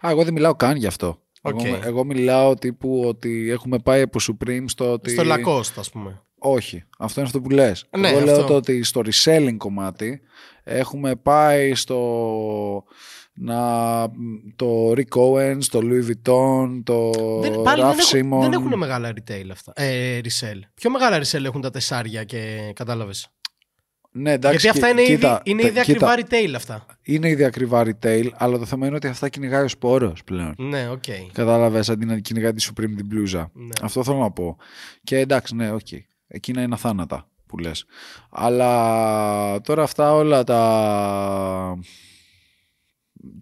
[0.01, 1.21] Α, εγώ δεν μιλάω καν γι' αυτό.
[1.43, 1.65] Οκ.
[1.65, 5.11] Εγώ, εγώ μιλάω τύπου ότι έχουμε πάει από Supreme στο ότι...
[5.11, 6.23] Στο Lacoste, ας πούμε.
[6.51, 7.85] Όχι, αυτό είναι αυτό που λες.
[7.99, 8.47] Ναι, εγώ λέω αυτό.
[8.47, 10.21] το ότι στο reselling κομμάτι
[10.65, 12.85] έχουμε πάει στο
[13.39, 13.61] να,
[14.57, 18.41] το Rick Owens, το Louis Vuitton, το Δεν, πάλι Ralph δεν, έχουν, Simon.
[18.43, 19.73] δεν έχουν μεγάλα retail αυτά.
[19.77, 20.59] Ε, resell.
[20.75, 23.29] Πιο μεγάλα resell έχουν τα τεσσάρια και κατάλαβες.
[24.19, 26.87] Ναι, εντάξει, Γιατί αυτά κοι- είναι, κοίτα, ήδη, είναι τε- ήδη κοίτα, ακριβά retail αυτά.
[27.03, 30.55] Είναι ήδη ακριβά retail, αλλά το θέμα είναι ότι αυτά κυνηγάει ο σπόρος πλέον.
[30.59, 31.03] Ναι, οκ.
[31.33, 33.51] Κατάλαβες αντί να κυνηγάει τη Supreme την μπλούζα.
[33.55, 33.67] Ναι.
[33.83, 34.57] Αυτό θέλω να πω.
[35.05, 35.87] Και εντάξει, ναι, οκ.
[36.27, 37.85] Εκείνα είναι αθάνατα που λες.
[38.31, 41.79] Αλλά τώρα αυτά όλα τα.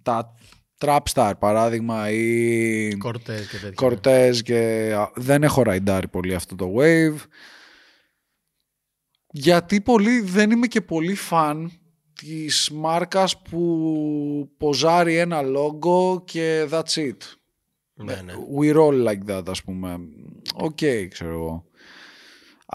[0.03, 0.35] τα
[0.79, 3.73] Trapstar παράδειγμα ή Κορτέ και τέτοια.
[3.75, 7.17] Κορτές και α, δεν έχω ραϊντάρει πολύ αυτό το wave.
[9.31, 11.73] Γιατί πολύ, δεν είμαι και πολύ φαν
[12.15, 17.17] της μάρκας που ποζάρει ένα logo και that's it.
[17.95, 18.33] Ναι, ναι.
[18.61, 19.99] We roll like that ας πούμε.
[20.55, 20.79] Οκ,
[21.09, 21.65] ξέρω εγώ.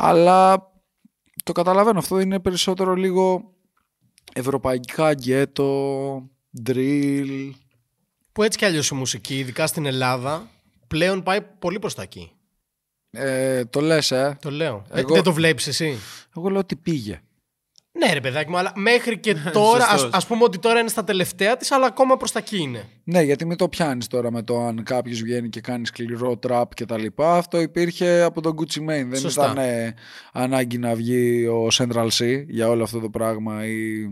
[0.02, 0.72] Αλλά
[1.44, 3.54] το καταλαβαίνω αυτό είναι περισσότερο λίγο
[4.34, 6.30] ευρωπαϊκά γκέτο,
[6.66, 7.50] drill.
[8.32, 10.48] Που έτσι κι αλλιώς η μουσική, ειδικά στην Ελλάδα,
[10.88, 12.32] πλέον πάει πολύ προς τα εκεί.
[13.12, 14.86] Ε, το λες, ε; Το λέω.
[14.92, 15.98] Ε, Εγώ- δεν το βλέπεις εσύ;
[16.36, 17.22] Εγώ λέω ότι πήγε.
[18.06, 20.10] Ναι, ρε παιδάκι μου, αλλά μέχρι και τώρα, ας, Σωστός.
[20.14, 22.84] ας πούμε ότι τώρα είναι στα τελευταία της, αλλά ακόμα προς τα εκεί είναι.
[23.04, 26.74] Ναι, γιατί μην το πιάνεις τώρα με το αν κάποιος βγαίνει και κάνει σκληρό τραπ
[26.74, 27.38] και τα λοιπά.
[27.38, 29.06] Αυτό υπήρχε από τον Gucci Mane.
[29.10, 29.44] Δεν Σωστά.
[29.52, 29.94] ήταν ε,
[30.34, 34.06] ανάγκη να βγει ο Central C για όλο αυτό το πράγμα ή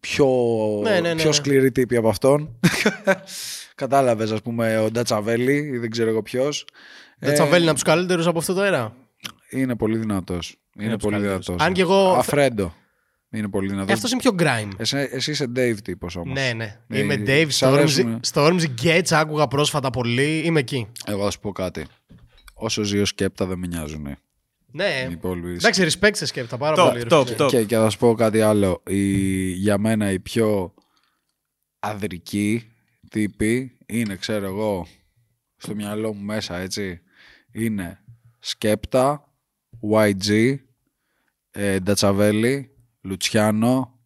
[0.00, 0.26] πιο,
[0.82, 1.32] Ναι, ναι, ναι, πιο ναι.
[1.34, 2.58] σκληρή τύπη από αυτόν.
[3.74, 6.64] Κατάλαβες ας πούμε ο Ντατσαβέλη ή δεν ξέρω εγώ ποιος.
[7.18, 8.96] Δεν Ε, τσαβέλει από τους καλύτερους από αυτό το αέρα;
[9.50, 10.56] Είναι πολύ δυνατός.
[10.78, 11.46] Είναι, από τους πολύ καλύτερους.
[11.46, 11.66] δυνατός.
[11.66, 12.74] Αν και εγώ- Αφρέντο.
[13.30, 13.90] Είναι πολύ δυνατός.
[13.90, 14.70] Ε, αυτός είναι πιο grime.
[14.76, 16.34] Εσύ, εσύ είσαι Dave τύπος όμως.
[16.40, 16.80] Ναι, ναι.
[16.88, 17.46] Ε, Είμαι σ' Dave.
[17.48, 18.14] Στο αρέσουνε.
[18.16, 20.38] Ormsy- Στο Ormsy Gates άκουγα πρόσφατα πολύ.
[20.38, 20.86] Είμαι εκεί.
[21.06, 21.86] Εγώ θα σου πω κάτι.
[22.54, 24.16] Όσο ζει ο Σκέπτα δεν με νοιάζουν.
[24.74, 25.06] Ναι.
[25.08, 25.50] Οι υπόλοιποι.
[25.52, 27.02] Εντάξει, respect σε σκέπτα πάρα Top, πολύ.
[27.02, 27.36] ρε top, φίλε.
[27.44, 27.48] top.
[27.48, 28.82] Και, και θα σου πω κάτι άλλο.
[28.86, 30.74] Η, για μένα η πιο
[31.78, 32.72] αδρική
[33.10, 34.86] τύπη είναι, ξέρω εγώ,
[35.56, 37.00] στο μυαλό μου μέσα, έτσι,
[37.52, 38.00] είναι
[38.38, 39.31] Skepta,
[39.92, 40.54] YG,
[41.50, 42.70] ε, Dutchavelli,
[43.02, 43.98] Luciano,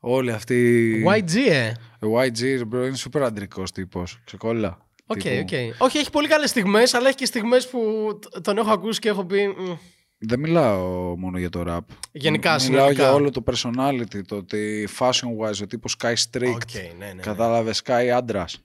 [0.00, 0.92] όλοι αυτοί...
[1.16, 1.72] YG, ε.
[2.06, 4.86] Ο YG, ρε bro, είναι σούπερ αντρικός τύπος, ξεκόλλα.
[5.06, 5.82] Οκ, Τύπου, οκ.
[5.82, 7.78] Όχι, έχει πολύ καλές στιγμές, αλλά έχει και στιγμές που
[8.20, 9.46] τ- τον έχω ακούσει και έχω πει.
[9.48, 9.72] «Μμ,
[10.18, 11.78] Δεν μιλάω μόνο για το rap.
[12.12, 12.92] Γενικά, Μιλάω συνολικά.
[13.02, 16.54] για όλο το personality, το ότι fashion wise, ο τύπος σκάει street.
[16.54, 17.22] Οκ, ναι, ναι.
[17.22, 18.58] Κατάλαβες, σκάει άντρας.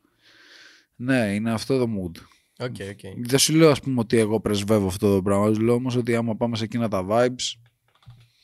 [0.96, 2.22] Ναι, είναι αυτό το mood.
[2.60, 3.00] Οκ, οκ.
[3.26, 5.54] Δεν σου λέω, ας πούμε, ότι εγώ πρεσβεύω αυτό το πράγμα.
[5.54, 7.54] Σου λέω όμως ότι άμα πάμε σε εκείνα τα vibes.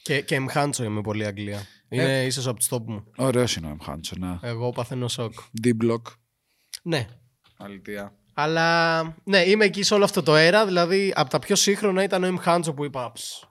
[0.02, 1.66] Και, και M Huncho είμαι πολύ Αγγλία.
[1.90, 3.04] Είναι ίσως από το top μου.
[3.16, 4.40] Ωραίος είναι ο M Huncho, ναι.
[4.42, 5.34] Εγώ παθαίνω σοκ.
[5.64, 6.02] D-block.
[6.84, 7.08] Ναι.
[7.58, 8.16] Αλήθεια.
[8.34, 10.66] Αλλά ναι, είμαι εκεί σε όλο αυτό το αέρα.
[10.66, 13.12] Δηλαδή, από τα πιο σύγχρονα ήταν ο M Huncho που είπα.
[13.12, 13.44] «Ψ».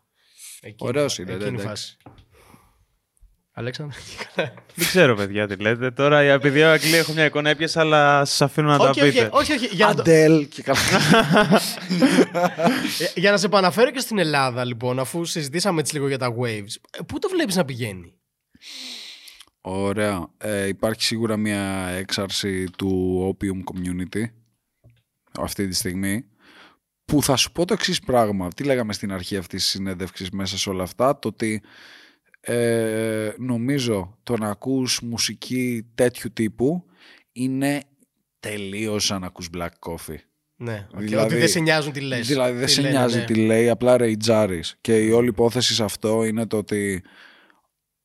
[0.61, 1.69] Εκείνη Ωραίος η φα- είναι, εκείνη η εντάξει.
[1.69, 1.97] φάση.
[3.57, 3.99] Αλέξανδρο.
[4.75, 5.91] Δεν ξέρω, παιδιά, τι λέτε.
[5.91, 9.11] Τώρα, επειδή ο Αγγλία έχω μια εικόνα, έπιασα, αλλά σας αφήνω να τα όχι, όχι,
[9.13, 9.29] πείτε.
[9.33, 9.67] όχι, όχι.
[9.67, 10.79] Για να, το- Αντέλ και καλά.
[12.99, 16.35] ε, για να σε επαναφέρω και στην Ελλάδα, λοιπόν, αφού συζητήσαμε έτσι λίγο για τα
[16.41, 18.13] waves, ε, πού το βλέπεις να πηγαίνει;
[19.61, 20.29] Ωραία.
[20.39, 24.23] Ε, υπάρχει σίγουρα μια έξαρση του Opium Community
[25.41, 26.25] αυτή τη στιγμή
[27.05, 28.49] που θα σου πω το εξής πράγμα.
[28.49, 31.63] Τι λέγαμε στην αρχή αυτής της συνέντευξης μέσα σε όλα αυτά, το ότι
[32.47, 36.85] ε, νομίζω το να ακούς μουσική τέτοιου τύπου
[37.33, 37.83] είναι
[38.41, 40.17] τελείως σαν να ακούς Black Coffee.
[40.57, 42.27] Ναι, οκ, Δηλαδή- ότι δεν σε νοιάζουν τι λες.
[42.29, 43.25] Δηλαδή δεν Τι σε λένε, νοιάζει ναι.
[43.25, 44.77] τι λέει, απλά ρεϊτζάρεις.
[44.81, 47.03] Και η όλη υπόθεση σε αυτό είναι το ότι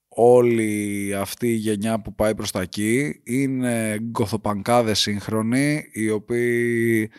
[0.07, 7.11] όλη αυτή η γενιά που πάει προς τα εκεί είναι γκοθοπανκάδες σύγχρονοι οι οποίοι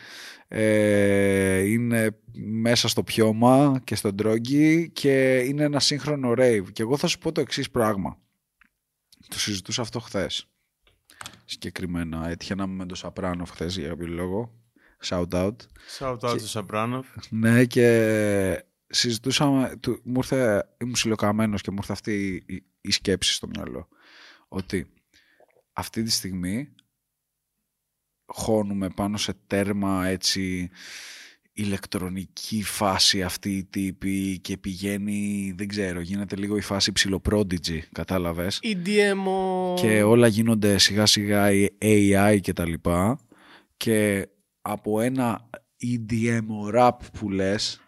[0.53, 6.64] ε, είναι μέσα στο πιώμα και στο ντρόγκι και είναι ένα σύγχρονο rave.
[6.72, 8.18] Και εγώ θα σου πω το εξής πράγμα.
[9.28, 10.46] Το συζητούσα αυτό χθες.
[11.44, 14.55] Συγκεκριμένα έτυχε να είμαι με τον Σαπράνο χθες για κάποιο λόγο.
[15.05, 15.57] Shout out.
[15.98, 17.07] Shout out του Σαμπράνοφ.
[17.30, 19.76] Ναι, και συζητούσαμε.
[19.80, 23.88] Του, μου ήρθε, ήμουν ψιλοκαμένο και μου ήρθε αυτή η, η σκέψη στο μυαλό.
[24.48, 24.90] Ότι
[25.72, 26.74] αυτή τη στιγμή
[28.33, 30.70] χώνουμε πάνω σε τέρμα έτσι
[31.53, 37.82] ηλεκτρονική φάση αυτοί οι τύποι και πηγαίνει, δεν ξέρω, γίνεται λίγο η φάση ψιλο Prodigy,
[37.93, 39.24] κατάλαβες; EDM.
[39.76, 43.20] Και όλα γίνονται σιγά σιγά η AI και τα λοιπά
[43.76, 44.28] και
[44.62, 45.51] από ένα
[45.83, 47.81] EDM rap που λες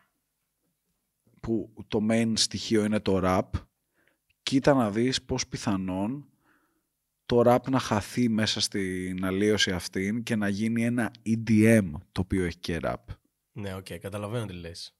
[1.40, 3.48] που το main στοιχείο είναι το rap
[4.42, 6.31] κοίτα να δεις πως πιθανόν
[7.32, 12.44] το rap να χαθεί μέσα στην αλλοίωση αυτήν και να γίνει ένα EDM το οποίο
[12.44, 12.94] έχει και rap.
[13.52, 14.94] Ναι, οκ, καταλαβαίνω τι λες.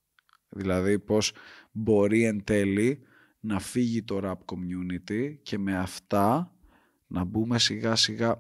[0.49, 1.33] Δηλαδή πως
[1.73, 3.01] μπορεί εν τέλει
[3.41, 6.53] να φύγει το rap community και με αυτά
[7.07, 8.39] να μπούμε σιγά σιγά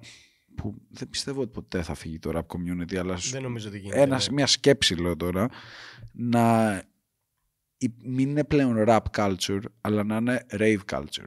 [0.54, 3.78] που δεν πιστεύω ότι ποτέ θα φύγει το rap community αλλά σου- Δεν νομίζω ότι
[3.78, 4.00] γίνεται.
[4.00, 4.24] ένα, ναι.
[4.32, 5.48] μια σκέψη λέω τώρα
[6.12, 6.76] να
[7.78, 11.26] η- μην είναι πλέον rap culture αλλά να είναι rave culture.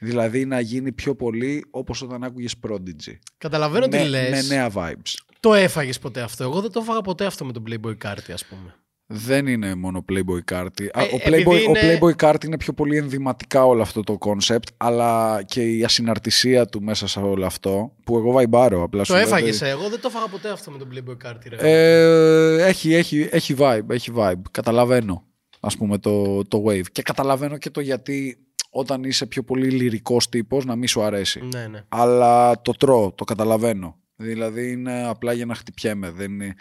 [0.00, 3.12] Δηλαδή να γίνει πιο πολύ όπως όταν άκουγες Prodigy.
[3.38, 4.30] Καταλαβαίνω τι με, λες.
[4.48, 5.14] με νέα vibes.
[5.40, 6.44] Το έφαγες ποτέ αυτό.
[6.44, 8.74] Εγώ δεν το έφαγα ποτέ αυτό με τον Playboy Carti, ας πούμε.
[9.12, 10.66] Δεν είναι μόνο Playboy Card.
[10.92, 14.02] Α, Ε, ο, επειδή Playboy, είναι- ο Playboy Card είναι πιο πολύ ενδυματικά όλο αυτό
[14.02, 19.04] το concept, αλλά και η ασυναρτησία του μέσα σε όλο αυτό, που εγώ βαϊμπάρω απλά
[19.04, 19.62] σου Το λέω ότι- έφαγες.
[19.62, 21.36] Εγώ δεν το έφαγα ποτέ αυτό με τον Playboy Card.
[21.48, 21.56] Ρε.
[21.58, 24.40] Ε, έχει, έχει, έχει vibe, έχει vibe.
[24.50, 25.24] Καταλαβαίνω,
[25.60, 26.86] ας πούμε, το, το wave.
[26.92, 28.38] Και καταλαβαίνω και το γιατί
[28.70, 31.40] όταν είσαι πιο πολύ λυρικός τύπος να μην σου αρέσει.
[31.54, 31.84] ναι, ναι.
[31.88, 33.98] Αλλά το τρώω, το καταλαβαίνω.
[34.16, 36.10] Δηλαδή είναι απλά για να χτυπιέμαι.
[36.10, 36.54] Δεν είναι...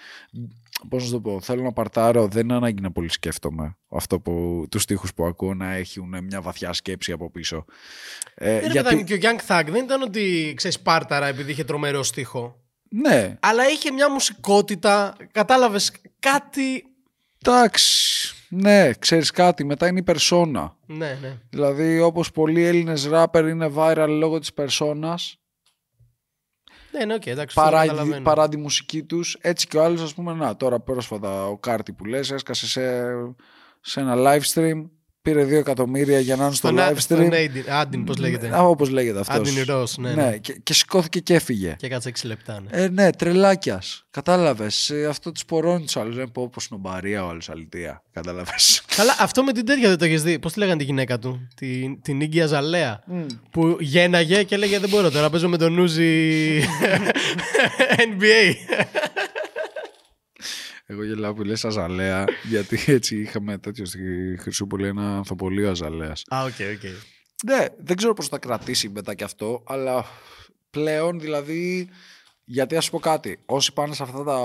[0.89, 4.19] Πώς να σου το πω, θέλω να παρτάρω, δεν είναι ανάγκη να πολύ σκέφτομαι αυτό
[4.19, 7.65] που, τους στίχους που ακούω να έχουν μια βαθιά σκέψη από πίσω.
[8.35, 9.03] Ε, Ε, γιατί...
[9.03, 12.63] Και ο Young Thug δεν ήταν ότι ξέρεις πάρταρα επειδή είχε τρομερό στίχο.
[12.89, 15.15] Ναι, Αλλά είχε μια μουσικότητα.
[15.31, 16.83] Κατάλαβες κάτι.
[17.41, 20.77] εντάξει, ναι, ξέρεις κάτι, μετά είναι η περσόνα.
[20.85, 21.37] Ναι, ναι.
[21.49, 25.37] Δηλαδή όπως πολλοί Έλληνες ράπερ είναι viral λόγω της περσόνας
[26.91, 27.59] Ναι, ναι, οκ, εντάξει.
[27.59, 28.23] αυτό το παρά, καταλαβαίνω.
[28.23, 31.93] παρά τη μουσική τους έτσι και ο άλλος ας πούμε να τώρα πρόσφατα ο Κάρτι
[31.93, 33.11] που λες έσκασε σε,
[33.81, 34.89] σε ένα live stream
[35.33, 38.55] πήρε 2 εκατομμύρια για να είναι στο Στον, live στον stream Aidin, Άντιν, πώς λέγεται.
[38.55, 40.37] Α, όπως λέγεται αυτός Άντιν Ροss, ναι, ναι.
[40.37, 42.61] και, και σηκώθηκε και έφυγε Και κάτσε 6 λεπτά.
[42.61, 42.83] Ναι.
[42.83, 44.03] ε, ναι, τρελάκιας.
[44.11, 44.91] Κατάλαβες.
[45.09, 46.15] αυτό της πορώνει τους άλλους.
[46.15, 48.03] Δεν πω όπω νομπαρία ο άλλος αλητία.
[48.13, 48.83] Κατάλαβες.
[48.95, 50.39] Καλά, αυτό με την τέτοια δεν το έχεις δει.
[50.39, 53.03] Πώς τη λέγανε τη γυναίκα του, την, την Ίγκια Ζαλέα.
[53.51, 56.61] Που γέναγε και έλεγε Δεν μπορώ τώρα, παίζω με τον Uzi
[57.97, 58.55] NBA.
[60.91, 63.99] Εγώ γελάω που λες Αζαλέα, γιατί έτσι είχαμε τέτοιο στη
[64.39, 66.23] Χρυσούπολη ένα ανθοπωλείο Αζαλέας.
[66.27, 66.89] Α, οκ, οκ.
[67.45, 70.05] Ναι, δεν ξέρω πώς θα κρατήσει μετά και αυτό, αλλά
[70.69, 71.89] πλέον δηλαδή,
[72.43, 74.37] γιατί ας πω κάτι, όσοι πάνε σε αυτά τα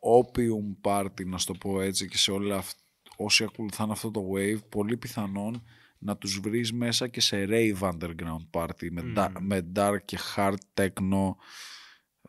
[0.00, 2.76] opium party, να σου το πω έτσι, και σε όλα αυ-
[3.16, 5.62] όσοι ακολουθάνε αυτό το wave, πολύ πιθανόν
[5.98, 10.54] να τους βρεις μέσα και σε rave underground party, με, da- με dark και hard
[10.74, 11.34] techno,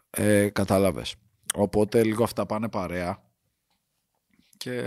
[0.10, 1.16] ε, κατάλαβες.
[1.56, 3.24] Οπότε λίγο αυτά πάνε παρέα.
[4.58, 4.82] Και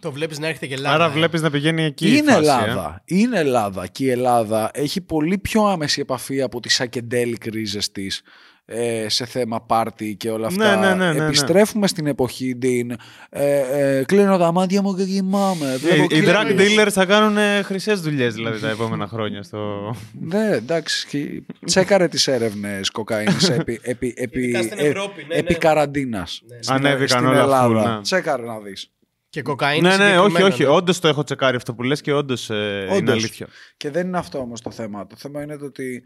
[0.00, 0.94] Το βλέπεις να έρχεται και Ελλάδα.
[0.94, 2.08] Άρα ε; βλέπεις να πηγαίνει εκεί.
[2.08, 3.02] η είναι φάση, ε; Ελλάδα.
[3.04, 3.86] Είναι Ελλάδα.
[3.86, 8.22] Και η Ελλάδα έχει πολύ πιο άμεση επαφή από τις psychedelic ρίζες της
[8.70, 10.76] ε, σε θέμα πάρτι και όλα αυτά.
[10.76, 11.24] Ναι, ναι, ναι, ναι, ναι.
[11.26, 12.90] Επιστρέφουμε στην εποχή την
[13.30, 13.58] ε,
[13.98, 15.72] ε, κλείνω τα μάτια μου και κοιμάμαι.
[15.72, 16.74] Ε, Βλέπω οι drug κλίνες.
[16.86, 19.42] dealers θα κάνουν χρυσές δουλειές δηλαδή τα επόμενα χρόνια.
[19.42, 19.94] Στο...
[20.20, 21.06] Ναι, εντάξει.
[21.06, 25.58] και Τσέκαρε τις έρευνες κοκαίνης επί, επί, επί, Ειδικά στην ε, Ευρώπη, ναι, επί ναι.
[25.58, 26.42] καραντίνας.
[26.60, 27.82] Στην- Ανέβηκαν στην όλα Ελλάδα.
[27.92, 28.02] full, ναι.
[28.02, 28.90] Τσέκαρε να δεις.
[29.30, 29.80] Και κοκαίνη.
[29.80, 30.62] ναι, ναι, όχι, συγκεκριμένα, όχι.
[30.62, 30.68] ναι.
[30.68, 33.14] Όντως το έχω τσεκάρει αυτό που λες και όντως είναι Όντως.
[33.14, 33.46] αλήθεια.
[33.76, 35.06] Και δεν είναι αυτό όμως το θέμα.
[35.06, 36.02] Το θέμα είναι το ότι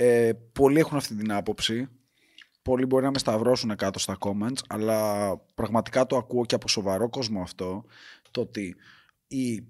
[0.00, 1.88] ε, πολλοί έχουν αυτή την άποψη.
[2.62, 7.08] Πολλοί μπορεί να με σταυρώσουν κάτω στα comments, αλλά πραγματικά το ακούω και από σοβαρό
[7.08, 7.84] κόσμο αυτό,
[8.30, 8.76] το ότι
[9.26, 9.66] η,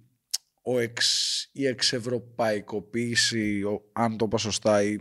[0.63, 4.99] ο εξ, η εξευρωπαϊκοποίηση, ο, αν το είπα σωστά, η,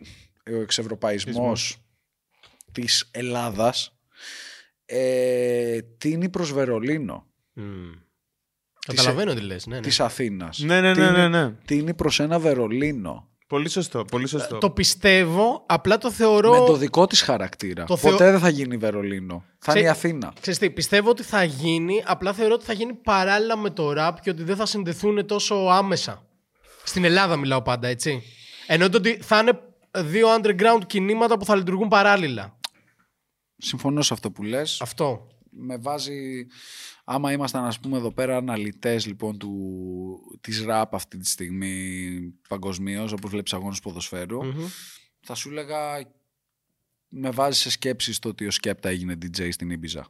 [0.52, 1.78] ο εξευρωπαϊσμός
[2.72, 3.98] της Ελλάδας
[4.86, 7.92] ε, τίνει προς Βερολίνο Μμ.
[8.86, 9.66] Καταλαβαίνω τι λες.
[9.66, 9.82] Ναι, ναι.
[9.82, 10.60] της Αθήνας.
[10.60, 11.52] Ναι, ναι, ναι, Τίνει- ναι, ναι.
[11.66, 13.30] Τίνει προς ένα Βερολίνο.
[13.48, 14.06] Πολύ σωστό.
[14.06, 14.58] Πολύ σωστό.
[14.58, 16.52] Το πιστεύω, απλά το θεωρώ.
[16.52, 17.84] Με το δικό της χαρακτήρα.
[17.86, 19.44] Το Ποτέ θεω- δεν θα γίνει Βερολίνο.
[19.60, 20.34] Θα Ξέ- είναι η Αθήνα.
[20.42, 24.12] Ξέρεις τι, πιστεύω ότι θα γίνει, απλά θεωρώ ότι θα γίνει παράλληλα με το rap
[24.22, 26.26] και ότι δεν θα συνδεθούν τόσο άμεσα.
[26.84, 28.24] Στην Ελλάδα μιλάω πάντα, έτσι.
[28.68, 29.60] Ενώ το ότι θα είναι
[29.98, 32.58] δύο underground κινήματα που θα λειτουργούν παράλληλα.
[33.58, 34.82] Συμφωνώ σε αυτό που λες.
[34.82, 35.28] Αυτό.
[35.60, 36.46] Με βάζει...
[37.04, 43.12] Άμα ήμασταν ας πούμε εδώ πέρα αναλυτές λοιπόν του, της ραπ αυτή τη στιγμή παγκοσμίως,
[43.12, 44.66] όπως βλέπεις αγώνες ποδοσφαίρου, Μμμ.
[45.20, 46.02] θα σου έλεγα
[47.08, 50.08] με βάζει σε σκέψεις το ότι ο Σκέπτα έγινε DJ στην Ήμπιζα.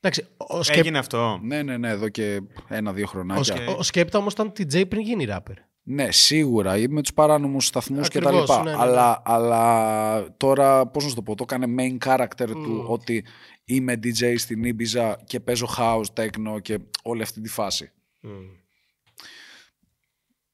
[0.00, 0.78] Εντάξει, ο, ο, Σκέπ...
[0.78, 1.40] Έγινε αυτό.
[1.42, 3.44] Ναι, ναι, ναι, εδώ και ένα-δύο ο, χρονάκια.
[3.44, 5.56] Σκε- ο Σκέπτα όμως ήταν DJ πριν γίνει rapper.
[5.84, 6.76] Ναι, σίγουρα.
[6.76, 8.62] ή Με τους παράνομους σταθμούς και τα Ακριβώς, λοιπά.
[8.62, 8.82] ναι, ναι, ναι.
[8.82, 13.24] Αλλά, αλλά τώρα, πώς να σου το πω, το έκανε main character του ότι
[13.64, 17.92] είμαι DJ στην Ibiza και παίζω house, techno και όλη αυτή τη φάση.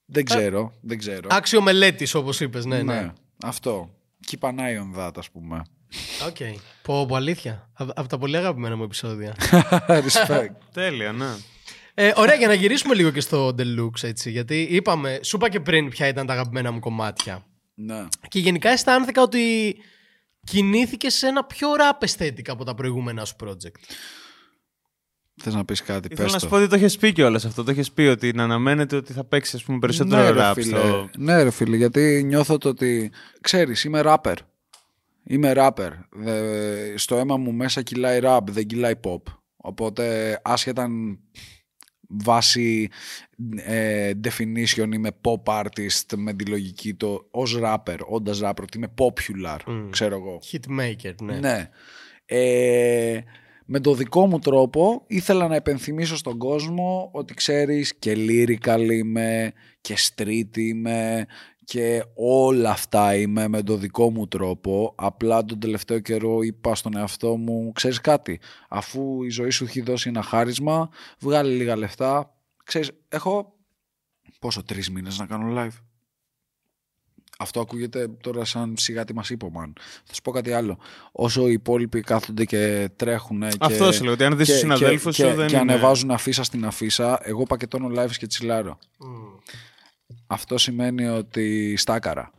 [0.04, 1.28] Δεν ξέρω, δεν ξέρω.
[1.30, 3.12] Άξιο μελέτης όπως είπες, ναι, ναι.
[3.44, 3.90] Αυτό.
[4.30, 5.62] Keep an eye on that, ας πούμε.
[6.26, 6.36] Οκ.
[6.82, 7.70] Πω, πω, αλήθεια.
[7.72, 9.34] Από τα πολύ αγαπημένα μου επεισόδια.
[10.06, 10.48] Respect.
[10.72, 11.26] Τέλεια, ναι.
[12.00, 14.30] Ε, ωραία, για να γυρίσουμε λίγο και στο Deluxe, έτσι.
[14.30, 17.46] Γιατί είπαμε, σου είπα και πριν ποια ήταν τα αγαπημένα μου κομμάτια.
[17.74, 18.06] ναι.
[18.28, 19.76] Και γενικά αισθάνθηκα ότι
[20.44, 23.80] κινήθηκε σε ένα πιο rap aesthetic από τα προηγούμενα σου project.
[25.42, 26.44] Θες να πεις κάτι, Ήθελα πες να το.
[26.44, 27.64] σου πω ότι το έχει πει κιόλας αυτό.
[27.64, 30.52] Το έχει πει ότι να αναμένεται ότι θα παίξει ας πούμε, περισσότερο ναι, ρε, rap.
[30.54, 30.78] φίλε.
[30.78, 31.08] στο...
[31.16, 34.34] ναι ρε φίλε, γιατί νιώθω το ότι, ξέρεις, είμαι rapper.
[35.24, 35.90] Είμαι rapper.
[36.10, 39.22] Δε- στο αίμα μου μέσα κυλάει rap, δεν κυλάει pop.
[39.56, 41.18] Οπότε άσχετα αν
[42.08, 42.88] βάσει
[43.56, 48.94] ε, definition είμαι pop artist με τη λογική το ως rapper, όντας rapper, ότι είμαι
[48.98, 49.58] popular,
[49.90, 50.40] ξέρω εγώ.
[50.52, 51.38] Hitmaker, ναι.
[51.38, 51.70] Ναι.
[52.24, 53.20] Ε,
[53.70, 59.52] με το δικό μου τρόπο ήθελα να επενθυμίσω στον κόσμο ότι ξέρεις και lyrical είμαι
[59.80, 61.26] και street είμαι
[61.68, 64.94] και όλα αυτά είμαι με το δικό μου τρόπο.
[64.96, 69.80] Απλά τον τελευταίο καιρό είπα στον εαυτό μου, ξέρεις κάτι, αφού η ζωή σου έχει
[69.80, 70.88] δώσει ένα χάρισμα,
[71.18, 72.34] βγάλει λίγα λεφτά.
[72.64, 73.54] Ξέρεις, έχω
[74.38, 75.76] πόσο τρεις μήνες να κάνω live.
[77.38, 79.72] Αυτό ακούγεται τώρα σαν σιγά τι μας είπε ο Μαν.
[80.04, 80.78] Θα σου πω κάτι άλλο.
[81.12, 84.60] Όσο οι υπόλοιποι κάθονται και τρέχουν και, Αυτό σου λέω, ότι αν δεις και, τους
[84.60, 85.72] συναδέλφους και, σου και, δεν και είναι...
[85.72, 88.78] ανεβάζουν αφίσα στην αφίσα, εγώ πακετώνω live και τσιλάρω.
[90.26, 92.30] Αυτό σημαίνει ότι στάκαρα.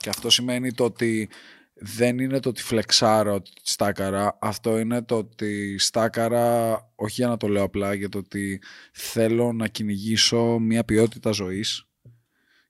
[0.00, 1.28] Και αυτό σημαίνει το ότι
[1.74, 4.38] δεν είναι το ότι φλεξάρω ότι στάκαρα.
[4.40, 8.62] Αυτό είναι το ότι στάκαρα, όχι για να το λέω απλά, για το ότι
[8.92, 11.86] θέλω να κυνηγήσω μια ποιότητα ζωής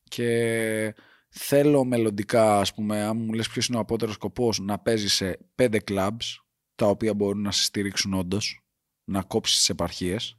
[0.05, 0.95] και
[1.29, 5.39] θέλω μελλοντικά, ας πούμε, αν μου λες ποιος είναι ο απότερος σκοπός, να παίζει σε
[5.55, 6.43] πέντε clubs,
[6.75, 8.65] τα οποία μπορούν να σε στηρίξουν όντως,
[9.05, 10.39] να κόψεις τις επαρχίες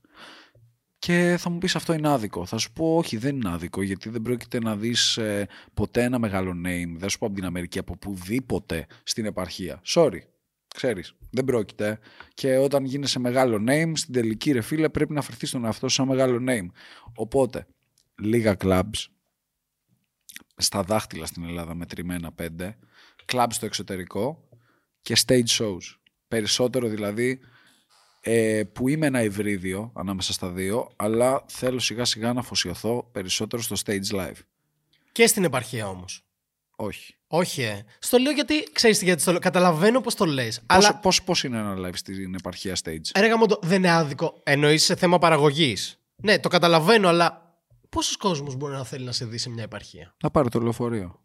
[1.05, 2.45] και θα μου πεις αυτό είναι άδικο.
[2.45, 6.19] Θα σου πω όχι δεν είναι άδικο γιατί δεν πρόκειται να δεις ε, ποτέ ένα
[6.19, 6.93] μεγάλο name.
[6.95, 9.81] Δεν σου πω από την Αμερική από πουδήποτε στην επαρχία.
[9.85, 10.17] Sorry.
[10.67, 11.99] Ξέρεις, δεν πρόκειται.
[12.33, 15.95] Και όταν γίνεσαι μεγάλο name, στην τελική ρε φίλε πρέπει να φερθείς στον εαυτό σου
[15.95, 16.67] σαν μεγάλο name.
[17.15, 17.67] Οπότε,
[18.21, 19.05] λίγα clubs,
[20.55, 22.77] στα δάχτυλα στην Ελλάδα μετρημένα πέντε,
[23.33, 24.49] clubs στο εξωτερικό
[25.01, 25.97] και stage shows.
[26.27, 27.39] Περισσότερο δηλαδή
[28.25, 33.61] ε, που είμαι ένα υβρίδιο ανάμεσα στα δύο, αλλά θέλω σιγά σιγά να αφοσιωθώ περισσότερο
[33.61, 34.39] στο stage live.
[35.11, 36.23] Και στην επαρχία όμως.
[36.75, 37.15] Όχι.
[37.27, 37.85] Όχι, ε.
[37.99, 39.39] Στο λέω γιατί ξέρεις γιατί στο λέω.
[39.39, 40.61] Καταλαβαίνω πώς το λες.
[40.65, 43.91] Πόσο, Αλλά πώς, πώς είναι ένα live στην επαρχία stage; έργα μου το δεν είναι
[43.91, 44.39] άδικο.
[44.43, 45.99] Εννοείς σε θέμα παραγωγής.
[46.15, 47.57] Ναι, το καταλαβαίνω, αλλά
[47.89, 51.22] πόσο κόσμο μπορεί να θέλει να σε δει σε μια επαρχία; Να πάρει το λεωφορείο.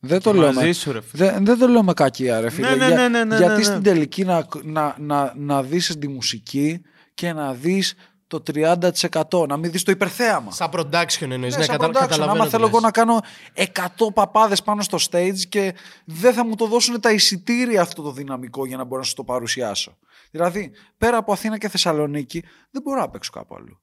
[0.00, 1.30] Δεν το, λέω Μαζί με, σου, ρε φίλε.
[1.30, 2.74] δεν, δεν το λέω με κακία ρε φίλε.
[2.74, 3.62] ναι, Για- ναι, ναι, ναι, γιατί ναι, ναι.
[3.64, 6.82] στην τελική να, να, να, να δεις τη μουσική
[7.14, 7.94] και να δεις
[8.26, 10.52] το 30% να μην δεις το υπερθέαμα.
[10.52, 11.52] Σαν production εννοείς.
[11.52, 11.86] Ναι, Ναι, σαν κατα...
[11.88, 11.92] production.
[12.08, 12.30] καταλαβαίνω.
[12.32, 12.72] Άμα τι θέλω λες.
[12.72, 13.20] εγώ να κάνω
[13.56, 15.74] 100 παπάδες πάνω στο stage και
[16.04, 19.14] δεν θα μου το δώσουν τα εισιτήρια αυτό το δυναμικό για να μπορώ να σου
[19.14, 19.96] το παρουσιάσω.
[20.30, 23.80] Δηλαδή, πέρα από Αθήνα και Θεσσαλονίκη, δεν μπορώ να παίξω κάπου αλλού.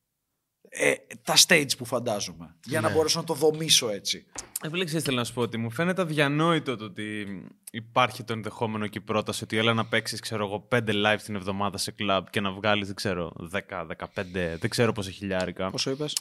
[0.79, 2.55] Ε, τα stage που φαντάζομαι.
[2.65, 2.93] Για να Ναι.
[2.95, 4.25] μπορέσω να το δομήσω έτσι.
[4.63, 7.25] Ε, φίλε, ξέρεις, θέλω να σου πω ότι μου φαίνεται αδιανόητο το ότι
[7.71, 11.35] υπάρχει το ενδεχόμενο και η πρόταση ότι έλα να παίξεις, ξέρω εγώ, πέντε live την
[11.35, 15.69] εβδομάδα σε club και να βγάλεις, δεν ξέρω, 10, 15, δεν ξέρω πόσα χιλιάρικα.
[15.69, 16.15] Πόσο είπες,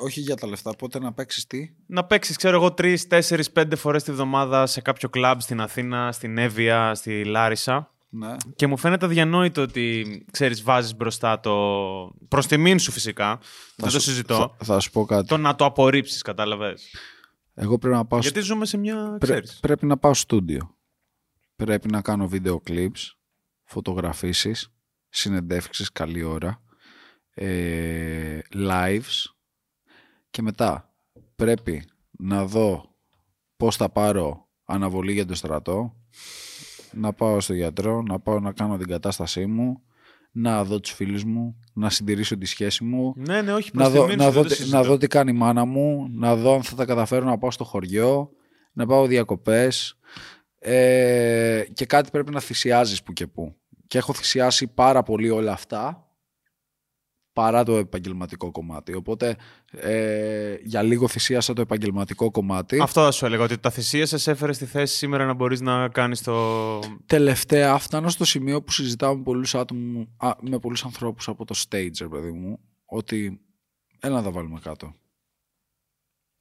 [0.00, 3.76] Όχι για τα λεφτά, πότε να παίξεις τι; Να παίξεις, ξέρω εγώ, 3, 4, 5
[3.76, 7.91] φορές τη βδομάδα σε κάποιο club στην Αθήνα, στην Εύβοια, στη Λάρισα.
[8.14, 8.36] Ναι.
[8.56, 11.52] Και μου φαίνεται αδιανόητο ότι, ξέρεις, βάζεις μπροστά το...
[12.28, 13.38] Προς τιμήν σου φυσικά,
[13.76, 15.28] δεν το σου- συζητώ, Θα, θα σου πω κάτι.
[15.28, 16.94] το να το απορρίψεις, κατάλαβες.
[17.54, 19.58] Εγώ πρέπει να πάω, Γιατί ζούμε σε μια, πρέ- ξέρεις.
[19.60, 20.76] πρέπει να πάω στούντιο.
[21.56, 23.10] Πρέπει να κάνω βίντεο clips,
[23.64, 24.68] φωτογραφίσεις,
[25.08, 26.62] συνεντεύξεις καλή ώρα,
[27.34, 29.24] ε, lives
[30.30, 30.94] και μετά
[31.36, 32.94] πρέπει να δω
[33.56, 35.96] πώς θα πάρω αναβολή για το στρατό,
[36.92, 39.82] να πάω στο γιατρό, να πάω να κάνω την κατάστασή μου,
[40.32, 43.90] να δω τους φίλους μου, να συντηρήσω τη σχέση μου, Ναι, ναι, όχι προς να
[43.94, 44.76] δω, τιμήν να, σου, δω, δεν το τι- συζητώ.
[44.76, 47.50] να δω τι κάνει η μάνα μου, να δω αν θα τα καταφέρω να πάω
[47.50, 48.30] στο χωριό,
[48.72, 49.98] να πάω διακοπές
[50.58, 53.56] ε, και κάτι πρέπει να θυσιάζεις που και που.
[53.86, 56.06] Και έχω θυσιάσει πάρα πολύ όλα αυτά
[57.32, 58.94] παρά το επαγγελματικό κομμάτι.
[58.94, 59.36] Οπότε
[59.70, 62.80] ε, για λίγο θυσίασα το επαγγελματικό κομμάτι.
[62.80, 65.88] Αυτό θα σου έλεγα, ότι τα θυσία σε έφερες στη θέση σήμερα να μπορείς να
[65.88, 66.78] κάνεις το...
[67.06, 71.54] Τελευταία φτάνω στο σημείο που συζητάω με πολλούς, άτομου, α, με πολλούς ανθρώπους από το
[71.68, 73.40] stage, ρε παιδί μου, ότι
[74.00, 74.94] έλα να τα βάλουμε κάτω.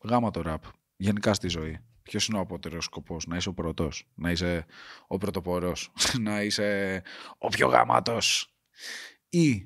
[0.03, 0.63] Γάμα το ραπ.
[0.95, 1.79] Γενικά στη ζωή.
[2.03, 4.65] Ποιος είναι ο απότερος σκοπός, να είσαι ο πρώτος, να είσαι
[5.07, 5.91] ο πρωτοπορός,
[6.27, 7.01] να είσαι
[7.37, 8.55] ο πιο γαμάτος
[9.29, 9.65] ή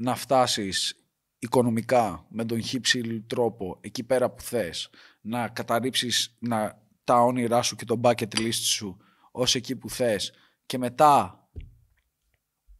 [0.00, 0.94] να φτάσεις
[1.38, 4.90] οικονομικά με τον χύψη τρόπο εκεί πέρα που θες,
[5.20, 8.96] να καταρρύψεις να, τα όνειρά σου και το bucket list σου
[9.30, 10.32] ως εκεί που θες
[10.66, 11.44] και μετά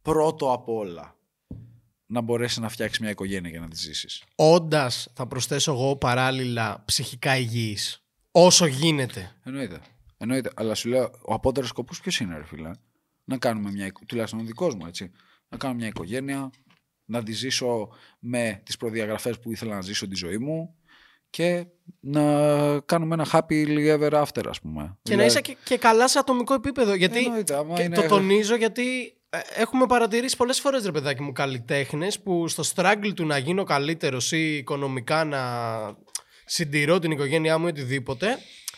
[0.01, 1.15] πρώτο απ' όλα
[2.05, 4.23] να μπορέσεις να φτιάξεις μια οικογένεια για να τη ζήσεις.
[4.35, 7.77] Όντας, θα προσθέσω εγώ παράλληλα ψυχικά υγιή.
[8.31, 9.35] Όσο γίνεται.
[9.43, 9.79] Εννοείται.
[10.17, 10.49] Εννοείται.
[10.55, 12.71] Αλλά σου λέω, ο απότερος σκοπός ποιος είναι, ρε φίλε.
[13.23, 15.11] Να κάνουμε μια, οικο- τουλάχιστον ο δικός μου, έτσι.
[15.49, 16.49] Να κάνω μια οικογένεια,
[17.11, 17.89] να τη ζήσω
[18.19, 20.75] με τις προδιαγραφές που ήθελα να ζήσω τη ζωή μου
[21.29, 21.65] και
[21.99, 22.21] να
[22.79, 24.97] κάνουμε ένα happy ever after, ας πούμε.
[25.01, 26.93] Και να είσαι και, και καλά σε ατομικό επίπεδο.
[26.93, 31.21] Γιατί Εννοείται, άμα και είναι- το τονίζω γιατί ε, έχουμε παρατηρήσει πολλές φορές ρε παιδάκι
[31.21, 35.39] μου καλλιτέχνες που στο struggle του να γίνω καλύτερος ή οικονομικά να
[36.45, 38.37] συντηρώ την οικογένειά μου ή οτιδήποτε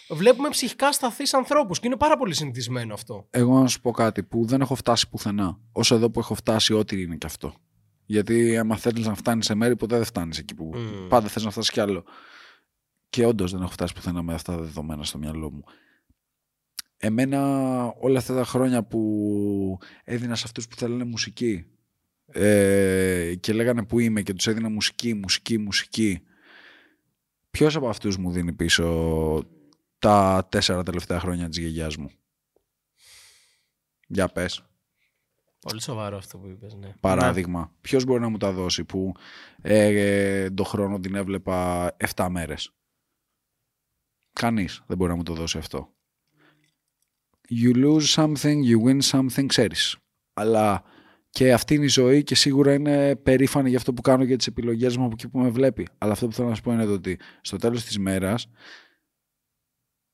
[0.10, 1.80] βλέπουμε ψυχικά σταθείς ανθρώπους.
[1.80, 3.28] Και είναι πάρα πολύ συνηθισμένο αυτό.
[3.30, 5.60] Εγώ να σου πω κάτι που δεν έχω φτάσει πουθενά.
[5.72, 7.54] Όσο εδώ που έχω φτάσει, ό,τι είναι και αυτό.
[8.06, 10.72] Γιατί άμα θέλεις να φτάνεις σε μέρη, ποτέ δεν φτάνεις εκεί που.
[10.76, 11.08] Μμμ.
[11.08, 12.04] Πάντα θες να φτάσεις κι άλλο.
[13.10, 15.64] Και όντως δεν έχω φτάσει πουθενά με αυτά τα δεδομένα στο μυαλό μου.
[16.98, 21.66] Εμένα όλα αυτά τα χρόνια που έδινα σε αυτούς που θέλανε μουσική
[22.26, 26.24] ε, και λέγανε που είμαι και τους έδινα μουσική, μουσική, μουσική
[27.52, 29.48] ποιος από αυτούς μου δίνει πίσω
[30.00, 32.10] τα τέσσερα τελευταία χρόνια της γιαγιάς μου;
[34.08, 34.64] Για πες.
[35.64, 36.94] Πολύ σοβαρό αυτό που είπες, ναι.
[37.00, 37.72] Παράδειγμα.
[37.82, 39.12] Ποιος μπορεί να μου τα δώσει που
[39.62, 42.74] ε, το χρόνο την έβλεπα 7 μέρες;
[44.34, 45.94] Κανείς δεν μπορεί να μου το δώσει αυτό.
[47.50, 49.98] You lose something, you win something, ξέρεις.
[50.34, 50.84] Αλλά
[51.30, 54.48] και αυτή είναι η ζωή και σίγουρα είναι περήφανη για αυτό που κάνω για τις
[54.48, 55.88] επιλογές μου από εκεί που με βλέπει.
[55.98, 58.48] Αλλά αυτό που θέλω να σου πω είναι το ότι στο τέλος της μέρας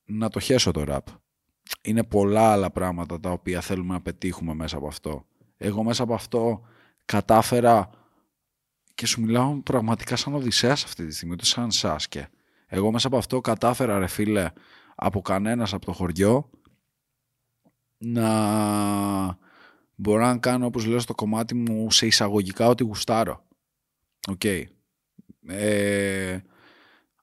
[0.05, 1.07] να το χέσω το ραπ.
[1.81, 5.25] Είναι πολλά άλλα πράγματα τα οποία θέλουμε να πετύχουμε μέσα από αυτό.
[5.61, 6.61] Εγώ μέσα από αυτό
[7.05, 7.89] κατάφερα
[8.95, 12.29] και σου μιλάω πραγματικά σαν Οδυσσέας αυτή τη στιγμή, ούτε σαν Saske.
[12.67, 14.49] Εγώ μέσα από αυτό κατάφερα ρε φίλε
[14.95, 16.49] από κανένας από το χωριό
[17.97, 18.29] να
[19.95, 23.45] μπορώ να κάνω όπως λέω στο κομμάτι μου σε εισαγωγικά ό,τι γουστάρω.
[24.27, 24.43] Οκ.
[25.47, 26.39] Ε,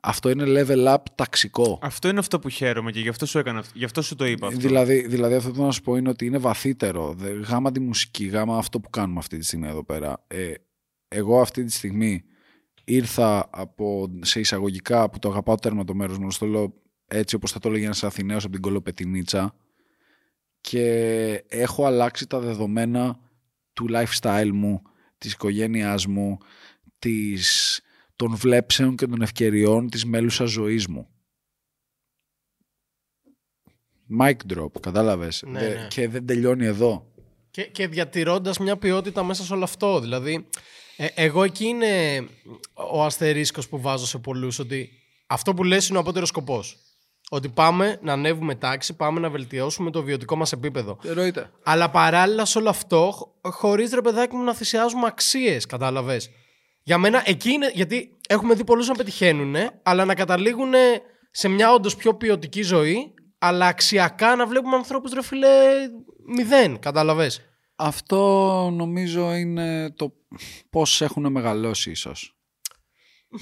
[0.08, 1.78] αυτό είναι level up ταξικό.
[1.82, 4.24] Αυτό είναι αυτό που χαίρομαι και γι' αυτό σου, έκανα, αυτό- γι αυτό σου το
[4.24, 4.58] είπα αυτό.
[4.60, 7.12] Δηλαδή, δηλαδή αυτό που θέλω να σου πω είναι ότι είναι βαθύτερο.
[7.14, 10.24] Δε- Γάμα τη μουσική, γάμα αυτό που κάνουμε αυτή τη στιγμή εδώ πέρα.
[10.26, 10.52] Ε,
[11.08, 12.24] εγώ αυτή τη στιγμή
[12.84, 16.74] ήρθα από, σε εισαγωγικά που το αγαπάω τέρμα το μέρος μου, στο λέω
[17.06, 19.54] έτσι όπως θα το έλεγε ένας Αθηναίος από την Κολοπετινίτσα
[20.60, 20.84] και
[21.48, 23.18] έχω αλλάξει τα δεδομένα
[23.72, 24.82] του lifestyle μου,
[25.18, 26.38] της οικογένειάς μου,
[26.98, 27.80] της,
[28.16, 31.08] των βλέψεων και των ευκαιριών της μέλουσας ζωής μου.
[34.20, 35.86] Mic drop, κατάλαβες; Ναι, Δε- ναι.
[35.88, 37.06] Και δεν τελειώνει εδώ.
[37.50, 40.00] Και, και διατηρώντας μια ποιότητα μέσα σε όλο αυτό.
[40.00, 40.46] Δηλαδή,
[40.96, 42.24] ε, εγώ εκεί είναι
[42.92, 44.90] ο αστερίσκος που βάζω σε πολλούς ότι
[45.26, 46.78] αυτό που λες είναι ο απότερος σκοπός.
[47.30, 50.98] Ότι πάμε να ανέβουμε τάξη, πάμε να βελτιώσουμε το βιωτικό μας επίπεδο.
[51.04, 51.50] Εννοείται.
[51.62, 56.30] Αλλά παράλληλα σε όλο αυτό, χωρίς ρε παιδάκι μου να θυσιάζουμε αξίες, κατάλαβες;
[56.86, 57.70] Για μένα εκεί είναι.
[57.74, 60.72] Γιατί έχουμε δει πολλούς να πετυχαίνουν, αλλά να καταλήγουν
[61.30, 65.48] σε μια όντως πιο ποιοτική ζωή, αλλά αξιακά να βλέπουμε ανθρώπους ρε φίλε
[66.36, 67.40] μηδέν, κατάλαβες;
[67.76, 70.12] Αυτό νομίζω είναι το
[70.70, 72.35] πώς έχουν μεγαλώσει ίσως.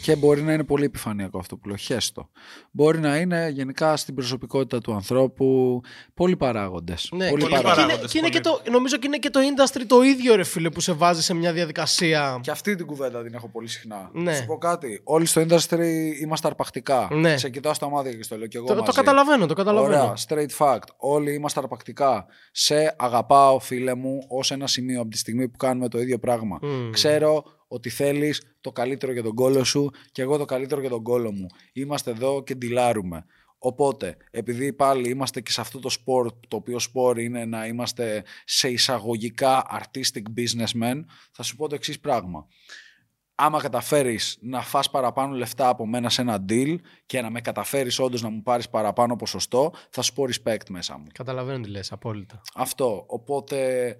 [0.02, 1.76] Και μπορεί να είναι πολύ επιφανειακό αυτό που λέω.
[1.76, 2.28] Χέστο.
[2.70, 5.80] Μπορεί να είναι γενικά στην προσωπικότητα του ανθρώπου
[6.14, 7.08] πολλοί παράγοντες.
[7.12, 8.60] Ναι, πολλοί και, πολλοί και είναι, παράγοντες, και είναι και πολύ.
[8.64, 11.34] το, νομίζω και είναι και το industry το ίδιο ρε φίλε που σε βάζει σε
[11.34, 12.38] μια διαδικασία.
[12.42, 14.10] Και αυτή την κουβέντα την έχω πολύ συχνά.
[14.12, 14.34] Ναι.
[14.34, 15.00] Σου πω κάτι.
[15.04, 15.88] Όλοι στο industry
[16.20, 17.08] είμαστε αρπακτικά.
[17.12, 17.36] Ναι.
[17.36, 18.92] Σε κοιτάω στα μάτια και στο λέω και εγώ Το, το μαζί.
[18.92, 20.02] καταλαβαίνω, το καταλαβαίνω.
[20.02, 20.88] Ωραία, straight fact.
[20.96, 22.26] Όλοι είμαστε αρπακτικά.
[22.52, 26.58] Σε αγαπάω, φίλε μου, ως ένα σημείο από τη στιγμή που κάνουμε το ίδιο πράγμα.
[26.62, 26.90] Μμμ.
[26.90, 27.44] Ξέρω
[27.74, 31.32] ότι θέλεις το καλύτερο για τον κόλο σου και εγώ το καλύτερο για τον κόλο
[31.32, 31.46] μου.
[31.72, 33.24] Είμαστε εδώ και ντυλάρουμε.
[33.58, 38.24] Οπότε, επειδή πάλι είμαστε και σε αυτό το σπορ, το οποίο σπορ είναι να είμαστε
[38.44, 42.46] σε εισαγωγικά artistic businessmen, θα σου πω το εξής πράγμα.
[43.34, 47.98] Άμα καταφέρεις να φας παραπάνω λεφτά από μένα σε ένα deal και να με καταφέρεις
[47.98, 51.04] όντως να μου πάρεις παραπάνω ποσοστό, θα σου πω respect μέσα μου.
[51.12, 52.40] Καταλαβαίνω τι λες, απόλυτα.
[52.54, 53.04] Αυτό.
[53.06, 53.96] Οπότε,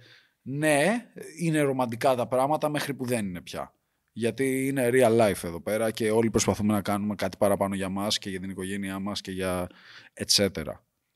[0.47, 3.75] ναι, είναι ρομαντικά τα πράγματα μέχρι που δεν είναι πια.
[4.13, 8.19] Γιατί είναι real life εδώ πέρα και όλοι προσπαθούμε να κάνουμε κάτι παραπάνω για μας
[8.19, 9.67] και για την οικογένειά μας και για
[10.27, 10.49] etc.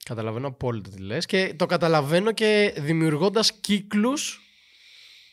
[0.05, 4.41] Καταλαβαίνω απόλυτα τι λες και το καταλαβαίνω και δημιουργώντας κύκλους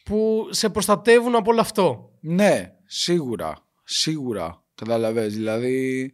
[0.04, 2.18] που σε προστατεύουν από όλο αυτό.
[2.20, 3.68] Ναι, σίγουρα.
[3.84, 4.64] Σίγουρα.
[4.76, 5.34] Καταλαβες.
[5.34, 6.14] Δηλαδή,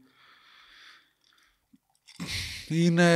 [2.71, 3.09] είναι,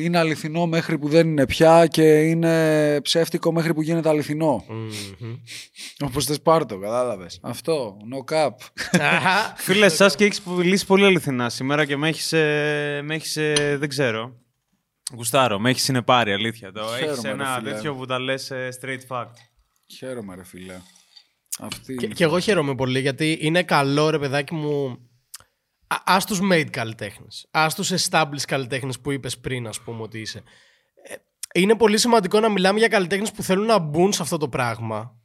[0.00, 4.64] είναι αληθινό μέχρι που δεν είναι πια και είναι ψεύτικο μέχρι που γίνεται αληθινό.
[4.68, 5.34] Μμμ.
[6.04, 7.38] Όπως θες πάρτο, κατάλαβες.
[7.42, 8.50] Αυτό, no cap.
[9.00, 9.54] Αχα.
[9.56, 12.32] Φίλε, εσά και έχεις λύσει πολύ αληθινά σήμερα και με έχεις.
[13.02, 14.36] με έχεις, ε, δεν ξέρω.
[15.14, 16.72] Γουστάρω, με έχεις συνεπάρει, αλήθεια.
[16.72, 17.70] Το Χαίρομαι, έχει ρε ένα φίλε.
[17.72, 19.30] τέτοιο που τα λες straight fact.
[19.96, 20.74] Χαίρομαι ρε φίλε.
[21.58, 24.98] Αυτή Και, είναι και εγώ χαίρομαι πολύ γιατί είναι καλό ρε παιδάκι μου.
[25.86, 27.46] Α ας τους made καλλιτέχνες.
[27.50, 30.42] Α τους established καλλιτέχνες που είπες πριν, ας πούμε ότι είσαι.
[31.02, 31.14] Ε,
[31.60, 35.20] Είναι πολύ σημαντικό να μιλάμε για καλλιτέχνες που θέλουν να μπουν σε αυτό το πράγμα.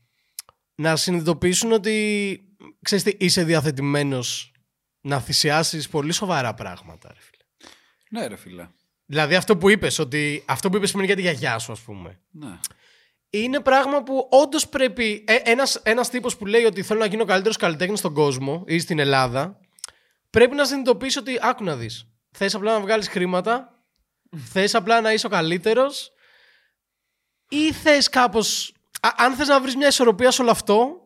[0.76, 2.39] Να συνειδητοποιήσουν ότι
[2.82, 4.51] ξέρεις τι, είσαι διαθετημένος
[5.01, 7.09] να θυσιάσεις πολύ σοβαρά πράγματα.
[7.14, 7.43] Ρε φίλε.
[8.09, 8.70] Ναι ρε φίλε.
[9.05, 12.20] Δηλαδή αυτό που είπες, ότι, αυτό που είπες πριν για τη γιαγιά σου ας πούμε.
[12.32, 12.59] Ναι.
[13.30, 15.24] είναι πράγμα που όντως πρέπει.
[15.28, 18.80] Ε, ένας, ένας τύπος που λέει ότι θέλω να γίνω καλύτερος καλλιτέχνης στον κόσμο ή
[18.80, 19.59] στην Ελλάδα,
[20.32, 22.06] πρέπει να συνειδητοποιήσει ότι άκου να δεις.
[22.32, 23.86] θες απλά να βγάλεις χρήματα,
[24.38, 26.12] θες απλά να είσαι ο καλύτερος
[27.50, 28.74] ή θες κάπως...
[29.02, 31.02] Α, αν θες να βρεις μια ισορροπία σε όλο αυτό,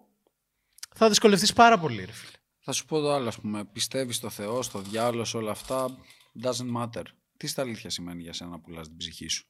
[0.95, 2.31] θα δυσκολευτείς πάρα πολύ, ρε φίλε.
[2.59, 3.65] Θα σου πω το άλλο, ας πούμε.
[3.65, 5.97] Πιστεύεις στο Θεό, στο διάλογο, σε όλα αυτά.
[6.43, 7.03] Doesn't matter.
[7.37, 9.45] Τι στα αλήθεια σημαίνει για σένα να πουλάς την ψυχή σου;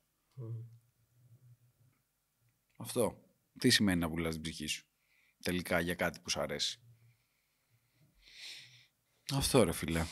[2.78, 3.20] Αυτό.
[3.60, 4.86] Τι σημαίνει να πουλάς την ψυχή σου.
[5.44, 6.82] Τελικά για κάτι που σου αρέσει;
[9.34, 10.06] Αυτό ρε φίλε.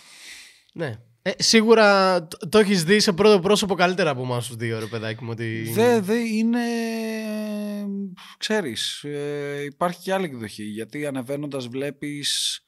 [0.73, 0.99] Ναι.
[1.21, 4.85] Ε, σίγουρα το, το έχεις δει σε πρώτο πρόσωπο καλύτερα από εμάς τους δύο, ρε
[4.85, 5.29] παιδάκι μου.
[5.31, 5.61] Ότι...
[5.73, 6.59] Δε, δε είναι.
[8.37, 10.63] Ξέρεις, ε, υπάρχει και άλλη εκδοχή.
[10.63, 12.59] Γιατί ανεβαίνοντας βλέπεις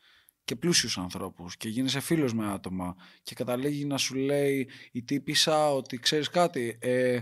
[0.44, 5.72] και πλούσιους ανθρώπους και γίνεσαι φίλος με άτομα και καταλήγει να σου λέει η τύπισσα
[5.72, 6.78] ότι ξέρεις κάτι.
[6.82, 7.20] Ε,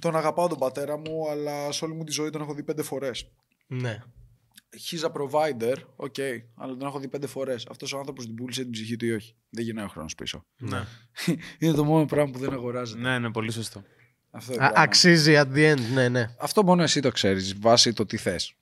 [0.00, 2.82] τον αγαπάω τον πατέρα μου, αλλά σε όλη μου τη ζωή τον έχω δει πέντε
[2.82, 3.30] φορές.
[3.66, 3.98] Ναι.
[4.90, 6.14] He's a provider, οκ,
[6.54, 7.66] αλλά τον έχω δει πέντε φορές.
[7.70, 9.34] Αυτός ο άνθρωπος την πούλησε την ψυχή του ή όχι.
[9.50, 10.44] Δεν γυρνάει ο χρόνος πίσω.
[10.58, 10.84] Ναι.
[11.58, 13.00] είναι το μόνο πράγμα που δεν αγοράζεται.
[13.00, 13.82] ναι, ναι, πολύ σωστό.
[14.30, 14.84] Αυτό, είναι Α, πράγμα.
[14.84, 16.34] αξίζει at the end, ναι, ναι.
[16.38, 18.54] Αυτό μόνο εσύ το ξέρεις, βάσει το τι θες.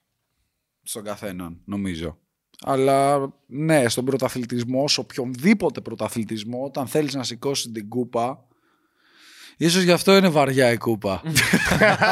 [0.83, 2.17] Στον καθέναν, νομίζω.
[2.63, 8.47] Αλλά ναι, στον πρωταθλητισμό, σε οποιονδήποτε πρωταθλητισμό, όταν θέλεις να σηκώσεις την κούπα,
[9.65, 11.21] ίσως γι' αυτό είναι βαριά η κούπα.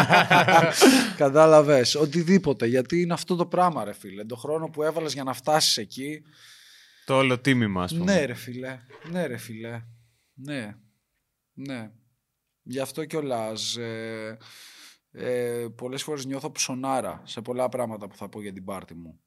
[1.17, 4.25] Κατάλαβες, οτιδήποτε, γιατί είναι αυτό το πράγμα ρε φίλε.
[4.25, 6.21] Το χρόνο που έβαλες για να φτάσεις εκεί,
[7.05, 8.13] Το όλο τίμημα, ας πούμε.
[8.13, 8.79] ναι ρε φίλε,
[9.11, 9.81] ναι ρε φίλε,
[10.33, 10.75] ναι,
[11.53, 11.91] ναι.
[12.61, 13.77] Γι' αυτό κιόλας.
[13.77, 14.37] Ε,
[15.11, 19.19] ε, πολλές φορές νιώθω ψωνάρα σε πολλά πράγματα που θα πω για την πάρτη μου.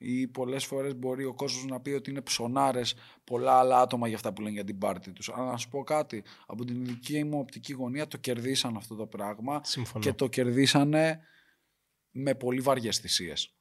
[0.00, 2.94] Ή πολλές φορές μπορεί ο κόσμος να πει ότι είναι ψωνάρες
[3.24, 5.28] πολλά άλλα άτομα για αυτά που λένε για την πάρτη τους.
[5.28, 9.06] Αλλά να σου πω κάτι, από την δική μου οπτική γωνία το κερδίσαν αυτό το
[9.06, 10.04] πράγμα Συμφωνώ.
[10.04, 11.20] και το κερδίσανε
[12.10, 13.54] με πολύ βαριές θυσίες.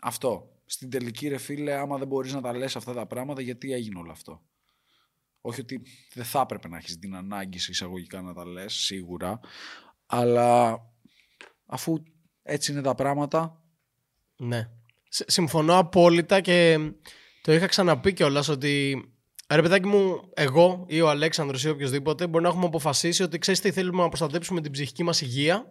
[0.00, 0.52] Αυτό.
[0.64, 3.98] Στην τελική ρε φίλε, άμα δεν μπορείς να τα λες αυτά τα πράγματα, γιατί έγινε
[3.98, 4.42] όλο αυτό;
[5.40, 5.82] Όχι ότι
[6.14, 9.40] δεν θα έπρεπε να έχεις την ανάγκη σε εισαγωγικά να τα λες, σίγουρα.
[10.06, 10.80] Αλλά
[11.66, 12.02] αφού
[12.42, 13.62] έτσι είναι τα πράγματα,
[14.36, 14.70] Ναι.
[15.08, 16.78] Σ- Συμφωνώ απόλυτα και
[17.42, 19.02] το είχα ξαναπεί κιόλας ότι
[19.50, 23.60] ρε παιδάκι μου, εγώ ή ο Αλέξανδρος ή οποιοδήποτε μπορεί να έχουμε αποφασίσει ότι ξέρεις
[23.60, 25.64] τι θέλουμε να προστατέψουμε την ψυχική μας υγεία.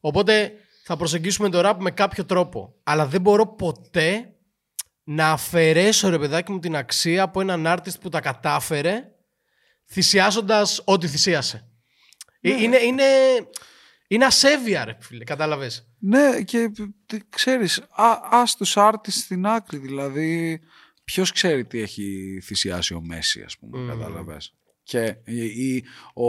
[0.00, 0.52] Οπότε
[0.84, 2.74] θα προσεγγίσουμε το ραπ με κάποιο τρόπο.
[2.82, 4.28] Αλλά δεν μπορώ ποτέ
[5.04, 9.02] να αφαιρέσω ρε παιδάκι μου την αξία από έναν artist που τα κατάφερε
[9.90, 11.68] θυσιάζοντας ό,τι θυσίασε.
[12.40, 13.04] Ε, Είναι, είναι,
[14.08, 15.88] είναι ασέβεια ρε φίλε, κατάλαβες.
[15.98, 16.70] Ναι, και
[17.06, 20.60] τι ξέρεις, α, ας τους άρτης στην άκρη, δηλαδή
[21.04, 23.88] ποιος ξέρει τι έχει θυσιάσει ο Μέση, ας πούμε, Μμμ.
[23.88, 24.54] κατάλαβες.
[24.82, 25.84] Και ή, ή
[26.14, 26.26] ο,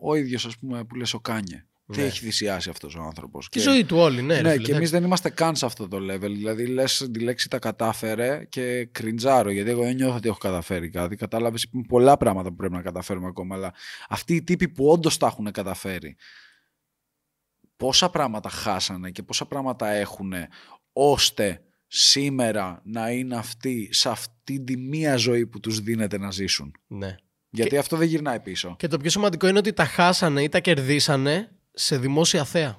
[0.00, 1.64] ο ίδιος, ας πούμε, που λες ο Κάνιε.
[1.92, 2.04] Τι Ναι.
[2.06, 3.48] έχει θυσιάσει αυτός ο άνθρωπος.
[3.48, 4.34] Τη Και- ζωή του όλη, ναι.
[4.34, 4.92] ρε Ναι, φίλε, και εμείς εντάξει.
[4.92, 6.18] δεν είμαστε καν σε αυτό το level.
[6.20, 10.90] Δηλαδή, λες τη λέξη τα κατάφερε και κριντζάρω, γιατί εγώ δεν νιώθω ότι έχω καταφέρει
[10.90, 11.16] κάτι.
[11.16, 13.54] Κατάλαβες πολλά πράγματα που πρέπει να καταφέρουμε ακόμα.
[13.54, 13.74] Αλλά
[14.08, 16.16] αυτοί οι τύποι που όντως τα έχουν καταφέρει,
[17.76, 20.32] πόσα πράγματα χάσανε και πόσα πράγματα έχουν
[20.92, 26.72] ώστε σήμερα να είναι αυτοί σε αυτή τη μία ζωή που τους δίνεται να ζήσουν.
[26.86, 27.14] Ναι.
[27.50, 28.76] Γιατί αυτό δεν γυρνάει πίσω.
[28.78, 32.78] Και το πιο σημαντικό είναι ότι τα χάσανε ή τα κερδίσανε σε δημόσια θέα.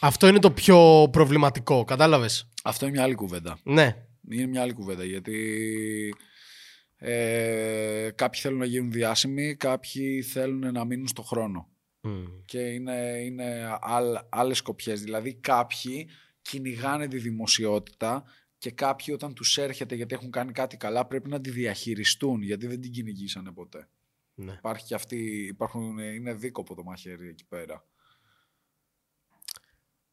[0.00, 3.58] Αυτό είναι το πιο προβληματικό, κατάλαβες; Αυτό είναι μια άλλη κουβέντα.
[3.62, 3.96] Ναι.
[4.30, 5.34] Είναι μια άλλη κουβέντα γιατί
[6.96, 11.68] ε, κάποιοι θέλουν να γίνουν διάσημοι, κάποιοι θέλουν να μείνουν στο χρόνο.
[12.44, 15.02] Και είναι, είναι άλλ, άλλες σκοπιές.
[15.02, 16.08] Δηλαδή κάποιοι
[16.42, 18.24] κυνηγάνε τη δημοσιότητα
[18.58, 22.66] και κάποιοι όταν τους έρχεται γιατί έχουν κάνει κάτι καλά πρέπει να τη διαχειριστούν γιατί
[22.66, 23.88] δεν την κυνηγήσανε ποτέ.
[24.34, 24.52] ναι.
[24.52, 27.86] Υπάρχει και αυτή, υπάρχουν, είναι δίκοπο το μαχαίρι εκεί πέρα.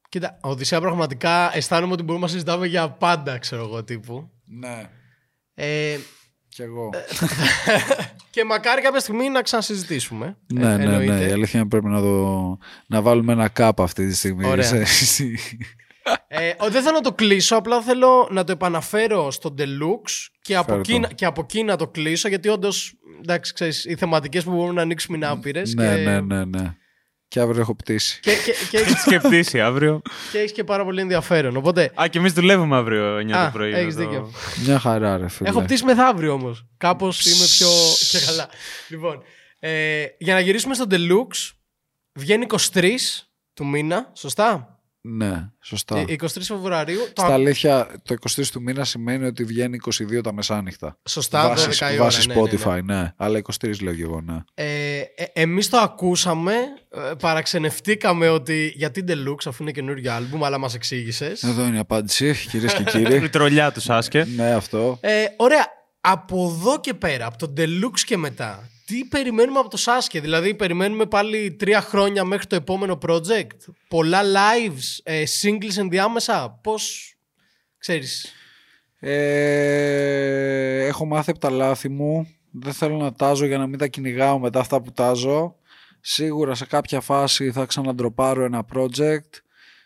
[0.10, 4.32] Κοίτα, Οδυσσέα πραγματικά αισθάνομαι ότι μπορούμε να συζητάμε για πάντα, ξέρω εγώ, τύπου.
[4.46, 4.90] Ναι,
[5.54, 5.98] Ε,
[6.60, 6.90] κι εγώ.
[8.30, 10.38] και μακάρι κάποια στιγμή να ξανασυζητήσουμε.
[10.54, 11.14] ναι, Ε, ναι, εννοείται.
[11.14, 11.26] ναι.
[11.26, 12.58] Η αλήθεια είναι πρέπει να, το,
[12.88, 14.46] να βάλουμε ένα κάπ αυτή τη στιγμή.
[14.48, 14.86] Ωραία.
[14.86, 15.26] Σε-
[16.28, 20.56] Ε, ο- δεν θέλω να το κλείσω, απλά θέλω να το επαναφέρω στο Deluxe και
[20.56, 21.00] από, Φέρε εκεί, το.
[21.00, 24.74] να- και από εκεί να το κλείσω, γιατί όντως, εντάξει, ξέρεις, οι θεματικές που μπορούμε
[24.74, 25.74] να ανοίξουμε είναι άπειρες.
[25.74, 26.76] ναι, και, ναι, ναι, ναι.
[27.30, 28.20] Και αύριο έχω πτήσει.
[28.20, 30.02] Και, και, και, έχεις- Σκεπτήσει αύριο.
[30.32, 31.56] και έχεις και πάρα πολύ ενδιαφέρον.
[31.56, 33.74] Οπότε, Α, και εμείς δουλεύουμε αύριο 9 Α, το πρωί.
[33.74, 34.04] έχεις εδώ.
[34.04, 34.32] δίκιο.
[34.66, 35.50] Μια χαρά, ρε φίλε.
[35.50, 36.66] έχω πτήσει μεθαύριο όμως.
[36.78, 37.68] Κάπως είμαι πιο.
[38.12, 38.50] και καλά.
[38.90, 39.22] Λοιπόν,
[39.60, 41.52] ε, για να γυρίσουμε στο Deluxe,
[42.20, 42.96] βγαίνει 23
[43.54, 45.98] του μήνα, σωστά; Ναι, σωστά.
[45.98, 47.00] Ε, 23 Φεβρουαρίου.
[47.14, 49.78] Το Στα αλήθεια, το 23 του μήνα σημαίνει ότι βγαίνει
[50.18, 50.98] 22 τα μεσάνυχτα.
[51.10, 52.04] Σωστά, 12 βάσει, η ώρα.
[52.04, 52.50] βάσει ναι, ναι, ναι.
[52.64, 54.38] Spotify, ναι, Αλλά 23 λέω και εγώ, ναι.
[54.54, 56.54] Ε, ε, εμείς το ακούσαμε,
[56.90, 61.44] ε, παραξενευτήκαμε ότι γιατί Deluxe αφού είναι καινούργιο άλμπουμ, αλλά μας εξήγησες.
[61.44, 63.24] Εδώ είναι η απάντηση, κυρίες και κύριοι.
[63.24, 64.28] Η τρολιά του Σάσκε.
[64.36, 64.98] ναι, αυτό.
[65.02, 65.68] Ε, ωραία.
[66.02, 70.56] από εδώ και πέρα, από τον Deluxe και μετά, τι περιμένουμε από το Sasuke, δηλαδή
[70.56, 73.58] περιμένουμε πάλι τρία χρόνια μέχρι το επόμενο project,
[73.88, 77.14] πολλά lives, ε, singles ενδιάμεσα, πώς,
[77.78, 78.34] ξέρεις;
[79.00, 82.28] Ε, έχω μάθει από τα λάθη μου.
[82.52, 85.56] Δεν θέλω να τάζω για να μην τα κυνηγάω μετά αυτά που τάζω.
[86.02, 89.30] Σίγουρα σε κάποια φάση θα ξαναντροπάρω ένα project.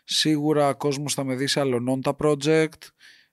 [0.04, 2.82] Σίγουρα κόσμος θα με δει σε αλλονών τα project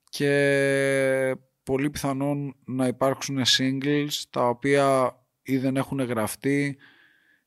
[0.09, 6.77] και πολύ πιθανόν να υπάρξουν singles τα οποία ή δεν έχουν γραφτεί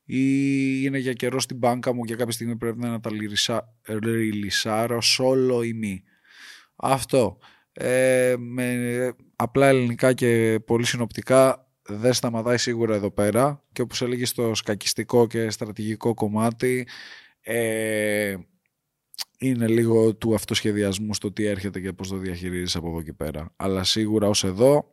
[0.05, 0.21] ή
[0.83, 3.09] είναι για καιρό στην μπάνκα μου και κάποια στιγμή πρέπει να τα
[3.87, 6.03] ριλισάρω solo ή μη.
[6.75, 7.37] Αυτό.
[7.73, 14.29] Ε, με απλά ελληνικά και πολύ συνοπτικά δεν σταματάει σίγουρα εδώ πέρα και όπως έλεγες
[14.29, 16.87] στο σκακιστικό και στρατηγικό κομμάτι
[17.41, 18.35] ε,
[19.39, 23.53] είναι λίγο του αυτοσχεδιασμού στο τι έρχεται και πώς το διαχειρίζεις από εδώ και πέρα.
[23.55, 24.89] Αλλά σίγουρα ως εδώ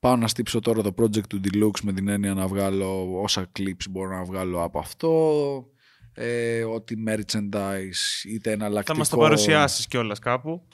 [0.00, 3.88] πάω να στύψω τώρα το project του Deluxe με την έννοια να βγάλω όσα clips
[3.90, 5.70] μπορώ να βγάλω από αυτό
[6.12, 8.92] ε, ότι merchandise είτε εναλλακτικό...
[8.92, 10.68] Θα μας το παρουσιάσεις κιόλας κάπου.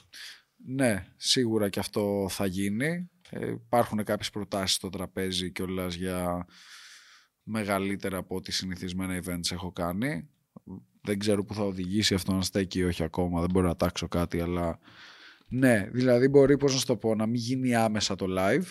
[0.65, 3.09] Ναι, σίγουρα και αυτό θα γίνει.
[3.29, 6.45] Ε, υπάρχουν κάποιες προτάσεις στο τραπέζι κιόλας για
[7.43, 10.29] μεγαλύτερα από ό,τι συνηθισμένα events έχω κάνει.
[11.01, 14.07] Δεν ξέρω που θα οδηγήσει αυτό να στέκει ή όχι ακόμα, δεν μπορώ να τάξω
[14.07, 14.79] κάτι, αλλά
[15.47, 18.65] ναι, δηλαδή μπορεί, πώς να σου το πω, να μην γίνει άμεσα το live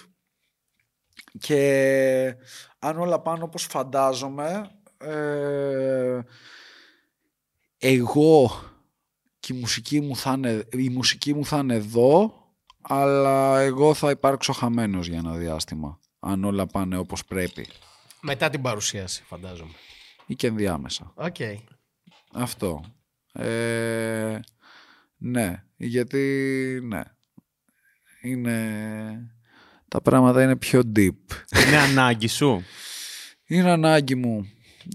[1.38, 2.36] και
[2.78, 6.20] αν όλα πάνε όπως φαντάζομαι, ε,
[7.78, 8.50] εγώ
[9.40, 12.34] και η μουσική, μου θα είναι, η μουσική μου θα είναι εδώ,
[12.80, 17.66] αλλά εγώ θα υπάρξω χαμένος για ένα διάστημα, αν όλα πάνε όπως πρέπει.
[18.20, 19.72] Μετά την παρουσίαση, φαντάζομαι.
[20.26, 21.12] Ή και ενδιάμεσα.
[21.14, 21.34] OK.
[21.38, 21.56] Okay.
[22.32, 22.84] Αυτό.
[23.32, 24.40] Ε,
[25.16, 27.02] ναι, γιατί ναι.
[28.22, 29.35] Είναι...
[29.88, 31.16] Τα πράγματα είναι πιο deep.
[31.66, 32.62] Είναι ανάγκη σου;
[33.46, 34.50] Είναι ανάγκη μου.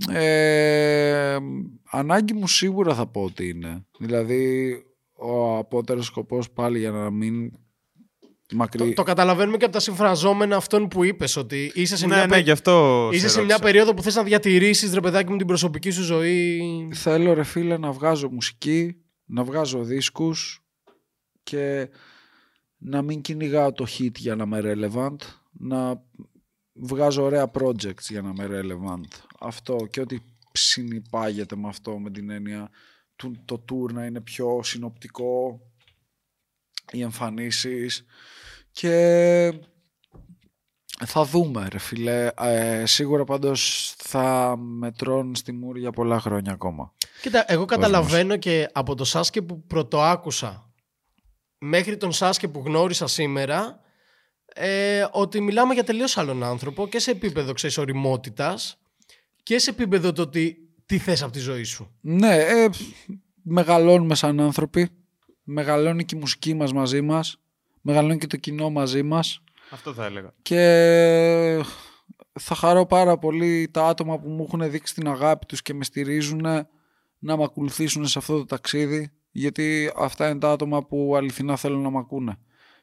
[0.09, 1.38] Ε,
[1.91, 3.85] ανάγκη μου σίγουρα θα πω ότι είναι.
[3.99, 4.76] Δηλαδή,
[5.13, 7.51] ο απότερος σκοπός πάλι για να μην
[8.53, 8.88] μακρύ...
[8.88, 12.26] Το, το καταλαβαίνουμε και από τα συμφραζόμενα αυτών που είπες, ότι είσαι σε, ναι, μια,
[12.27, 15.38] ναι, γι' αυτό είσαι σε σε μια περίοδο που θες να διατηρήσεις, ρε παιδάκι μου,
[15.38, 16.61] την προσωπική σου ζωή.
[16.93, 18.95] Θέλω, ρε φίλε, να βγάζω μουσική,
[19.26, 20.63] να βγάζω δίσκους
[21.43, 21.89] και
[22.83, 25.17] να μην κυνηγάω το hit για να είμαι relevant,
[25.51, 26.03] να
[26.73, 29.19] βγάζω ωραία projects για να είμαι relevant.
[29.39, 30.17] Αυτό και ό,τι
[30.51, 32.69] συνυπάγεται με αυτό, με την έννοια
[33.15, 35.61] του, το tour να είναι πιο συνοπτικό,
[36.91, 38.05] οι εμφανίσεις
[38.71, 39.53] και
[41.05, 42.29] θα δούμε ρε φίλε.
[42.39, 46.93] Ε, σίγουρα πάντως θα μετρώνουν στη Μούρ για πολλά χρόνια ακόμα.
[47.21, 50.70] Κοίτα, εγώ καταλαβαίνω και από το Σάσκε που πρωτοάκουσα
[51.63, 53.79] μέχρι τον Σάσκε που γνώρισα σήμερα
[54.53, 58.79] ε, ότι μιλάμε για τελείως άλλον άνθρωπο και σε επίπεδο ξέρεις οριμότητας
[59.43, 61.97] και σε επίπεδο το ότι τι θες από τη ζωή σου.
[62.01, 62.69] Ναι, ε,
[63.43, 64.89] μεγαλώνουμε σαν άνθρωποι,
[65.43, 67.38] μεγαλώνει και η μουσική μας μαζί μας,
[67.81, 70.33] μεγαλώνει και το κοινό μαζί μας Αυτό θα έλεγα.
[70.41, 71.63] και
[72.39, 75.83] θα χαρώ πάρα πολύ τα άτομα που μου έχουν δείξει την αγάπη τους και με
[75.83, 76.41] στηρίζουν
[77.19, 81.81] να με ακολουθήσουν σε αυτό το ταξίδι γιατί αυτά είναι τα άτομα που αληθινά θέλουν
[81.81, 82.37] να με ακούνε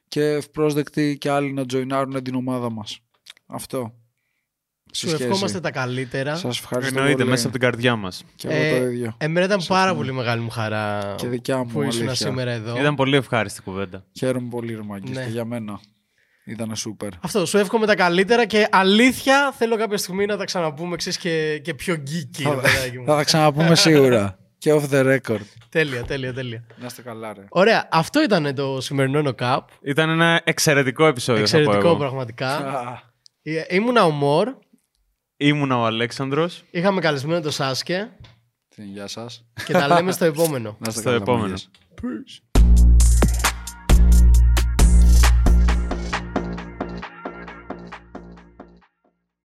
[0.08, 2.98] και ευπρόσδεκτοι και άλλοι να joinάρουν την ομάδα μας.
[3.46, 3.92] Αυτό.
[4.92, 6.36] Σου ευχόμαστε τα καλύτερα.
[6.36, 7.30] Σας ευχαριστώ Εννοείται, πολύ.
[7.30, 8.24] μέσα από την καρδιά μας.
[8.34, 9.14] Και εγώ Ε, το ίδιο.
[9.18, 9.94] Εμένα ήταν πάρα ευχαριστώ.
[9.96, 12.26] πολύ μεγάλη μου χαρά Και δικιά μου, που ήσουν αλήθεια.
[12.26, 12.78] σήμερα εδώ.
[12.80, 14.04] Ήταν πολύ ευχάριστη κουβέντα.
[14.18, 15.24] Χαίρομαι πολύ ρε Μάγκης, Ναι.
[15.24, 15.80] και για μένα.
[16.44, 17.08] Ήταν σούπερ.
[17.20, 21.60] Αυτό, σου εύχομαι τα καλύτερα και αλήθεια θέλω κάποια στιγμή να τα ξαναπούμε ξέρεις, και,
[21.64, 22.42] και πιο geeky.
[22.42, 23.04] ρε παιδάκι μου.
[23.06, 24.38] Θα τα ξαναπούμε σίγουρα.
[24.58, 25.40] και off the record.
[25.68, 26.64] τέλεια, τέλεια, τέλεια.
[26.76, 27.44] Να είστε καλά ρε.
[27.48, 29.60] Ωραία, αυτό ήταν το σημερινό NoCap.
[29.82, 31.98] Ήταν ένα εξαιρετικό επεισόδιο, θα πω Εξαιρετικό εγώ.
[31.98, 32.56] πραγματικά.
[32.56, 33.00] Α,
[33.42, 34.54] Ε, Ήμουνα ο Μορ,
[35.36, 36.64] Ήμουνα ο Αλέξανδρος.
[36.70, 38.10] είχαμε καλεσμένο το Σάσκε
[38.76, 39.44] Γεια σας.
[39.64, 40.70] και τα λέμε στο επόμενο.
[40.80, 41.42] Να είστε Στο καλά, επόμενο.
[41.46, 41.70] Μάγκες.
[42.02, 42.47] Peace.